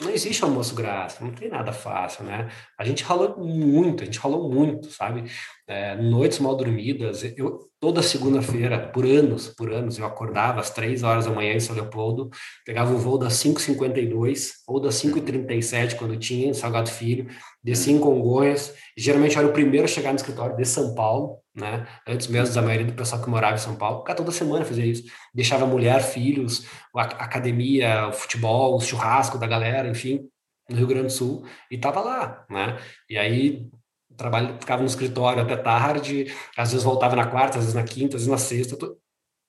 [0.02, 2.50] não existe almoço grátis, não tem nada fácil, né?
[2.78, 5.30] A gente ralou muito, a gente ralou muito, sabe?
[5.68, 7.24] É, noites mal dormidas.
[7.38, 11.60] Eu, toda segunda-feira, por anos, por anos, eu acordava às três horas da manhã em
[11.60, 12.32] São Leopoldo,
[12.66, 17.28] pegava o voo das 5h52 ou das 5h37, quando tinha em Salgado Filho,
[17.64, 21.88] descia em Congonhas, geralmente era o primeiro a chegar no escritório de São Paulo, né,
[22.08, 24.86] antes mesmo da maioria do pessoal que morava em São Paulo, cara, toda semana fazia
[24.86, 25.04] isso,
[25.34, 26.66] deixava mulher, filhos,
[26.96, 30.28] a academia, o futebol, o churrasco da galera, enfim,
[30.70, 32.78] no Rio Grande do Sul, e tava lá, né,
[33.10, 33.70] e aí
[34.16, 38.16] trabalho, ficava no escritório até tarde, às vezes voltava na quarta, às vezes na quinta,
[38.16, 38.78] às vezes na sexta,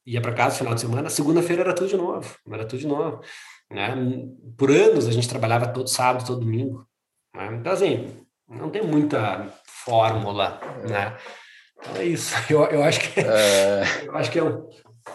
[0.06, 2.86] ia para casa no final de semana, segunda-feira era tudo de novo, era tudo de
[2.86, 3.22] novo.
[3.70, 3.94] Né?
[4.56, 6.86] Por anos a gente trabalhava todo sábado, todo domingo.
[7.35, 7.56] Né?
[7.59, 11.16] Então, assim, não tem muita fórmula, né?
[11.97, 12.35] É isso.
[12.51, 13.82] Eu, eu acho que é...
[14.06, 14.69] eu acho que é um,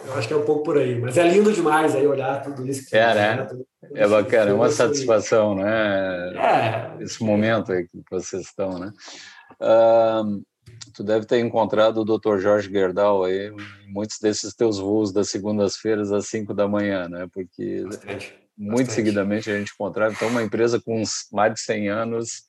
[0.06, 2.68] eu acho que é um pouco por aí, mas é lindo demais aí olhar tudo
[2.68, 2.88] isso.
[2.88, 3.46] Que é, né?
[3.46, 3.66] Tudo,
[3.96, 6.34] é bacana, é uma satisfação, né?
[6.38, 7.04] É.
[7.04, 8.92] Esse momento aí que vocês estão, né?
[9.60, 10.44] Uh,
[10.94, 12.38] tu deve ter encontrado o Dr.
[12.38, 13.52] Jorge Gerdau aí,
[13.88, 17.28] muitos desses teus voos das segundas-feiras às 5 da manhã, né?
[17.34, 18.94] Porque bastante, muito bastante.
[18.94, 20.14] seguidamente a gente encontrava.
[20.14, 21.02] Então, uma empresa com
[21.32, 22.44] mais de 100 anos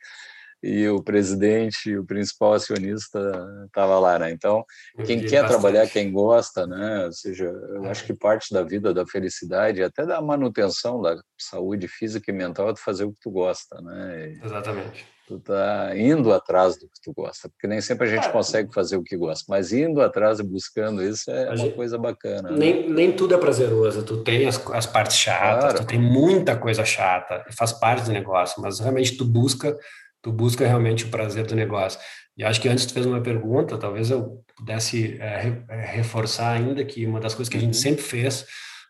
[0.62, 3.18] e o presidente, o principal acionista
[3.66, 4.30] estava lá, né?
[4.30, 4.64] Então,
[5.04, 5.48] quem quer bastante.
[5.48, 7.06] trabalhar, quem gosta, né?
[7.06, 11.88] Ou seja, eu acho que parte da vida, da felicidade, até da manutenção da saúde
[11.88, 14.32] física e mental é tu fazer o que tu gosta, né?
[14.32, 18.26] E Exatamente tu tá indo atrás do que tu gosta, porque nem sempre a gente
[18.26, 18.32] é.
[18.32, 21.76] consegue fazer o que gosta, mas indo atrás e buscando isso é a uma gente,
[21.76, 22.50] coisa bacana.
[22.50, 22.58] Né?
[22.58, 22.94] Nem, né?
[22.94, 25.78] nem tudo é prazeroso, tu tem as, as partes chatas, claro.
[25.78, 29.78] tu tem muita coisa chata, faz parte do negócio, mas realmente tu busca,
[30.22, 31.98] tu busca realmente o prazer do negócio.
[32.36, 37.04] E acho que antes tu fez uma pergunta, talvez eu pudesse é, reforçar ainda que
[37.04, 37.82] uma das coisas que a gente uhum.
[37.82, 38.46] sempre fez,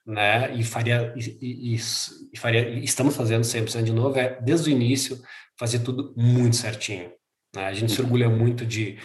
[0.06, 1.76] né, e faria, e, e,
[2.32, 5.20] e faria, estamos fazendo 100% de novo, é desde o início
[5.58, 7.12] fazer tudo muito certinho.
[7.54, 7.66] Né?
[7.66, 8.98] A gente se orgulha muito de,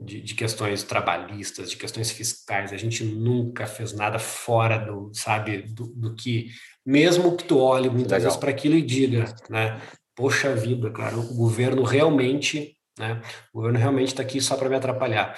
[0.00, 2.72] de, de, questões trabalhistas, de questões fiscais.
[2.72, 6.50] A gente nunca fez nada fora do, sabe, do, do que,
[6.86, 8.24] mesmo que tu olhe muitas Legal.
[8.24, 9.80] vezes para aquilo e diga, né?
[10.20, 13.22] Poxa vida, cara, o governo realmente, né?
[13.54, 15.34] O governo realmente está aqui só para me atrapalhar.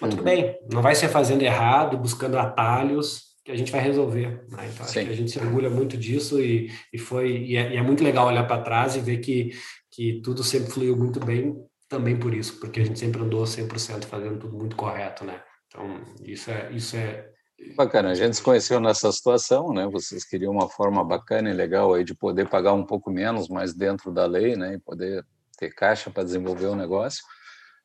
[0.00, 0.24] Mas tudo uhum.
[0.24, 4.44] bem, não vai ser fazendo errado, buscando atalhos que a gente vai resolver.
[4.50, 4.70] Né?
[4.72, 8.02] Então, a gente se orgulha muito disso e, e foi e é, e é muito
[8.02, 9.52] legal olhar para trás e ver que
[9.92, 11.54] que tudo sempre fluiu muito bem
[11.88, 15.40] também por isso, porque a gente sempre andou 100% fazendo tudo muito correto, né?
[15.68, 17.28] Então, isso é isso é
[17.76, 19.86] Bacana, a gente se conheceu nessa situação, né?
[19.86, 23.74] Vocês queriam uma forma bacana e legal aí de poder pagar um pouco menos, mas
[23.74, 24.74] dentro da lei, né?
[24.74, 25.24] E poder
[25.58, 27.24] ter caixa para desenvolver o negócio.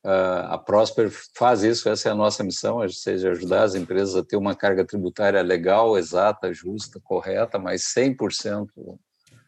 [0.04, 4.16] Uh, a Prosper faz isso, essa é a nossa missão, ou seja, ajudar as empresas
[4.16, 8.68] a ter uma carga tributária legal, exata, justa, correta, mas 100%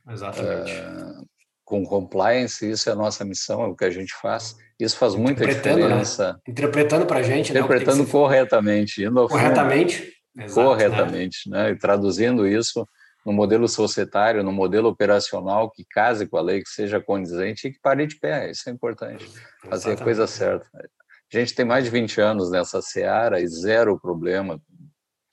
[0.10, 0.72] Exatamente.
[0.72, 1.26] Uh,
[1.64, 4.58] com compliance, isso é a nossa missão, é o que a gente faz.
[4.78, 5.54] Isso faz muita né?
[5.54, 6.34] diferença.
[6.34, 6.40] Né?
[6.50, 10.21] Interpretando para a gente, Interpretando né, corretamente, indo corretamente.
[10.38, 11.64] Exato, corretamente, né?
[11.64, 11.72] né?
[11.72, 12.88] E traduzindo isso
[13.26, 17.72] no modelo societário, no modelo operacional que case com a lei, que seja condizente e
[17.72, 18.50] que pare de pé.
[18.50, 19.26] Isso é importante.
[19.62, 20.02] Fazer Exatamente.
[20.02, 20.68] a coisa certa.
[20.74, 24.62] A gente tem mais de 20 anos nessa seara e zero problema,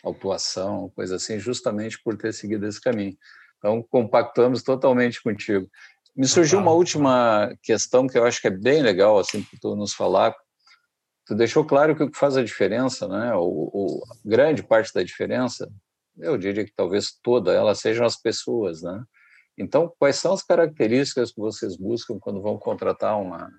[0.04, 3.16] autuação, coisa assim, justamente por ter seguido esse caminho.
[3.58, 5.68] Então, compactamos totalmente contigo.
[6.16, 9.74] Me surgiu uma última questão que eu acho que é bem legal, assim, para tu
[9.74, 10.34] nos falar.
[11.28, 15.70] Tu deixou claro que o que faz a diferença, né, o, grande parte da diferença,
[16.16, 19.05] eu diria que talvez toda ela sejam as pessoas, né?
[19.56, 23.50] Então, quais são as características que vocês buscam quando vão contratar uma,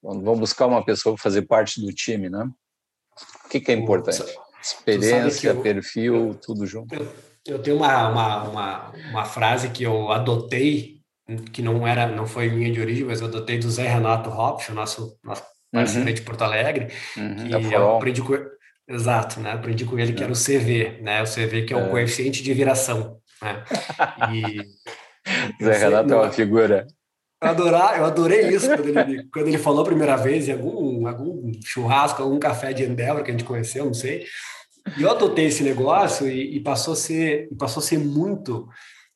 [0.00, 2.48] quando vão buscar uma pessoa para fazer parte do time, né?
[3.44, 4.38] O que, que é importante?
[4.62, 6.94] Experiência, eu, perfil, eu, tudo junto.
[6.94, 7.12] Eu,
[7.44, 10.98] eu tenho uma, uma, uma, uma frase que eu adotei
[11.52, 14.70] que não era, não foi minha de origem, mas eu adotei do Zé Renato Hopf,
[14.70, 15.42] o nosso, nosso
[15.72, 16.14] parceiro uhum.
[16.14, 18.34] de Porto Alegre, uhum, que eu aprendi com
[18.88, 19.52] exato, né?
[19.52, 21.22] Aprendi com ele que era o CV, né?
[21.22, 21.88] O CV que é o é.
[21.88, 23.64] coeficiente de viração, né?
[24.32, 24.62] E
[25.62, 26.86] Zé Renato é uma figura.
[27.40, 31.06] Eu, adorar, eu adorei isso quando ele, quando ele falou a primeira vez em algum,
[31.06, 34.24] algum churrasco, algum café de Endeavor que a gente conheceu, não sei.
[34.96, 38.66] E eu adotei esse negócio e, e passou a ser, passou a ser muito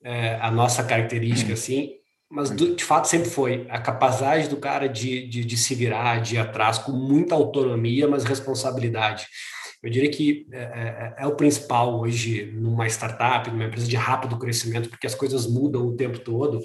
[0.04, 1.54] é, a nossa característica, uhum.
[1.54, 1.90] assim,
[2.32, 6.22] mas do, de fato sempre foi a capacidade do cara de, de, de, se virar,
[6.22, 9.26] de ir atrás com muita autonomia, mas responsabilidade.
[9.82, 14.38] Eu diria que é, é, é, o principal hoje numa startup, numa empresa de rápido
[14.38, 16.62] crescimento, porque as coisas mudam o tempo todo.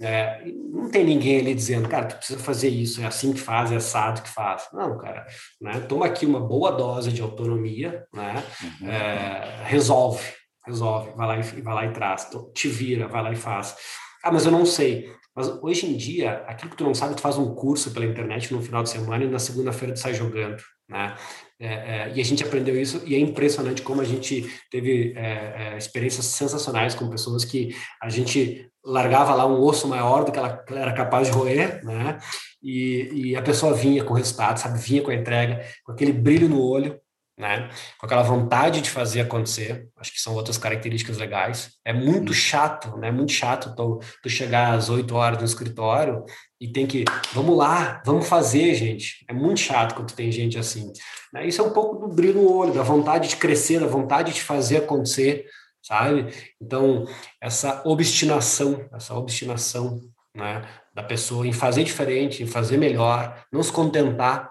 [0.00, 3.72] É, não tem ninguém ali dizendo, cara, tu precisa fazer isso, é assim que faz,
[3.72, 4.68] é assado que faz.
[4.72, 5.26] Não, cara,
[5.60, 5.80] né?
[5.80, 8.44] toma aqui uma boa dose de autonomia, né?
[8.62, 8.88] Uhum.
[8.88, 10.22] É, resolve,
[10.64, 13.74] resolve, vai lá e vai lá e traz, te vira, vai lá e faz.
[14.22, 15.12] Ah, mas eu não sei.
[15.34, 18.52] Mas hoje em dia, aquilo que tu não sabe, tu faz um curso pela internet
[18.52, 20.60] no final de semana e na segunda-feira tu sai jogando.
[20.88, 21.14] né?
[21.60, 25.74] É, é, e a gente aprendeu isso e é impressionante como a gente teve é,
[25.74, 30.38] é experiências sensacionais com pessoas que a gente largava lá um osso maior do que
[30.38, 32.18] ela era capaz de roer, né?
[32.62, 34.78] E, e a pessoa vinha com o resultado, sabe?
[34.78, 36.98] Vinha com a entrega, com aquele brilho no olho,
[37.38, 37.70] né?
[37.98, 39.88] Com aquela vontade de fazer acontecer.
[39.96, 41.70] Acho que são outras características legais.
[41.84, 43.12] É muito chato, né?
[43.12, 46.24] Muito chato tu, tu chegar às 8 horas no escritório
[46.60, 49.24] e tem que, vamos lá, vamos fazer, gente.
[49.28, 50.92] É muito chato quando tem gente assim.
[51.32, 51.46] Né?
[51.46, 54.42] Isso é um pouco do brilho no olho, da vontade de crescer, da vontade de
[54.42, 55.46] fazer acontecer,
[55.80, 56.26] sabe?
[56.60, 57.06] Então,
[57.40, 60.00] essa obstinação, essa obstinação,
[60.34, 60.62] né?
[60.92, 64.50] Da pessoa em fazer diferente, em fazer melhor, não se contentar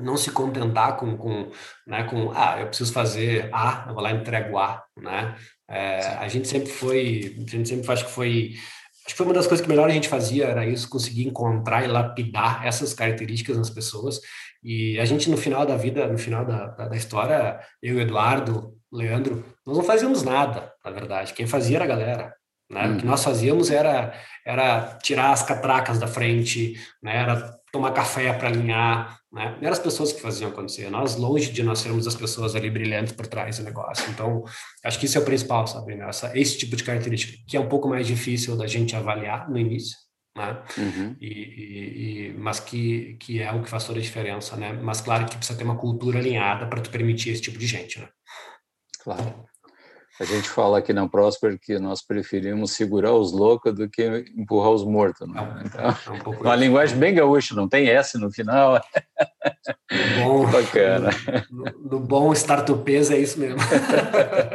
[0.00, 1.50] não se contentar com, com,
[1.86, 5.36] né, com ah, eu preciso fazer A, eu vou lá e entrego A, né?
[5.68, 8.54] É, a gente sempre foi, a gente sempre acho que foi,
[9.06, 11.84] acho que foi uma das coisas que melhor a gente fazia era isso, conseguir encontrar
[11.84, 14.20] e lapidar essas características nas pessoas.
[14.62, 18.76] E a gente no final da vida, no final da, da, da história, eu, Eduardo,
[18.92, 21.32] Leandro, nós não fazíamos nada, na verdade.
[21.32, 22.34] Quem fazia era a galera.
[22.70, 22.86] Né?
[22.86, 22.94] Hum.
[22.94, 23.10] O que uhum.
[23.10, 24.12] nós fazíamos era,
[24.44, 27.16] era tirar as catracas da frente, né?
[27.16, 29.50] era tomar café para alinhar, né?
[29.52, 32.70] Não eram as pessoas que faziam acontecer, nós longe de nós sermos as pessoas ali
[32.70, 34.10] brilhantes por trás do negócio.
[34.10, 34.44] Então,
[34.84, 35.94] acho que isso é o principal, sabe?
[35.94, 36.08] Né?
[36.08, 39.58] Essa, esse tipo de característica, que é um pouco mais difícil da gente avaliar no
[39.58, 39.96] início,
[40.36, 40.62] né?
[40.76, 41.16] Uhum.
[41.20, 44.72] E, e, e, mas que, que é o que faz toda a diferença, né?
[44.72, 48.00] Mas claro que precisa ter uma cultura alinhada para tu permitir esse tipo de gente,
[48.00, 48.08] né?
[49.02, 49.49] Claro.
[50.20, 54.02] A gente fala aqui na Prosper que nós preferimos segurar os loucos do que
[54.36, 55.26] empurrar os mortos.
[55.26, 55.62] Né?
[55.64, 58.78] Então, é um uma linguagem bem gaúcha, não tem S no final.
[60.22, 61.08] Bom, Bacana.
[61.50, 63.56] No, no bom startupês é isso mesmo.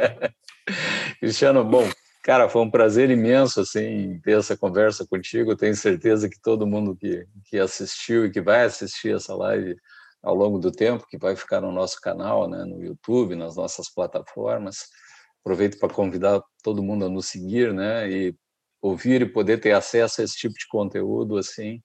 [1.18, 1.90] Cristiano, bom,
[2.22, 5.56] cara, foi um prazer imenso assim ter essa conversa contigo.
[5.56, 9.74] Tenho certeza que todo mundo que, que assistiu e que vai assistir essa live
[10.22, 13.92] ao longo do tempo, que vai ficar no nosso canal, né, no YouTube, nas nossas
[13.92, 14.86] plataformas,
[15.46, 18.10] Aproveito para convidar todo mundo a nos seguir, né?
[18.10, 18.34] E
[18.82, 21.80] ouvir e poder ter acesso a esse tipo de conteúdo, assim,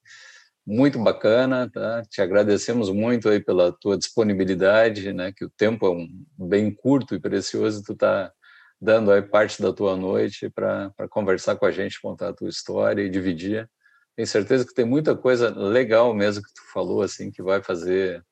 [0.66, 2.02] muito bacana, tá?
[2.10, 5.32] Te agradecemos muito aí pela tua disponibilidade, né?
[5.32, 8.32] Que o tempo é um bem curto e precioso, tu tá
[8.80, 13.02] dando aí parte da tua noite para conversar com a gente, contar a tua história
[13.02, 13.70] e dividir.
[14.16, 18.24] Tenho certeza que tem muita coisa legal mesmo que tu falou, assim, que vai fazer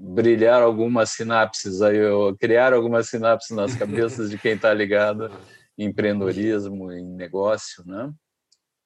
[0.00, 5.30] brilhar algumas sinapses aí, ou criar algumas sinapses nas cabeças de quem está ligado
[5.76, 8.10] em empreendedorismo, em negócio, né?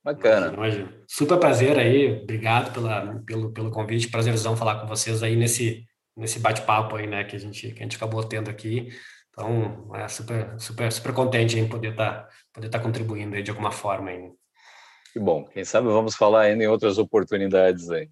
[0.05, 0.53] Bacana.
[0.53, 1.05] Imagina, imagina.
[1.09, 5.85] Super prazer aí, obrigado pela, pelo, pelo convite, prazerzão falar com vocês aí nesse,
[6.17, 8.89] nesse bate-papo aí, né, que a gente, que a gente acabou tendo aqui.
[9.31, 13.51] Então, é super, super, super contente em poder estar tá, poder tá contribuindo aí de
[13.51, 14.31] alguma forma aí.
[15.13, 15.45] Que bom.
[15.45, 18.09] Quem sabe vamos falar ainda em outras oportunidades aí.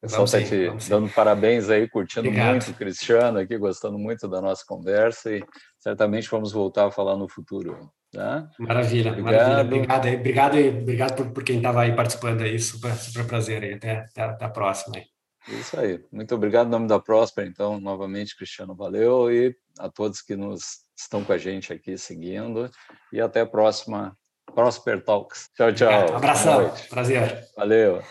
[0.00, 2.50] Pessoal está te dando parabéns aí, curtindo Obrigado.
[2.50, 5.44] muito o Cristiano aqui, gostando muito da nossa conversa e
[5.78, 7.90] certamente vamos voltar a falar no futuro.
[8.12, 8.48] Tá?
[8.58, 9.34] Maravilha, obrigado.
[9.34, 9.76] maravilha.
[9.76, 12.58] Obrigado, aí, obrigado, aí, obrigado por, por quem estava aí participando aí.
[12.58, 13.74] Super, super prazer aí.
[13.74, 14.96] Até, até, até a próxima.
[14.96, 15.04] Aí.
[15.48, 16.02] Isso aí.
[16.12, 19.30] Muito obrigado em nome da Prosper, então, novamente, Cristiano, valeu.
[19.30, 22.70] E a todos que nos estão com a gente aqui seguindo.
[23.12, 24.16] E até a próxima
[24.54, 25.50] Prosper Talks.
[25.54, 26.12] Tchau, tchau.
[26.12, 26.72] Um abração.
[26.88, 27.46] Prazer.
[27.56, 28.02] Valeu.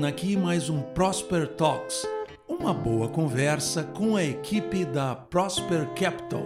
[0.00, 2.06] Termina aqui mais um Prosper Talks,
[2.48, 6.42] uma boa conversa com a equipe da Prosper Capital.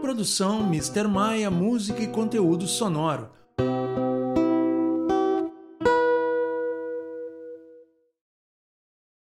[0.00, 1.06] Produção Mr.
[1.06, 3.30] Maia, música e conteúdo sonoro.